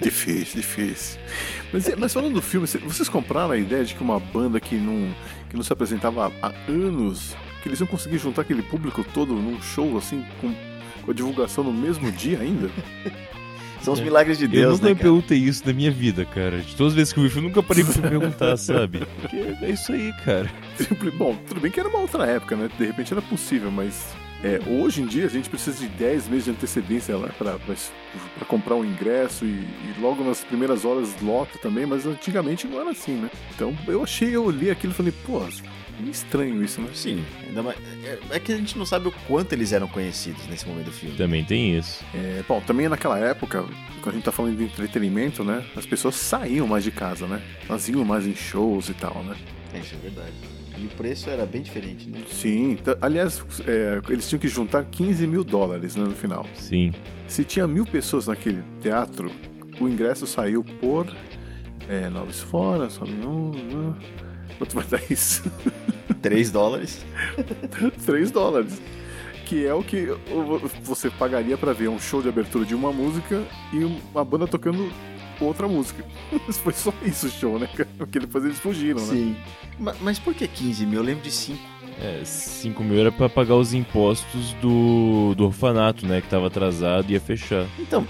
[0.00, 1.18] Difícil, difícil.
[1.72, 4.74] Mas, mas falando do filme, cê- vocês compraram a ideia de que uma banda que
[4.76, 5.14] não,
[5.48, 9.60] que não se apresentava há, anos, que eles iam conseguir juntar aquele público todo num
[9.62, 10.52] show, assim, com,
[11.02, 12.70] com a divulgação no mesmo dia ainda?
[13.82, 15.04] São os milagres de Eu Deus, nunca né, me cara?
[15.08, 16.58] perguntei isso na minha vida, cara.
[16.60, 19.06] De todas as vezes que eu vi, eu nunca parei pra me perguntar, sabe?
[19.22, 20.50] Porque é isso aí, cara.
[21.16, 22.68] Bom, tudo bem que era uma outra época, né?
[22.78, 24.04] De repente era possível, mas
[24.42, 28.74] É, hoje em dia a gente precisa de 10 meses de antecedência lá para comprar
[28.74, 33.16] um ingresso e, e, logo nas primeiras horas lota também, mas antigamente não era assim,
[33.16, 33.30] né?
[33.54, 35.42] Então eu achei, eu li aquilo e falei, pô,
[36.08, 36.88] estranho isso, né?
[36.94, 40.46] Sim, ainda mais, é, é, que a gente não sabe o quanto eles eram conhecidos
[40.46, 41.16] nesse momento do filme.
[41.16, 42.02] Também tem isso.
[42.14, 43.64] É, bom, também naquela época,
[44.00, 45.64] quando a gente tá falando de entretenimento, né?
[45.76, 47.42] As pessoas saíam mais de casa, né?
[47.68, 49.36] Elas iam mais em shows e tal, né?
[49.74, 50.59] É, isso é verdade.
[50.80, 52.22] E o preço era bem diferente, né?
[52.30, 52.78] Sim.
[53.02, 56.46] Aliás, é, eles tinham que juntar 15 mil dólares né, no final.
[56.54, 56.92] Sim.
[57.28, 59.30] Se tinha mil pessoas naquele teatro,
[59.78, 61.06] o ingresso saiu por.
[61.86, 63.94] É, noves fora, só um.
[64.56, 65.50] Quanto vai dar isso?
[66.22, 67.04] 3 dólares.
[68.06, 68.80] 3 dólares.
[69.44, 70.06] Que é o que
[70.82, 73.42] você pagaria para ver um show de abertura de uma música
[73.72, 74.90] e uma banda tocando
[75.46, 76.04] outra música.
[76.62, 77.68] Foi só isso o show, né?
[77.98, 79.12] Porque depois eles fugiram, né?
[79.12, 79.36] Sim.
[79.78, 81.00] Mas, mas por que 15 mil?
[81.00, 81.58] Eu lembro de 5.
[82.02, 86.20] É, 5 mil era pra pagar os impostos do, do orfanato, né?
[86.20, 87.66] Que tava atrasado e ia fechar.
[87.78, 88.06] Então,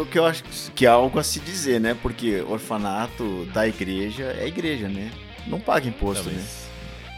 [0.00, 0.42] o que eu acho
[0.74, 1.94] que é algo a se dizer, né?
[2.00, 5.10] Porque orfanato da igreja é igreja, né?
[5.46, 6.42] Não paga imposto, né?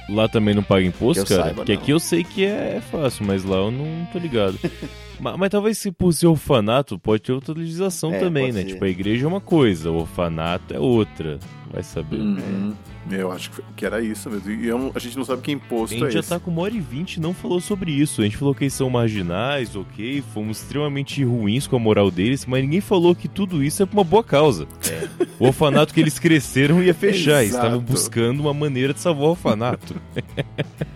[0.08, 1.44] Lá também não paga imposto, que cara?
[1.44, 1.80] Saiba, Porque não.
[1.80, 4.58] aqui eu sei que é fácil, mas lá eu não tô ligado.
[5.18, 8.62] mas, mas, talvez se por ser orfanato, pode ter outra legislação é, também, né?
[8.62, 8.68] Ser.
[8.68, 11.38] Tipo, a igreja é uma coisa, o orfanato é outra.
[11.72, 12.20] Vai saber.
[12.20, 12.72] Uhum.
[13.10, 14.50] Eu acho que era isso mesmo.
[14.50, 16.28] E eu, a gente não sabe que imposto é A gente já esse.
[16.28, 18.20] tá com uma hora e vinte e não falou sobre isso.
[18.20, 22.44] A gente falou que eles são marginais, ok, fomos extremamente ruins com a moral deles,
[22.46, 24.66] mas ninguém falou que tudo isso é por uma boa causa.
[24.90, 25.08] É.
[25.38, 27.42] O orfanato que eles cresceram ia fechar.
[27.42, 27.92] Eles estavam Exato.
[27.92, 29.94] buscando uma maneira de salvar o orfanato.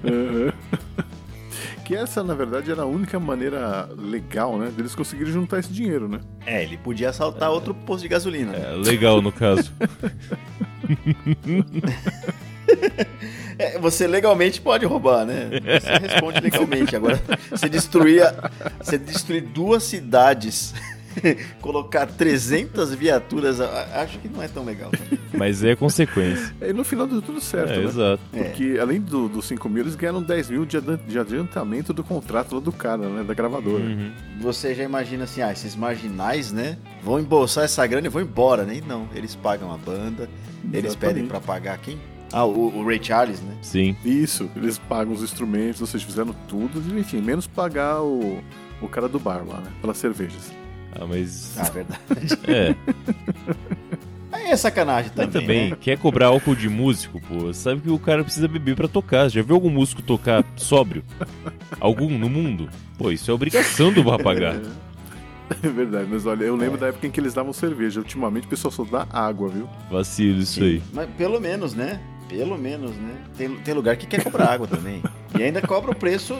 [0.03, 0.51] Uhum.
[1.91, 4.71] Que essa, na verdade, era a única maneira legal, né?
[4.71, 6.21] Deles conseguirem juntar esse dinheiro, né?
[6.47, 8.55] É, ele podia assaltar outro posto de gasolina.
[8.55, 9.73] É, legal no caso.
[13.59, 15.51] É, você legalmente pode roubar, né?
[15.81, 16.95] Você responde legalmente.
[16.95, 18.49] Agora, você destruir, a-
[18.81, 20.73] você destruir duas cidades,
[21.61, 24.91] colocar 300 viaturas, acho que não é tão legal.
[25.33, 26.55] Mas é consequência.
[26.61, 27.85] E no final deu tudo certo, É, né?
[27.85, 28.23] exato.
[28.31, 32.61] Porque além do- dos 5 mil, eles ganharam 10 mil de adiantamento do contrato lá
[32.61, 33.25] do cara, né?
[33.25, 33.83] Da gravadora.
[33.83, 34.13] Uhum.
[34.41, 36.77] Você já imagina assim, ah, esses marginais, né?
[37.03, 38.77] Vão embolsar essa grana e vão embora, né?
[38.77, 40.29] E Não, eles pagam a banda,
[40.73, 40.99] eles Exatamente.
[41.15, 41.99] pedem pra pagar quem?
[42.33, 43.57] Ah, o, o Ray Charles, né?
[43.63, 43.97] Sim.
[44.05, 47.23] Isso, eles pagam os instrumentos, seja, fizeram tudo direitinho.
[47.25, 48.39] Menos pagar o,
[48.81, 49.71] o cara do bar lá, né?
[49.81, 50.53] Pelas cervejas.
[50.93, 51.57] Ah, mas.
[51.59, 52.01] Ah, verdade.
[52.49, 52.75] É.
[54.33, 55.77] Aí é sacanagem Mas também, também, né?
[55.81, 57.53] quer cobrar álcool de músico, pô.
[57.53, 59.29] Sabe que o cara precisa beber pra tocar.
[59.29, 61.03] Já viu algum músico tocar sóbrio?
[61.81, 62.69] Algum no mundo?
[62.97, 64.57] Pô, isso é obrigação do bar pagar.
[65.65, 66.59] É verdade, mas olha, eu É.
[66.59, 67.99] lembro da época em que eles davam cerveja.
[67.99, 69.69] Ultimamente o pessoal só dá água, viu?
[69.91, 70.81] Vacilo isso aí.
[70.93, 72.01] Mas pelo menos, né?
[72.29, 73.17] Pelo menos, né?
[73.37, 75.03] Tem, tem lugar que quer cobrar água também.
[75.37, 76.37] E ainda cobra o preço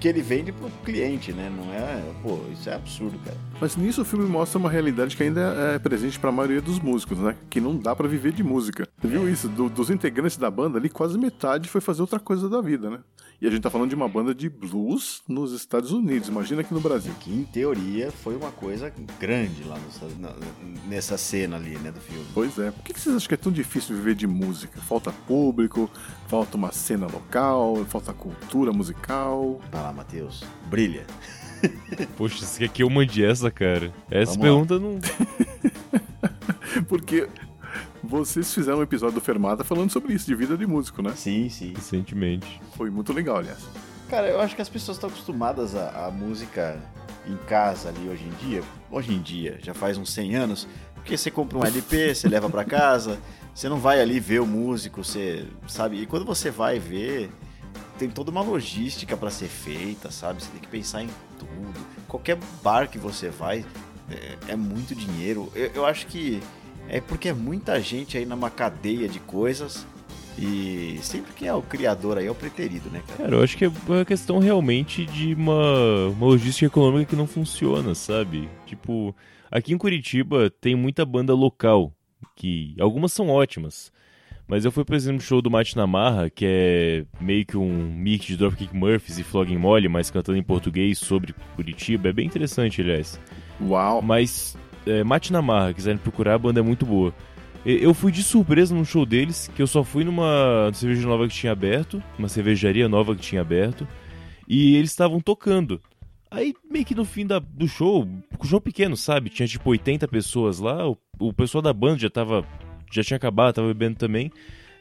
[0.00, 1.52] que ele vende pro cliente, né?
[1.54, 2.02] Não é.
[2.22, 3.36] Pô, isso é absurdo, cara.
[3.60, 5.40] Mas nisso o filme mostra uma realidade que ainda
[5.74, 7.36] é presente pra maioria dos músicos, né?
[7.50, 8.88] Que não dá pra viver de música.
[9.00, 9.48] Você viu isso?
[9.48, 12.98] Do- dos integrantes da banda ali, quase metade foi fazer outra coisa da vida, né?
[13.40, 16.28] E a gente tá falando de uma banda de blues nos Estados Unidos.
[16.28, 17.12] Imagina aqui no Brasil.
[17.20, 20.34] Que em teoria foi uma coisa grande lá no- na-
[20.86, 22.24] nessa cena ali, né, do filme.
[22.34, 22.70] Pois é.
[22.70, 24.78] Por que que vocês acham que é tão difícil viver de música?
[24.82, 25.88] Falta público,
[26.28, 29.58] falta uma cena local, falta cultura musical.
[29.72, 30.44] Vai lá, Matheus.
[30.68, 31.06] Brilha.
[32.18, 33.90] Poxa, você quer que eu mande essa, cara?
[34.10, 34.98] Essa Vamos pergunta não.
[36.88, 37.26] Porque
[38.02, 41.12] vocês fizeram um episódio do Fermata falando sobre isso, de vida de músico, né?
[41.16, 41.72] Sim, sim.
[41.74, 42.60] Recentemente.
[42.76, 43.58] Foi muito legal, aliás.
[44.08, 46.80] Cara, eu acho que as pessoas estão acostumadas à, à música
[47.26, 48.62] em casa ali hoje em dia.
[48.90, 50.68] Hoje em dia, já faz uns 100 anos.
[50.94, 53.18] Porque você compra um LP, você leva pra casa,
[53.54, 56.00] você não vai ali ver o músico, você sabe?
[56.00, 57.30] E quando você vai ver,
[57.98, 60.42] tem toda uma logística pra ser feita, sabe?
[60.42, 61.80] Você tem que pensar em tudo.
[62.08, 63.64] Qualquer bar que você vai
[64.10, 65.50] é, é muito dinheiro.
[65.54, 66.42] Eu, eu acho que
[66.90, 69.86] é porque é muita gente aí numa cadeia de coisas.
[70.38, 73.24] E sempre quem é o criador aí é o preterido, né, cara?
[73.24, 77.26] Cara, eu acho que é uma questão realmente de uma, uma logística econômica que não
[77.26, 78.48] funciona, sabe?
[78.64, 79.14] Tipo,
[79.50, 81.92] aqui em Curitiba tem muita banda local,
[82.34, 83.92] que algumas são ótimas.
[84.48, 87.56] Mas eu fui, por exemplo, no show do Mate na Marra, que é meio que
[87.56, 92.08] um mix de Dropkick Murphys e Flogging Molly, mas cantando em português sobre Curitiba.
[92.08, 93.20] É bem interessante, aliás.
[93.60, 94.02] Uau!
[94.02, 94.56] Mas
[94.86, 97.14] é, Marra, quiserem procurar, a banda é muito boa.
[97.64, 101.34] Eu fui de surpresa num show deles, que eu só fui numa cerveja nova que
[101.34, 103.86] tinha aberto, uma cervejaria nova que tinha aberto,
[104.48, 105.80] e eles estavam tocando.
[106.30, 109.28] Aí, meio que no fim da- do show, um show pequeno, sabe?
[109.28, 112.46] Tinha tipo 80 pessoas lá, o, o pessoal da banda já tava.
[112.90, 114.30] já tinha acabado, tava bebendo também.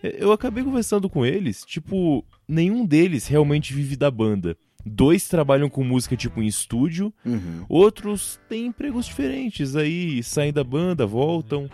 [0.01, 4.55] Eu acabei conversando com eles, tipo, nenhum deles realmente vive da banda.
[4.85, 7.65] Dois trabalham com música tipo em estúdio, Uhum.
[7.67, 11.69] outros têm empregos diferentes, aí saem da banda, voltam.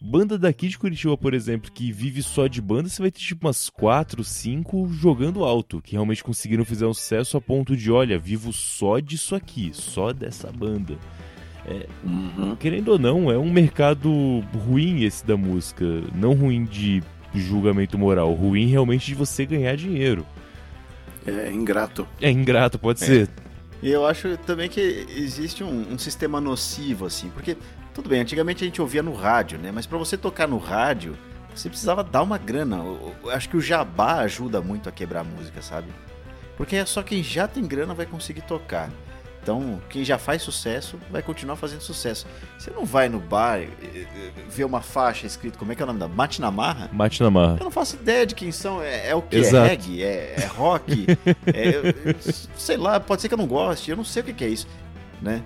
[0.00, 3.46] Banda daqui de Curitiba, por exemplo, que vive só de banda, você vai ter tipo
[3.46, 8.16] umas 4, 5 jogando alto, que realmente conseguiram fazer um sucesso a ponto de, olha,
[8.18, 10.96] vivo só disso aqui, só dessa banda.
[12.04, 12.56] Uhum.
[12.56, 14.10] Querendo ou não, é um mercado
[14.66, 15.84] ruim esse da música.
[16.14, 17.02] Não ruim de
[17.34, 20.24] julgamento moral, ruim realmente de você ganhar dinheiro.
[21.28, 22.06] É ingrato.
[22.20, 23.28] É ingrato, pode ser.
[23.82, 24.80] E eu acho também que
[25.16, 27.56] existe um, um sistema nocivo, assim, porque,
[27.94, 29.70] tudo bem, antigamente a gente ouvia no rádio, né?
[29.72, 31.16] Mas pra você tocar no rádio,
[31.54, 32.76] você precisava dar uma grana.
[32.78, 35.88] Eu- eu acho que o jabá ajuda muito a quebrar a música, sabe?
[36.56, 38.90] Porque é só quem já tem grana vai conseguir tocar.
[39.48, 42.26] Então, quem já faz sucesso vai continuar fazendo sucesso.
[42.58, 45.84] Você não vai no bar eh, eh, ver uma faixa escrito, como é que é
[45.84, 46.06] o nome da?
[46.06, 46.90] Mate na marra?
[46.92, 47.56] Mate na marra.
[47.58, 48.82] Eu não faço ideia de quem são.
[48.82, 49.36] É, é o que?
[49.36, 49.64] Exato.
[49.64, 50.02] É reggae?
[50.02, 51.06] É, é rock?
[51.46, 52.14] é,
[52.58, 53.90] sei lá, pode ser que eu não goste.
[53.90, 54.68] Eu não sei o que, que é isso,
[55.22, 55.42] né?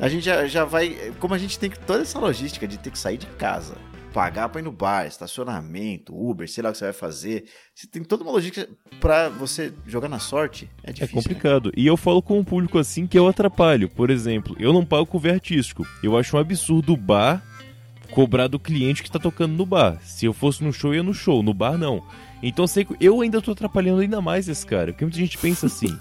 [0.00, 1.12] A gente já, já vai...
[1.20, 3.74] Como a gente tem toda essa logística de ter que sair de casa,
[4.12, 7.44] pagar pra ir no bar, estacionamento, Uber, sei lá o que você vai fazer.
[7.74, 8.68] Você tem toda uma logística
[9.00, 10.68] pra você jogar na sorte.
[10.82, 11.22] É É difícil, né?
[11.22, 11.72] complicado.
[11.76, 13.88] E eu falo com um público assim que eu atrapalho.
[13.88, 15.86] Por exemplo, eu não pago cover artístico.
[16.02, 17.42] Eu acho um absurdo o bar
[18.10, 19.98] cobrar do cliente que tá tocando no bar.
[20.02, 21.42] Se eu fosse no show, eu ia no show.
[21.42, 22.02] No bar, não.
[22.42, 24.92] Então sei que eu ainda tô atrapalhando ainda mais esse cara.
[24.92, 25.96] Porque muita gente pensa assim.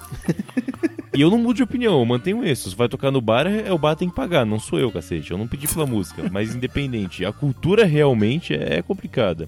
[1.14, 2.70] e eu não mudo de opinião, eu mantenho isso.
[2.70, 4.46] Se vai tocar no bar, é é o bar tem que pagar.
[4.46, 5.32] Não sou eu, cacete.
[5.32, 6.28] Eu não pedi pela música.
[6.32, 7.24] Mas independente.
[7.24, 9.48] A cultura realmente é complicada.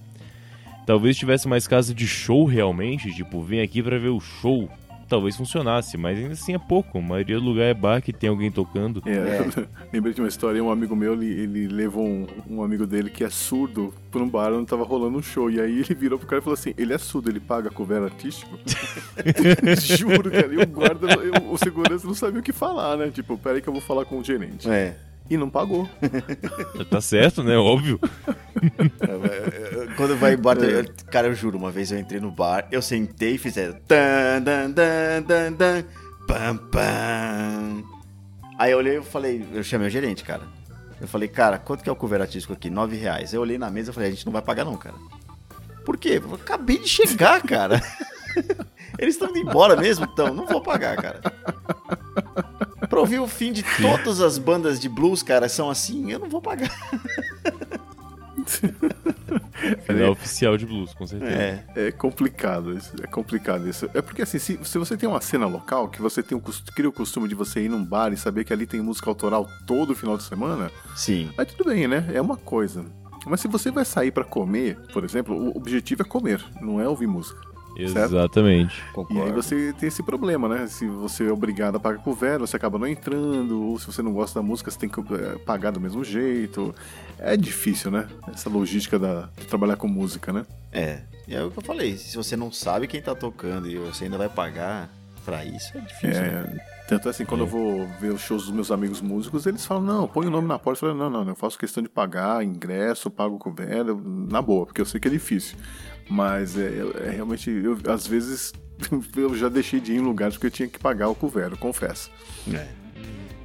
[0.85, 4.69] Talvez tivesse mais casa de show realmente, tipo, vem aqui pra ver o show.
[5.13, 6.97] Talvez funcionasse, mas ainda assim é pouco.
[6.97, 9.03] A maioria do lugar é bar que tem alguém tocando.
[9.05, 13.11] É, lembrei de uma história, um amigo meu, ele, ele levou um, um amigo dele
[13.11, 15.51] que é surdo pra um bar onde tava rolando um show.
[15.51, 18.01] E aí ele virou pro cara e falou assim: ele é surdo, ele paga cover
[18.01, 18.57] artístico?
[19.79, 20.51] Juro, cara.
[20.51, 23.11] E o guarda, eu- o segurança não sabia o que falar, né?
[23.11, 24.67] Tipo, peraí que eu vou falar com o gerente.
[24.67, 24.95] É.
[25.29, 25.89] E não pagou.
[26.89, 27.57] Tá certo, né?
[27.57, 27.99] Óbvio.
[29.97, 33.35] Quando vai embora, eu- cara, eu juro, uma vez eu entrei no bar, eu sentei
[33.35, 35.83] e fiz é, tan, dan, dan, dan, dan,
[36.27, 37.83] pam, pam.
[38.59, 40.43] Aí eu olhei e falei, eu chamei o gerente, cara.
[41.01, 42.69] Eu falei, cara, quanto que é o cover artístico aqui?
[42.69, 43.33] Nove reais.
[43.33, 44.95] Eu olhei na mesa e falei, a gente não vai pagar não, cara.
[45.83, 46.21] Por quê?
[46.23, 47.81] Eu acabei de chegar, cara.
[48.99, 51.21] Eles estão indo embora mesmo, então não vou pagar, cara.
[52.93, 56.29] Pra ouvir o fim de todas as bandas de blues, cara, são assim, eu não
[56.29, 56.69] vou pagar.
[59.83, 61.31] Final oficial de blues, com certeza.
[61.31, 61.65] É.
[61.75, 62.93] É complicado isso.
[63.01, 63.89] É complicado isso.
[63.93, 66.41] É porque assim, se, se você tem uma cena local, que você tem o,
[66.75, 69.47] cria o costume de você ir num bar e saber que ali tem música autoral
[69.65, 71.31] todo final de semana, Sim.
[71.37, 72.05] Aí tudo bem, né?
[72.13, 72.85] É uma coisa.
[73.25, 76.87] Mas se você vai sair pra comer, por exemplo, o objetivo é comer, não é
[76.87, 77.52] ouvir música.
[77.75, 78.13] Certo?
[78.13, 78.79] Exatamente.
[78.79, 79.23] E Concordo.
[79.23, 80.67] aí você tem esse problema, né?
[80.67, 84.13] Se você é obrigado a pagar cover, você acaba não entrando, ou se você não
[84.13, 86.73] gosta da música, você tem que eh, pagar do mesmo jeito.
[87.17, 88.07] É difícil, né?
[88.33, 90.45] Essa logística da, de trabalhar com música, né?
[90.71, 91.97] É, e é o que eu falei.
[91.97, 94.89] Se você não sabe quem tá tocando e você ainda vai pagar
[95.25, 96.21] pra isso, é difícil.
[96.21, 96.59] né?
[96.83, 99.83] É, tanto assim, quando eu vou ver os shows dos meus amigos músicos, eles falam,
[99.83, 100.85] não, põe o nome na porta.
[100.85, 104.65] Eu falo, não, não, eu faço questão de pagar ingresso, pago cover, eu- na boa,
[104.65, 105.57] porque eu sei que é difícil.
[106.09, 106.69] Mas é,
[107.05, 108.51] é realmente, eu, às vezes,
[109.15, 111.57] eu já deixei de ir em lugares porque eu tinha que pagar o cover, eu
[111.57, 112.11] confesso.
[112.53, 112.67] É.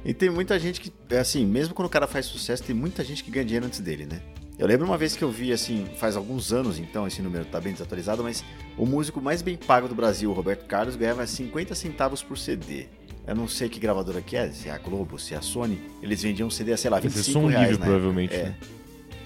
[0.03, 3.03] E tem muita gente que, é assim, mesmo quando o cara faz sucesso, tem muita
[3.03, 4.21] gente que ganha dinheiro antes dele, né?
[4.57, 7.61] Eu lembro uma vez que eu vi, assim, faz alguns anos então, esse número tá
[7.61, 8.43] bem desatualizado, mas
[8.77, 12.87] o músico mais bem pago do Brasil, o Roberto Carlos, ganhava 50 centavos por CD.
[13.29, 15.79] Eu não sei que gravadora que é, se é a Globo, se é a Sony.
[16.01, 17.85] Eles vendiam CD, sei lá, Vai ser 25 som reais, livre, né?
[17.85, 18.33] provavelmente.
[18.33, 18.43] É.
[18.45, 18.55] né?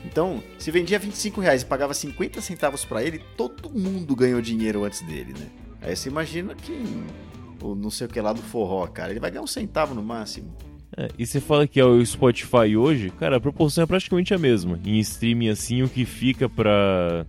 [0.03, 4.83] Então, se vendia 25 reais e pagava 50 centavos pra ele, todo mundo ganhou dinheiro
[4.83, 5.47] antes dele, né?
[5.81, 6.73] Aí você imagina que
[7.61, 10.03] o não sei o que lá do forró, cara, ele vai ganhar um centavo no
[10.03, 10.53] máximo.
[10.97, 14.37] É, e você fala que é o Spotify hoje, cara, a proporção é praticamente a
[14.37, 14.77] mesma.
[14.85, 17.25] Em streaming, assim, o que fica pra,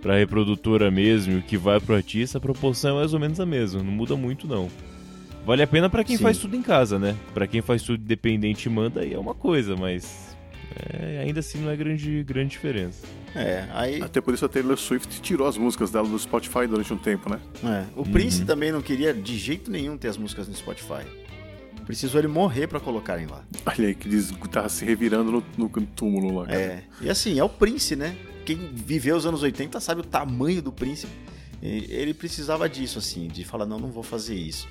[0.00, 3.40] pra reprodutora mesmo e o que vai pro artista, a proporção é mais ou menos
[3.40, 3.82] a mesma.
[3.82, 4.70] Não muda muito, não.
[5.44, 6.22] Vale a pena pra quem Sim.
[6.22, 7.16] faz tudo em casa, né?
[7.34, 10.36] Pra quem faz tudo independente e manda, aí é uma coisa, mas
[10.74, 13.04] é, ainda assim não é grande, grande diferença.
[13.34, 16.92] É, aí Até por isso a Taylor Swift tirou as músicas dela do Spotify durante
[16.92, 17.40] um tempo, né?
[17.64, 21.04] é, o Prince também não queria de jeito nenhum ter as músicas no Spotify.
[21.86, 23.42] Precisou ele morrer pra colocarem lá.
[23.66, 26.46] Olha aí, que diz tava se revirando no, no túmulo lá.
[26.46, 26.58] cara.
[26.58, 28.14] É, e assim, é o Prince, né?
[28.44, 31.06] Quem viveu os anos 80 sabe o tamanho do Prince.
[31.60, 34.68] Ele precisava disso, assim, de falar, não, não vou fazer isso.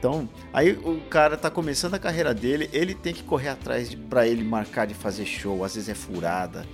[0.00, 4.26] Então, aí o cara tá começando a carreira dele, ele tem que correr atrás pra
[4.26, 6.64] ele marcar de fazer show, às vezes é furada,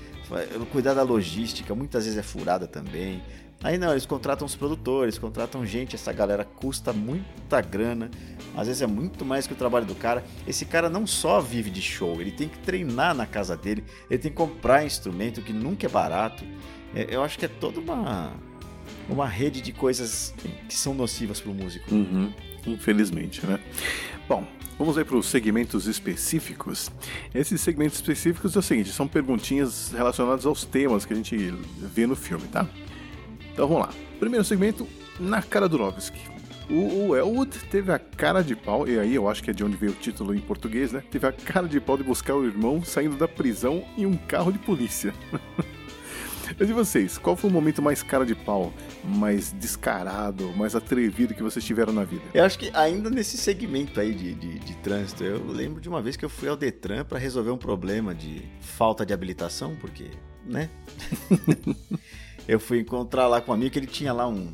[0.71, 3.21] cuidar da logística, muitas vezes é furada também.
[3.65, 8.13] Aí não, eles contratam os produtores, contratam gente, essa galera custa muita grana,
[8.57, 10.23] às vezes é muito mais que o trabalho do cara.
[10.47, 14.21] Esse cara não só vive de show, ele tem que treinar na casa dele, ele
[14.21, 16.45] tem que comprar instrumento que nunca é barato.
[16.95, 18.35] É, eu acho que é toda uma,
[19.09, 20.33] uma rede de coisas
[20.69, 21.93] que são nocivas para o músico.
[21.93, 22.33] Uhum,
[22.67, 23.59] infelizmente, né?
[24.29, 24.47] Bom,
[24.79, 26.91] vamos aí para os segmentos específicos.
[27.35, 31.37] Esses segmentos específicos é o seguinte: são perguntinhas relacionadas aos temas que a gente
[31.79, 32.67] vê no filme, tá?
[33.53, 33.95] Então vamos lá.
[34.19, 34.87] Primeiro segmento,
[35.19, 36.21] na cara do Novski.
[36.69, 39.63] O, o Elwood teve a cara de pau, e aí eu acho que é de
[39.63, 41.03] onde veio o título em português, né?
[41.11, 44.53] Teve a cara de pau de buscar o irmão saindo da prisão em um carro
[44.53, 45.15] de polícia.
[46.59, 47.19] Mas e vocês?
[47.19, 48.73] Qual foi o momento mais cara de pau,
[49.05, 52.23] mais descarado, mais atrevido que vocês tiveram na vida?
[52.33, 56.01] Eu acho que ainda nesse segmento aí de, de, de trânsito, eu lembro de uma
[56.01, 60.11] vez que eu fui ao Detran para resolver um problema de falta de habilitação, porque,
[60.45, 60.71] né?
[62.47, 64.53] eu fui encontrar lá com um amigo que ele tinha lá um,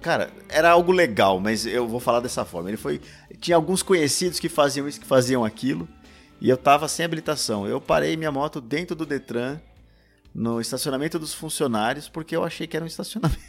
[0.00, 2.68] Cara, era algo legal, mas eu vou falar dessa forma.
[2.68, 3.00] Ele foi.
[3.40, 5.88] Tinha alguns conhecidos que faziam isso, que faziam aquilo.
[6.40, 7.66] E eu tava sem habilitação.
[7.66, 9.60] Eu parei minha moto dentro do Detran,
[10.34, 13.40] no estacionamento dos funcionários, porque eu achei que era um estacionamento.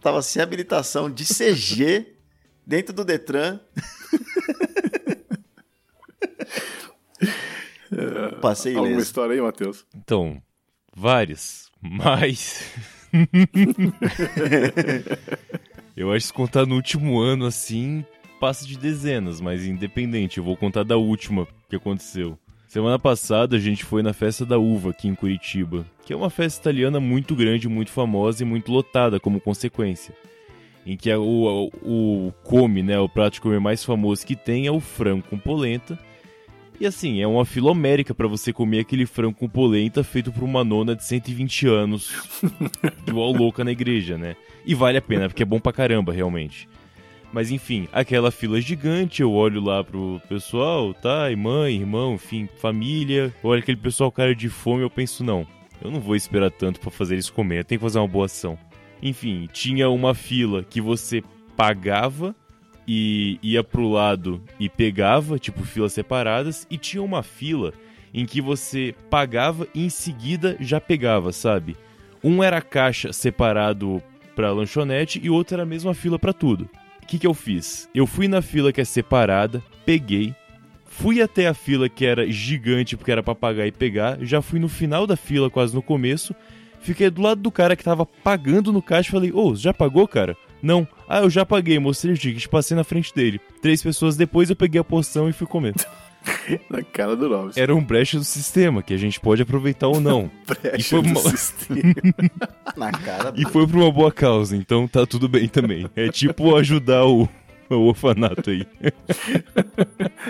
[0.00, 2.14] tava sem habilitação de CG
[2.66, 3.60] dentro do Detran.
[8.40, 9.06] Passei Alguma ileso.
[9.06, 9.86] história aí, Matheus?
[9.94, 10.42] Então,
[10.94, 12.64] várias, mas.
[15.96, 18.04] eu acho que se contar no último ano assim,
[18.40, 22.38] passa de dezenas, mas independente, eu vou contar da última que aconteceu.
[22.72, 26.30] Semana passada a gente foi na festa da uva aqui em Curitiba, que é uma
[26.30, 30.14] festa italiana muito grande, muito famosa e muito lotada como consequência.
[30.86, 34.66] Em que o, o, o come, né, o prato de comer mais famoso que tem
[34.66, 35.98] é o frango com polenta.
[36.80, 40.42] E assim, é uma fila homérica pra você comer aquele frango com polenta feito por
[40.42, 42.10] uma nona de 120 anos,
[43.06, 44.34] igual louca na igreja, né?
[44.64, 46.66] E vale a pena, porque é bom pra caramba, realmente.
[47.32, 51.30] Mas enfim, aquela fila gigante, eu olho lá pro pessoal, tá?
[51.30, 53.32] E mãe, irmão, enfim, família.
[53.42, 55.46] Eu olho aquele pessoal cara de fome, eu penso, não,
[55.82, 58.26] eu não vou esperar tanto pra fazer eles comer, eu tenho que fazer uma boa
[58.26, 58.58] ação.
[59.02, 61.22] Enfim, tinha uma fila que você
[61.56, 62.34] pagava
[62.86, 67.72] e ia pro lado e pegava, tipo filas separadas, e tinha uma fila
[68.12, 71.76] em que você pagava e em seguida já pegava, sabe?
[72.22, 74.02] Um era caixa separado
[74.36, 76.68] pra lanchonete e outro era a mesma fila pra tudo.
[77.02, 77.88] O que, que eu fiz?
[77.94, 80.34] Eu fui na fila que é separada, peguei,
[80.86, 84.58] fui até a fila que era gigante porque era pra pagar e pegar, já fui
[84.58, 86.34] no final da fila, quase no começo,
[86.80, 90.06] fiquei do lado do cara que tava pagando no caixa e falei: Ô, já pagou,
[90.06, 90.36] cara?
[90.62, 90.86] Não.
[91.08, 93.40] Ah, eu já paguei, mostrei o ticket, passei na frente dele.
[93.60, 95.74] Três pessoas depois eu peguei a porção e fui comer.
[96.70, 97.60] Na cara do Novski.
[97.60, 100.30] Era um brecha do sistema que a gente pode aproveitar ou não.
[100.46, 101.80] Brecha e foi do uma- sistema.
[102.76, 105.88] Na cara E foi por uma boa causa, então tá tudo bem também.
[105.96, 107.28] É tipo ajudar o,
[107.70, 108.66] o orfanato aí.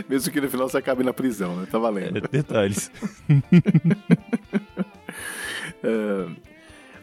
[0.08, 1.66] Mesmo que no final você acabe na prisão, né?
[1.70, 2.18] Tá valendo.
[2.18, 2.90] É, detalhes.
[5.82, 6.26] É,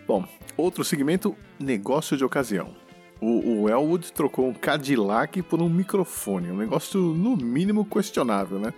[0.07, 0.25] Bom,
[0.57, 2.69] outro segmento, negócio de ocasião.
[3.21, 8.73] O, o Elwood trocou um Cadillac por um microfone, um negócio no mínimo questionável, né?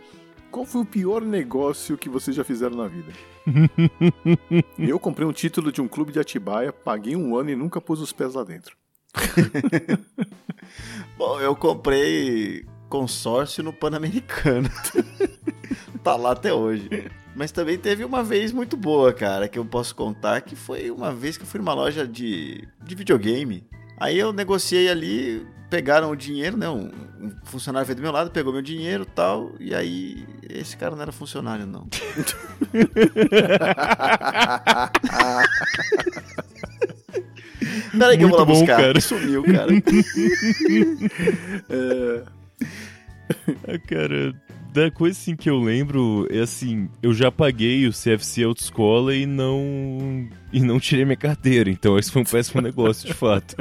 [0.50, 3.14] Qual foi o pior negócio que vocês já fizeram na vida?
[4.78, 8.02] Eu comprei um título de um clube de Atibaia, paguei um ano e nunca pus
[8.02, 8.76] os pés lá dentro.
[11.18, 14.70] Bom, eu comprei consórcio no Pan-Americano.
[16.04, 16.90] tá lá até hoje.
[17.36, 21.14] Mas também teve uma vez muito boa, cara, que eu posso contar, que foi uma
[21.14, 23.64] vez que eu fui numa loja de, de videogame.
[24.02, 26.68] Aí eu negociei ali, pegaram o dinheiro, né?
[26.68, 26.90] Um,
[27.22, 29.52] um funcionário veio do meu lado, pegou meu dinheiro e tal.
[29.60, 31.88] E aí, esse cara não era funcionário, não.
[37.96, 38.78] Peraí que eu vou lá Muito bom, buscar.
[38.78, 39.00] cara.
[39.00, 39.72] Sumiu, cara.
[43.68, 44.34] Ah, cara,
[44.74, 49.26] da coisa assim que eu lembro é assim, eu já paguei o CFC autoescola e
[49.26, 53.56] não e não tirei minha carteira, então esse foi um péssimo negócio, de fato.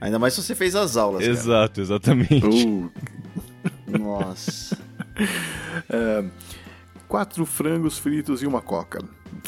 [0.00, 1.32] Ainda mais se você fez as aulas, cara.
[1.32, 2.44] Exato, exatamente.
[2.44, 2.90] Uh,
[3.86, 4.76] Nossa.
[7.12, 8.98] Quatro frangos fritos e uma coca.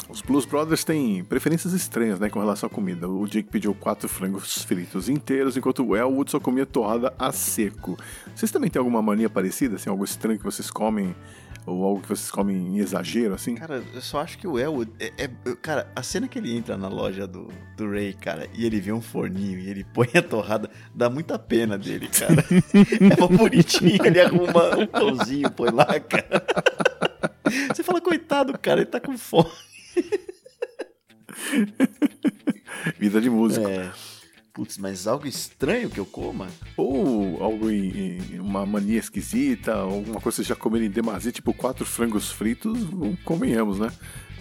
[0.07, 3.09] Os Blues Brothers têm preferências estranhas, né, com relação à comida.
[3.09, 7.97] O Jake pediu quatro frangos fritos inteiros, enquanto o Elwood só comia torrada a seco.
[8.35, 11.15] Vocês também têm alguma mania parecida, assim, algo estranho que vocês comem,
[11.65, 13.55] ou algo que vocês comem em exagero, assim?
[13.55, 14.91] Cara, eu só acho que o Elwood.
[14.99, 18.63] É, é- cara, a cena que ele entra na loja do, do Ray, cara, e
[18.63, 22.45] ele vê um forninho e ele põe a torrada, dá muita pena dele, cara.
[23.11, 26.45] é mó bonitinho, ele arruma um pãozinho, põe lá, cara.
[27.73, 29.51] Você fala, coitado, cara, ele tá com fome.
[32.99, 33.67] Vida de músico.
[33.67, 33.91] É.
[34.53, 36.47] Putz, mas algo estranho que eu coma?
[36.77, 41.31] Ou algo em, em uma mania esquisita, alguma coisa que você já comeram em demasia,
[41.31, 42.79] tipo quatro frangos fritos,
[43.25, 43.91] convenhamos, né?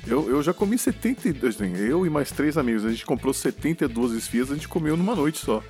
[0.06, 1.72] Eu, eu já comi 72, né?
[1.78, 5.38] eu e mais três amigos, a gente comprou 72 esfias, a gente comeu numa noite
[5.38, 5.62] só.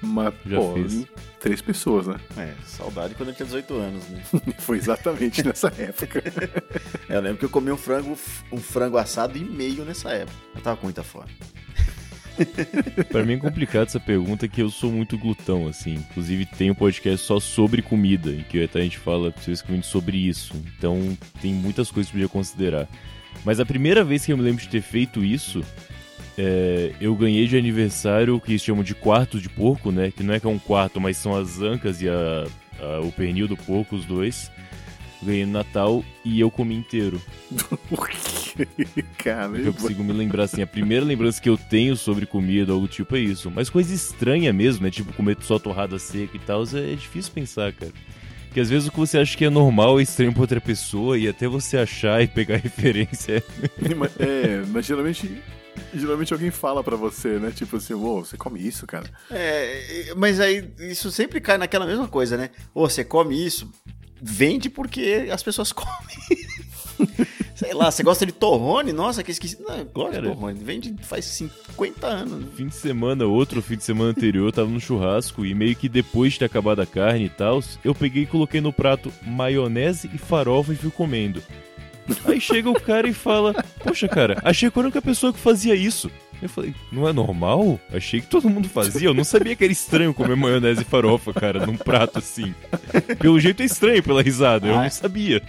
[0.00, 1.06] Mas, Já pô, fiz.
[1.40, 2.16] três pessoas, né?
[2.36, 4.22] É, saudade quando eu tinha 18 anos, né?
[4.58, 6.22] Foi exatamente nessa época.
[7.08, 8.16] Eu lembro que eu comi um frango,
[8.52, 10.36] um frango assado e meio nessa época.
[10.54, 11.30] Eu tava com muita fome.
[13.10, 15.94] Pra mim é complicado essa pergunta que eu sou muito glutão, assim.
[15.94, 20.18] Inclusive tem um podcast só sobre comida, em que até a gente fala especificamente sobre
[20.18, 20.54] isso.
[20.76, 22.86] Então tem muitas coisas que podia considerar.
[23.44, 25.62] Mas a primeira vez que eu me lembro de ter feito isso,
[26.38, 30.12] é, eu ganhei de aniversário o que eles chamam de quarto de porco, né?
[30.16, 32.46] Que não é que é um quarto, mas são as ancas e a-
[32.80, 34.50] a- o pernil do porco, os dois.
[35.20, 37.20] Ganhei no Natal e eu comi inteiro.
[37.90, 38.16] Por quê?
[39.66, 43.16] Eu consigo me lembrar, assim, a primeira lembrança que eu tenho sobre comida, algo tipo,
[43.16, 43.50] é isso.
[43.52, 44.90] Mas coisa estranha mesmo, né?
[44.92, 47.92] Tipo, comer só torrada seca e tal, é, é difícil pensar, cara.
[48.46, 51.18] Porque às vezes o que você acha que é normal é estranho pra outra pessoa,
[51.18, 53.42] e até você achar e pegar referência.
[54.18, 55.30] é- É, mas geralmente,
[55.94, 57.50] geralmente alguém fala pra você, né?
[57.50, 59.10] Tipo assim, uou, você come isso, cara?
[59.30, 62.50] É, mas aí isso sempre cai naquela mesma coisa, né?
[62.74, 63.70] Ô, você come isso,
[64.20, 66.48] vende porque as pessoas comem.
[67.54, 68.92] Sei lá, você gosta de torrone?
[68.92, 69.64] Nossa, que esquisito.
[69.64, 70.28] Não, eu gosto de Cara.
[70.28, 70.62] torrone.
[70.62, 72.40] Vende faz 50 anos.
[72.40, 72.46] né?
[72.54, 75.88] Fim de semana, outro fim de semana anterior, eu tava no churrasco e meio que
[75.88, 80.08] depois de ter acabado a carne e tal, eu peguei e coloquei no prato maionese
[80.14, 81.42] e farofa e fui comendo.
[82.26, 85.32] Aí chega o cara e fala: Poxa, cara, achei que eu era a única pessoa
[85.32, 86.10] que fazia isso.
[86.40, 87.80] Eu falei: Não é normal?
[87.92, 89.08] Achei que todo mundo fazia.
[89.08, 92.54] Eu não sabia que era estranho comer maionese e farofa, cara, num prato assim.
[93.18, 94.84] Pelo jeito é estranho pela risada, eu Ah, é?
[94.84, 95.42] não sabia.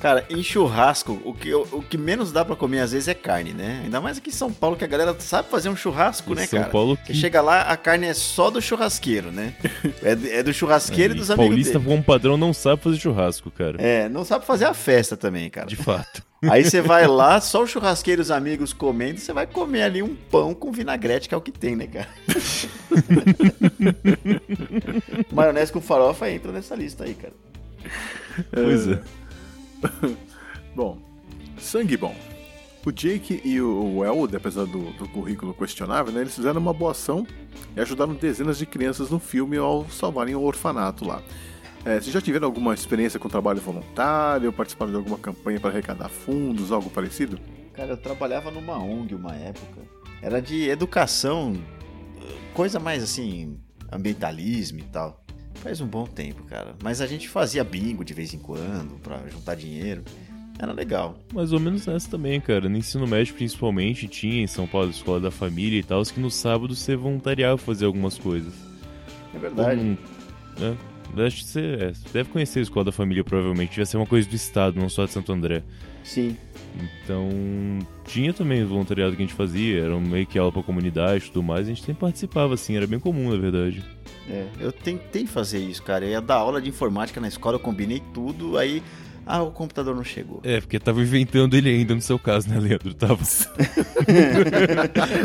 [0.00, 3.52] Cara, em churrasco, o que, o, que menos dá pra comer às vezes é carne,
[3.52, 3.80] né?
[3.84, 6.46] Ainda mais aqui em São Paulo, que a galera sabe fazer um churrasco, Em né,
[6.46, 6.70] São cara?
[6.70, 9.54] Paulo Você que- chega lá, a carne é só do churrasqueiro, né?
[10.02, 11.84] É, do- é do churrasqueiro e dos amigos Paulista, dele.
[11.90, 13.76] como padrão, não sabe fazer churrasco, cara.
[13.80, 15.66] É, não sabe fazer a festa também, cara.
[15.66, 16.22] De fato.
[16.50, 20.14] Aí você vai lá, só o churrasqueiro os amigos comendo, você vai comer ali um
[20.14, 22.08] pão com vinagrete, que é o que tem, né, cara?
[25.32, 27.32] Maionese com farofa entra nessa lista aí, cara.
[28.52, 29.00] Pois é.
[30.74, 30.98] Bom,
[31.58, 32.14] sangue bom.
[32.84, 36.92] O Jake e o Elwood, apesar do, do currículo questionável, né, eles fizeram uma boa
[36.92, 37.26] ação
[37.74, 41.20] e ajudaram dezenas de crianças no filme ao salvarem o orfanato lá.
[41.86, 46.08] É, vocês já tiveram alguma experiência com trabalho voluntário, participaram de alguma campanha para arrecadar
[46.08, 47.38] fundos, algo parecido?
[47.72, 49.82] Cara, eu trabalhava numa ONG uma época.
[50.20, 51.56] Era de educação,
[52.54, 53.60] coisa mais assim,
[53.92, 55.24] ambientalismo e tal.
[55.62, 56.74] Faz um bom tempo, cara.
[56.82, 60.02] Mas a gente fazia bingo de vez em quando pra juntar dinheiro.
[60.58, 61.16] Era legal.
[61.32, 62.68] Mais ou menos nessa também, cara.
[62.68, 66.18] No ensino médio, principalmente, tinha em São Paulo a escola da família e tal, que
[66.18, 68.52] no sábado você voluntariava fazer algumas coisas.
[69.32, 69.80] É verdade.
[69.80, 70.76] Não- né?
[71.16, 73.70] Acho que você, é, você deve conhecer a escola da família, provavelmente.
[73.70, 75.62] Devia ser uma coisa do estado, não só de Santo André.
[76.02, 76.36] Sim.
[77.02, 77.28] Então,
[78.04, 81.28] tinha também o voluntariado que a gente fazia, era meio que aula pra comunidade e
[81.28, 83.82] tudo mais, a gente sempre participava, assim, era bem comum, na verdade.
[84.28, 86.04] É, eu tentei fazer isso, cara.
[86.04, 88.82] Eu ia dar aula de informática na escola, eu combinei tudo, aí.
[89.28, 90.40] Ah, o computador não chegou.
[90.44, 92.94] É, porque tava inventando ele ainda no seu caso, né, Leandro?
[92.94, 93.24] Tava.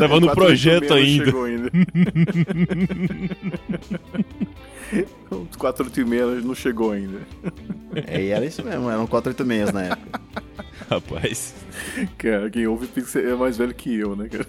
[0.00, 1.70] tava no 486 projeto não ainda.
[1.70, 1.70] ainda.
[5.30, 7.20] O 486 não chegou ainda.
[8.06, 10.20] É, e era isso mesmo, eram 486 na época.
[10.90, 11.54] Rapaz.
[12.18, 14.46] Cara, quem ouve ser- é mais velho que eu, né, cara?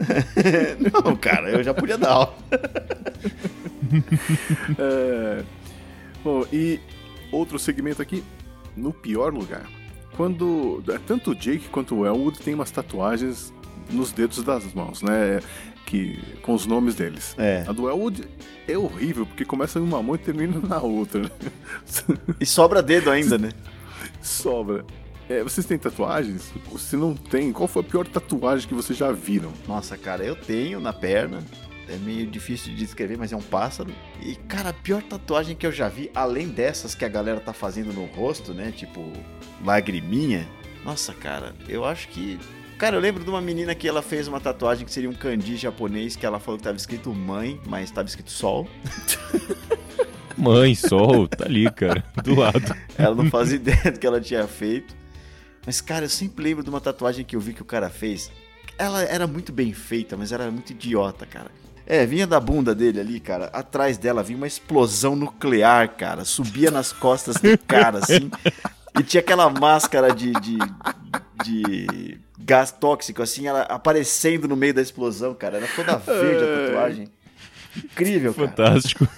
[1.04, 2.34] não, cara, eu já podia dar aula.
[4.78, 5.42] É,
[6.22, 6.78] Bom, e
[7.32, 8.22] outro segmento aqui,
[8.76, 9.66] no pior lugar.
[10.16, 13.52] Quando é, tanto o Jake quanto o Elwood tem umas tatuagens
[13.90, 15.40] nos dedos das mãos, né?
[15.90, 17.34] Que, com os nomes deles.
[17.36, 17.64] É.
[17.66, 18.22] A do Elwood
[18.68, 21.22] é horrível, porque começa em uma mão e termina na outra.
[21.22, 21.30] né?
[22.38, 23.50] E sobra dedo ainda, né?
[24.22, 24.84] Sobra.
[25.28, 26.52] É, vocês têm tatuagens?
[26.78, 29.52] Se não tem, qual foi a pior tatuagem que vocês já viram?
[29.66, 31.42] Nossa, cara, eu tenho na perna.
[31.88, 33.90] É meio difícil de descrever, mas é um pássaro.
[34.22, 37.52] E, cara, a pior tatuagem que eu já vi, além dessas que a galera tá
[37.52, 38.70] fazendo no rosto, né?
[38.70, 39.12] Tipo,
[39.64, 40.48] lagriminha.
[40.84, 42.38] Nossa, cara, eu acho que.
[42.80, 45.54] Cara, eu lembro de uma menina que ela fez uma tatuagem que seria um kanji
[45.54, 48.66] japonês, que ela falou que tava escrito mãe, mas tava escrito sol.
[50.34, 52.74] Mãe, sol, tá ali, cara, do lado.
[52.96, 54.96] Ela não fazia ideia do que ela tinha feito.
[55.66, 58.32] Mas, cara, eu sempre lembro de uma tatuagem que eu vi que o cara fez.
[58.78, 61.50] Ela era muito bem feita, mas era muito idiota, cara.
[61.84, 63.50] É, vinha da bunda dele ali, cara.
[63.52, 66.24] Atrás dela vinha uma explosão nuclear, cara.
[66.24, 68.30] Subia nas costas do cara, assim.
[68.98, 70.56] E tinha aquela máscara de, de,
[71.44, 75.58] de gás tóxico, assim, ela aparecendo no meio da explosão, cara.
[75.58, 77.08] Era toda verde a tatuagem.
[77.76, 78.48] Incrível, cara.
[78.48, 79.06] Fantástico.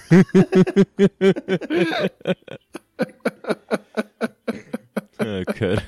[5.19, 5.83] ah, cara.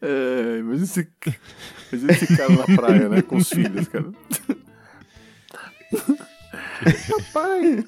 [0.00, 1.08] É, imagina esse,
[1.92, 3.22] imagina esse cara na praia, né?
[3.22, 4.12] Com os filhos, cara.
[7.08, 7.84] Papai!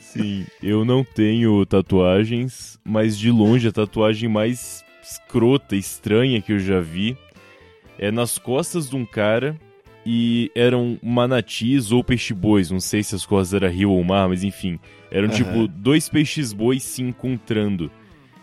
[0.00, 6.58] Sim, eu não tenho tatuagens, mas de longe a tatuagem mais escrota, estranha que eu
[6.58, 7.16] já vi
[7.98, 9.58] é nas costas de um cara
[10.04, 14.44] e eram manatis ou peixe-bois, não sei se as costas era rio ou mar, mas
[14.44, 14.78] enfim,
[15.10, 15.36] eram Aham.
[15.36, 17.90] tipo dois peixes-bois se encontrando.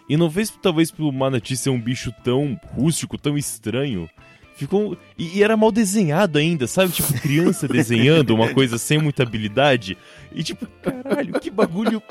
[0.09, 4.09] E não vez talvez pelo manati ser um bicho tão rústico, tão estranho,
[4.55, 6.91] ficou e, e era mal desenhado ainda, sabe?
[6.91, 9.97] Tipo criança desenhando uma coisa sem muita habilidade.
[10.31, 12.01] E tipo, caralho, que bagulho.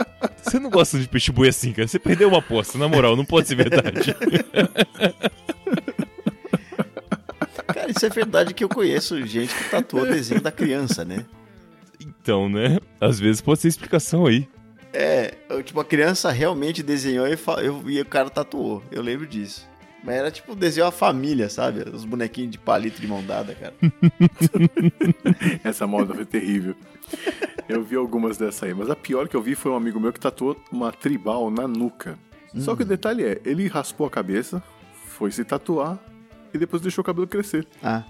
[0.42, 1.88] Você não gosta de peixe-boi assim, cara?
[1.88, 4.14] Você perdeu uma aposta, na moral, não pode ser verdade.
[7.66, 11.24] Cara, isso é verdade que eu conheço gente que tatuou desenho da criança, né?
[12.00, 12.78] Então, né?
[13.00, 14.48] Às vezes pode ser explicação aí.
[14.92, 17.36] É, tipo, a criança realmente desenhou e,
[17.86, 18.82] e o cara tatuou.
[18.90, 19.66] Eu lembro disso.
[20.02, 21.88] Mas era tipo desenhou a família, sabe?
[21.88, 23.74] Os bonequinhos de palito de mão dada, cara.
[25.62, 26.74] Essa moda foi terrível.
[27.68, 30.12] Eu vi algumas dessa aí, mas a pior que eu vi foi um amigo meu
[30.12, 32.18] que tatuou uma tribal na nuca.
[32.58, 34.62] Só que o detalhe é, ele raspou a cabeça,
[35.06, 35.98] foi se tatuar
[36.52, 37.66] e depois deixou o cabelo crescer.
[37.82, 38.02] Ah,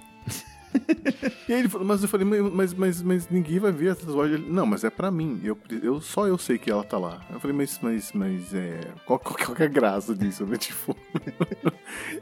[1.49, 4.37] E aí ele falou, mas eu falei, mas, mas, mas ninguém vai ver a tatuagem.
[4.37, 5.41] Ele, não, mas é pra mim.
[5.45, 7.21] Eu, eu, só eu sei que ela tá lá.
[7.31, 8.81] Eu falei, mas, mas, mas é.
[9.05, 10.57] Qual, qual, qual que é a graça disso, né?
[10.63, 10.97] Tipo.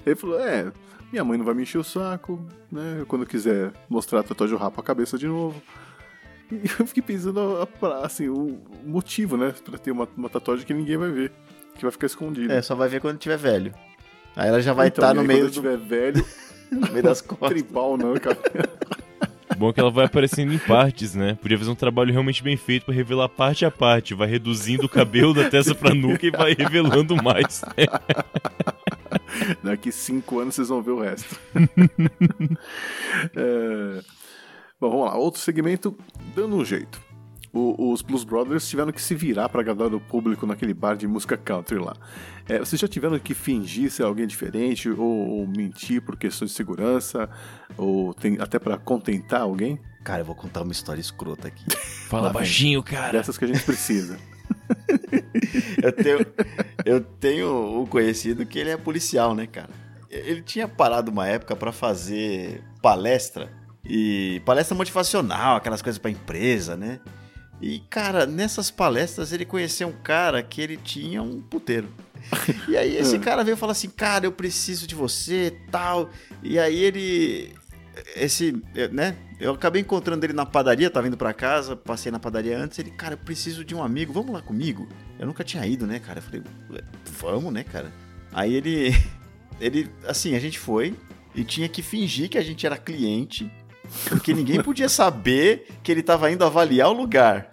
[0.05, 0.73] ele falou, é,
[1.13, 3.05] minha mãe não vai me encher o saco, né?
[3.07, 5.61] Quando eu quiser mostrar a tatuagem, eu rapo a cabeça de novo.
[6.51, 7.69] E eu fiquei pensando,
[8.03, 9.55] assim, o motivo, né?
[9.65, 11.33] Pra ter uma, uma tatuagem que ninguém vai ver.
[11.77, 12.53] Que vai ficar escondida.
[12.53, 13.73] é, só vai ver quando tiver velho.
[14.35, 16.27] Aí ela já vai Então, estar e no aí, meio, Quando eu do, tiver velho,
[16.71, 17.49] no meio das costas.
[17.51, 18.39] tribal não, cara.
[19.57, 21.35] Bom que ela vai aparecendo em partes, né?
[21.41, 24.15] Podia fazer um trabalho realmente bem feito pra revelar parte a parte.
[24.15, 27.63] Vai reduzindo o cabelo da testa pra nuca e vai revelando mais.
[29.63, 31.39] Daqui cinco anos vocês vão ver o resto.
[33.37, 34.03] É,
[34.81, 35.17] Bom, vamos lá.
[35.17, 35.95] Outro segmento,
[36.35, 37.01] dando um jeito.
[37.53, 41.07] O- os Blues Brothers tiveram que se virar para agradar o público naquele bar de
[41.09, 41.97] música country lá.
[42.49, 46.57] É, vocês já tiveram que fingir ser alguém diferente ou, ou mentir por questões de
[46.57, 47.29] segurança
[47.77, 49.81] ou tem, até para contentar alguém?
[50.05, 51.65] Cara, eu vou contar uma história escrota aqui.
[52.09, 52.41] Fala Lá vem.
[52.41, 53.13] baixinho, cara.
[53.19, 54.17] Dessas que a gente precisa.
[55.83, 56.19] Eu tenho,
[56.85, 59.71] eu tenho um conhecido que ele é policial, né, cara?
[60.11, 63.51] Ele tinha parado uma época pra fazer palestra
[63.85, 67.01] e palestra motivacional, aquelas coisas pra empresa, né?
[67.61, 71.89] E cara, nessas palestras ele conheceu um cara que ele tinha um puteiro.
[72.69, 76.11] E aí esse cara veio falar assim, cara, eu preciso de você, tal.
[76.43, 77.55] E aí ele
[78.17, 78.63] esse,
[78.93, 79.17] né?
[79.39, 82.91] Eu acabei encontrando ele na padaria, tava indo pra casa, passei na padaria antes, ele,
[82.91, 84.89] cara, eu preciso de um amigo, vamos lá comigo?
[85.19, 86.19] Eu nunca tinha ido, né, cara?
[86.19, 86.81] Eu falei, "Ué,
[87.19, 87.93] vamos, né, cara?
[88.33, 88.95] Aí ele,
[89.61, 90.95] ele, assim, a gente foi
[91.35, 93.51] e tinha que fingir que a gente era cliente,
[94.09, 97.49] porque ninguém podia saber que ele tava indo avaliar o lugar.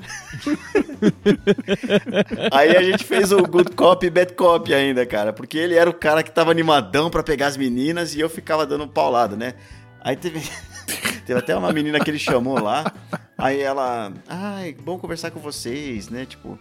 [2.51, 5.89] Aí a gente fez o good cop e bad cop ainda, cara, porque ele era
[5.89, 9.55] o cara que tava animadão pra pegar as meninas e eu ficava dando paulada, né?
[10.01, 10.41] Aí teve
[11.25, 12.91] teve até uma menina que ele chamou lá,
[13.37, 16.25] aí ela, ai, bom conversar com vocês, né?
[16.25, 16.57] Tipo,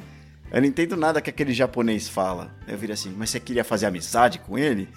[0.51, 2.55] eu não entendo nada que aquele japonês fala.
[2.67, 4.89] Eu virei assim, mas você queria fazer amizade com ele?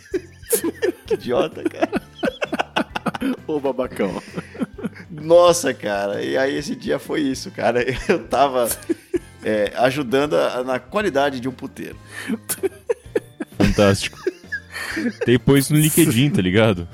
[1.06, 2.02] que idiota, cara.
[3.48, 4.22] Ô babacão.
[5.10, 6.22] Nossa, cara.
[6.24, 7.84] E aí esse dia foi isso, cara.
[8.08, 8.70] Eu tava
[9.44, 11.98] é, ajudando a- na qualidade de um puteiro.
[13.58, 14.18] Fantástico.
[15.58, 16.88] Isso no LinkedIn, tá ligado?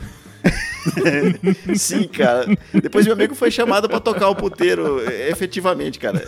[1.76, 2.46] Sim, cara.
[2.74, 6.22] Depois meu amigo foi chamado pra tocar o puteiro, é, efetivamente, cara.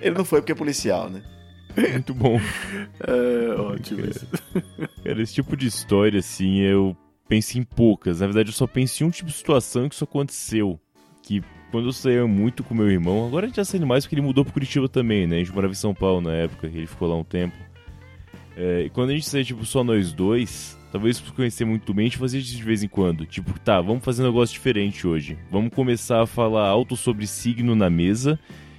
[0.00, 1.22] Ele não foi porque é policial, né?
[1.92, 2.40] Muito bom.
[3.00, 4.26] É, ótimo isso.
[5.04, 6.96] Cara, esse tipo de história, assim, eu
[7.28, 8.20] penso em poucas.
[8.20, 10.80] Na verdade, eu só penso em um tipo de situação que isso aconteceu.
[11.22, 14.14] Que quando eu saía muito com meu irmão, agora a gente tá saindo mais porque
[14.14, 15.36] ele mudou pro Curitiba também, né?
[15.36, 17.56] A gente morava em São Paulo na época, ele ficou lá um tempo.
[18.56, 22.06] É, e quando a gente saía, tipo, só nós dois, talvez por conhecer muito bem,
[22.06, 23.26] a gente fazia isso de vez em quando.
[23.26, 25.36] Tipo, tá, vamos fazer um negócio diferente hoje.
[25.50, 28.38] Vamos começar a falar alto sobre signo na mesa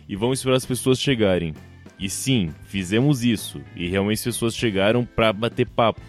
[0.10, 1.54] e vamos esperar as pessoas chegarem.
[2.00, 3.62] E sim, fizemos isso.
[3.76, 6.02] E realmente as pessoas chegaram pra bater papo.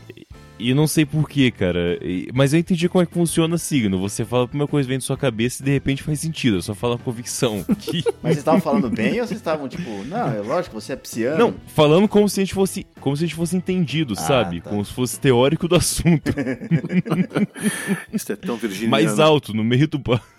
[0.58, 1.98] E não sei porquê, cara.
[2.02, 3.98] E- Mas eu entendi como é que funciona signo.
[4.00, 6.56] Você fala a primeira coisa que vem na sua cabeça e de repente faz sentido.
[6.56, 7.64] Eu só falo a convicção.
[7.78, 8.02] Que...
[8.22, 11.38] Mas vocês estavam falando bem ou vocês estavam tipo, não, é lógico, você é pisciano?
[11.38, 12.84] Não, falando como se a gente fosse.
[13.00, 14.60] Como se a gente fosse entendido, Ah, sabe?
[14.60, 14.70] tá.
[14.70, 16.32] Como se fosse teórico do assunto.
[18.12, 18.90] Isso é tão virginiano.
[18.90, 20.22] mais alto, no meio do bar.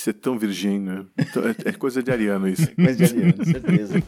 [0.00, 1.06] Isso é tão virgínio.
[1.18, 2.66] Então, É, é coisa de ariano isso.
[2.74, 4.02] Coisa de alieno, certeza.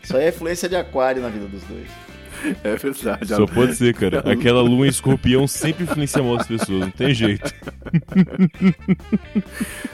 [0.00, 1.88] Isso aí é influência de aquário na vida dos dois.
[2.62, 3.34] É verdade.
[3.34, 4.20] Só pode ser, cara.
[4.20, 7.52] Aquela lua em escorpião sempre influencia mal as pessoas, não tem jeito.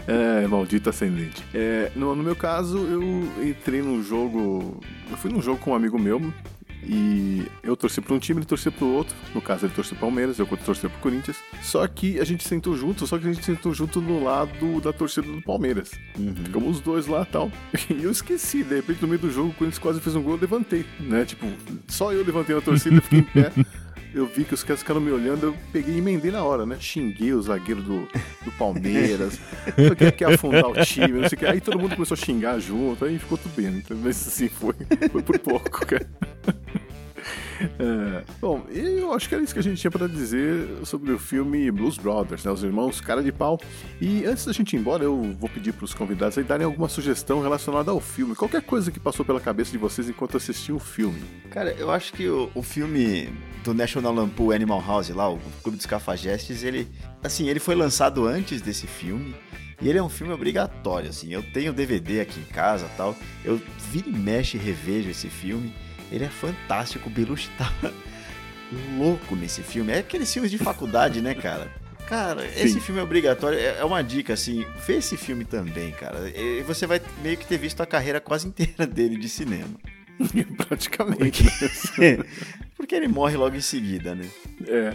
[0.07, 1.43] É, maldito ascendente.
[1.55, 3.03] É, no, no meu caso, eu
[3.43, 4.79] entrei num jogo.
[5.11, 6.21] Eu fui num jogo com um amigo meu.
[6.87, 9.15] E eu torci pra um time, ele torcia pro outro.
[9.35, 11.37] No caso, ele torcia pro Palmeiras, eu torcia pro Corinthians.
[11.63, 14.93] Só que a gente sentou junto, só que a gente sentou junto no lado da
[14.93, 15.93] torcida do Palmeiras.
[16.45, 17.51] Ficamos os dois lá e tal.
[17.95, 20.35] E eu esqueci, de repente, no meio do jogo, o Corinthians quase fez um gol,
[20.35, 21.25] eu levantei, né?
[21.25, 21.47] Tipo,
[21.87, 23.53] só eu levantei na torcida, fiquei em pé.
[24.15, 26.77] Eu vi que os caras ficaram me olhando, eu peguei e emendei na hora, né?
[26.79, 28.09] Xinguei o zagueiro do,
[28.45, 29.41] do Palmeiras.
[29.75, 31.47] Queria quer afundar o time, não sei o que.
[31.47, 33.67] Aí todo mundo começou a xingar junto, aí ficou tudo bem.
[33.79, 34.75] Então, mas assim, foi,
[35.11, 36.07] foi por pouco, cara.
[37.79, 41.19] É, bom, eu acho que era isso que a gente tinha pra dizer sobre o
[41.19, 42.51] filme Blues Brothers, né?
[42.51, 43.61] Os irmãos Cara de Pau.
[44.01, 47.41] E antes da gente ir embora, eu vou pedir pros convidados aí darem alguma sugestão
[47.41, 48.35] relacionada ao filme.
[48.35, 51.23] Qualquer coisa que passou pela cabeça de vocês enquanto assistiam o filme.
[51.51, 53.29] Cara, eu acho que o, o filme
[53.63, 56.89] do National Lampoon Animal House lá, o Clube dos Cafajestes, ele,
[57.23, 59.35] assim, ele foi lançado antes desse filme.
[59.81, 61.33] E ele é um filme obrigatório, assim.
[61.33, 63.17] Eu tenho DVD aqui em casa tal.
[63.45, 65.75] Eu vira e mexe revejo esse filme.
[66.11, 67.09] Ele é fantástico.
[67.09, 67.73] O Belushi tá
[68.97, 69.93] louco nesse filme.
[69.93, 71.71] É aqueles filmes de faculdade, né, cara?
[72.07, 73.59] Cara, esse filme é obrigatório.
[73.59, 74.65] É é uma dica, assim.
[74.87, 76.29] Vê esse filme também, cara.
[76.29, 79.75] E você vai meio que ter visto a carreira quase inteira dele de cinema.
[80.69, 81.45] Praticamente.
[82.77, 84.29] Porque ele morre logo em seguida, né?
[84.67, 84.93] É.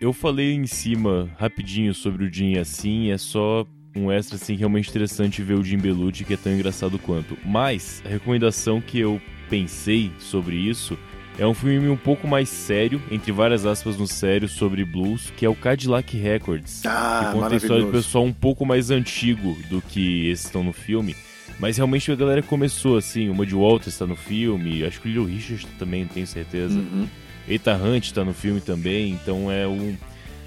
[0.00, 4.88] Eu falei em cima rapidinho sobre o Jim assim, é só um extra assim realmente
[4.88, 7.36] interessante ver o Jim Belushi que é tão engraçado quanto.
[7.44, 9.20] Mas a recomendação que eu
[9.50, 10.96] pensei sobre isso
[11.38, 15.46] é um filme um pouco mais sério, entre várias aspas no sério, sobre blues, que
[15.46, 16.82] é o Cadillac Records.
[16.84, 20.62] Ah, que conta a história do pessoal um pouco mais antigo do que esses estão
[20.62, 21.16] no filme.
[21.58, 25.10] Mas realmente a galera começou assim, o Muddy Walters está no filme, acho que o
[25.10, 26.78] Little Richard também, tenho certeza.
[26.78, 27.08] Uhum.
[27.48, 29.96] Ethan Hunt tá no filme também, então é, um,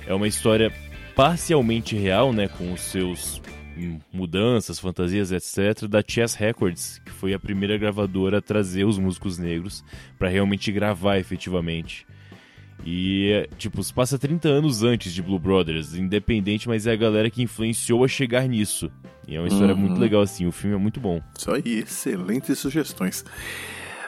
[0.05, 0.71] é uma história
[1.15, 3.41] parcialmente real, né, com os seus
[4.11, 9.37] mudanças, fantasias, etc, da Chess Records, que foi a primeira gravadora a trazer os músicos
[9.37, 9.83] negros
[10.17, 12.05] pra realmente gravar efetivamente.
[12.85, 16.95] E, é, tipo, se passa 30 anos antes de Blue Brothers, independente, mas é a
[16.97, 18.91] galera que influenciou a chegar nisso.
[19.27, 19.79] E é uma história Uhum.
[19.79, 21.21] muito legal, assim, o filme é muito bom.
[21.37, 23.23] Isso aí, excelentes sugestões.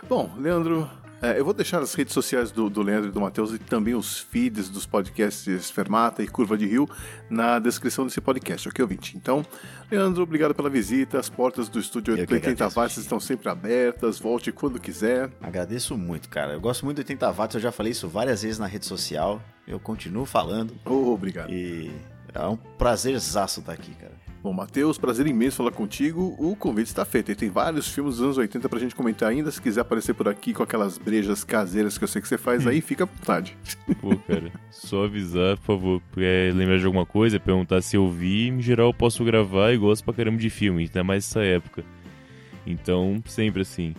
[0.09, 0.89] Bom, Leandro,
[1.21, 3.95] é, eu vou deixar as redes sociais do, do Leandro e do Matheus e também
[3.95, 6.87] os feeds dos podcasts Fermata e Curva de Rio
[7.29, 9.15] na descrição desse podcast, ok, ouvinte?
[9.17, 9.45] Então,
[9.89, 11.19] Leandro, obrigado pela visita.
[11.19, 14.19] As portas do estúdio Eu que 80 agradeço, watts estão sempre abertas.
[14.19, 15.31] Volte quando quiser.
[15.41, 16.53] Agradeço muito, cara.
[16.53, 19.41] Eu gosto muito do 80 watts, eu já falei isso várias vezes na rede social.
[19.67, 21.51] Eu continuo falando Oh, obrigado.
[21.51, 21.91] e
[22.33, 24.24] é um prazerzaço estar aqui, cara.
[24.45, 26.35] Bom, Matheus, prazer imenso falar contigo.
[26.37, 27.31] O convite está feito.
[27.31, 29.49] E tem vários filmes dos anos 80 pra gente comentar ainda.
[29.49, 32.67] Se quiser aparecer por aqui com aquelas brejas caseiras que eu sei que você faz
[32.67, 33.57] aí, fica à vontade.
[33.99, 36.01] Pô, cara, só avisar, por favor.
[36.17, 38.49] É, lembrar de alguma coisa, perguntar se eu vi.
[38.49, 41.83] Em geral, eu posso gravar e gosto pra caramba de filme, ainda mais essa época.
[42.67, 43.95] Então, sempre assim.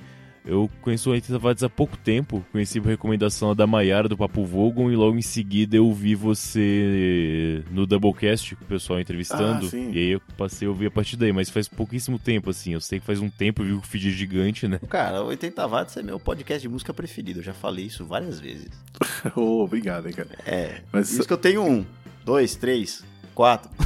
[0.46, 4.44] Eu conheço o 80 Watts há pouco tempo, conheci por recomendação da Maiara do Papo
[4.44, 9.66] Vogon e logo em seguida eu vi você no Doublecast, com o pessoal entrevistando.
[9.66, 9.90] Ah, sim.
[9.90, 12.74] e aí eu passei a ouvir a partir daí, mas faz pouquíssimo tempo, assim.
[12.74, 14.78] Eu sei que faz um tempo eu vi o feed gigante, né?
[14.88, 17.40] Cara, o 80 watts é meu podcast de música preferido.
[17.40, 18.68] Eu já falei isso várias vezes.
[19.34, 20.30] oh, obrigado, hein, cara.
[20.46, 20.80] É.
[20.92, 21.84] Mas Isso que eu tenho um,
[22.24, 23.04] dois, três,
[23.34, 23.68] quatro.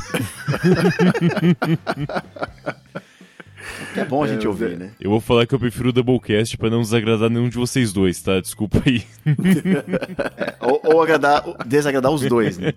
[3.92, 4.90] que é bom a gente É, ouvir, né?
[5.00, 8.20] Eu vou falar que eu prefiro o Doublecast pra não desagradar nenhum de vocês dois,
[8.22, 8.40] tá?
[8.40, 9.04] Desculpa aí.
[10.60, 12.72] Ou, ou agradar, ou desagradar os dois, né?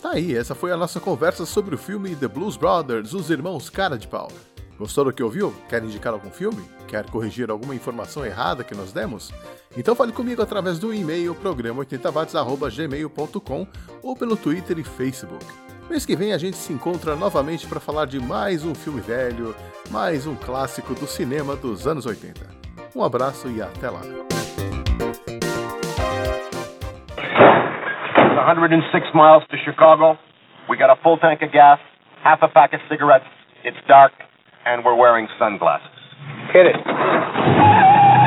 [0.00, 3.70] Tá aí, essa foi a nossa conversa sobre o filme The Blues Brothers, Os Irmãos
[3.70, 4.28] Cara de Pau.
[4.82, 5.54] Gostou do que ouviu?
[5.68, 6.60] Quer indicar algum filme?
[6.88, 9.32] Quer corrigir alguma informação errada que nós demos?
[9.76, 13.66] Então fale comigo através do e-mail programa80watts.gmail.com
[14.02, 15.46] ou pelo Twitter e Facebook.
[15.88, 19.54] Mês que vem a gente se encontra novamente para falar de mais um filme velho,
[19.88, 22.40] mais um clássico do cinema dos anos 80.
[22.96, 24.02] Um abraço e até lá.
[28.48, 30.18] 106 miles to Chicago.
[30.68, 31.78] We got a full tank of gas,
[32.24, 33.28] half a pack of cigarettes.
[33.64, 34.12] It's dark,
[34.64, 35.88] and we're wearing sunglasses.
[36.52, 38.21] Hit it.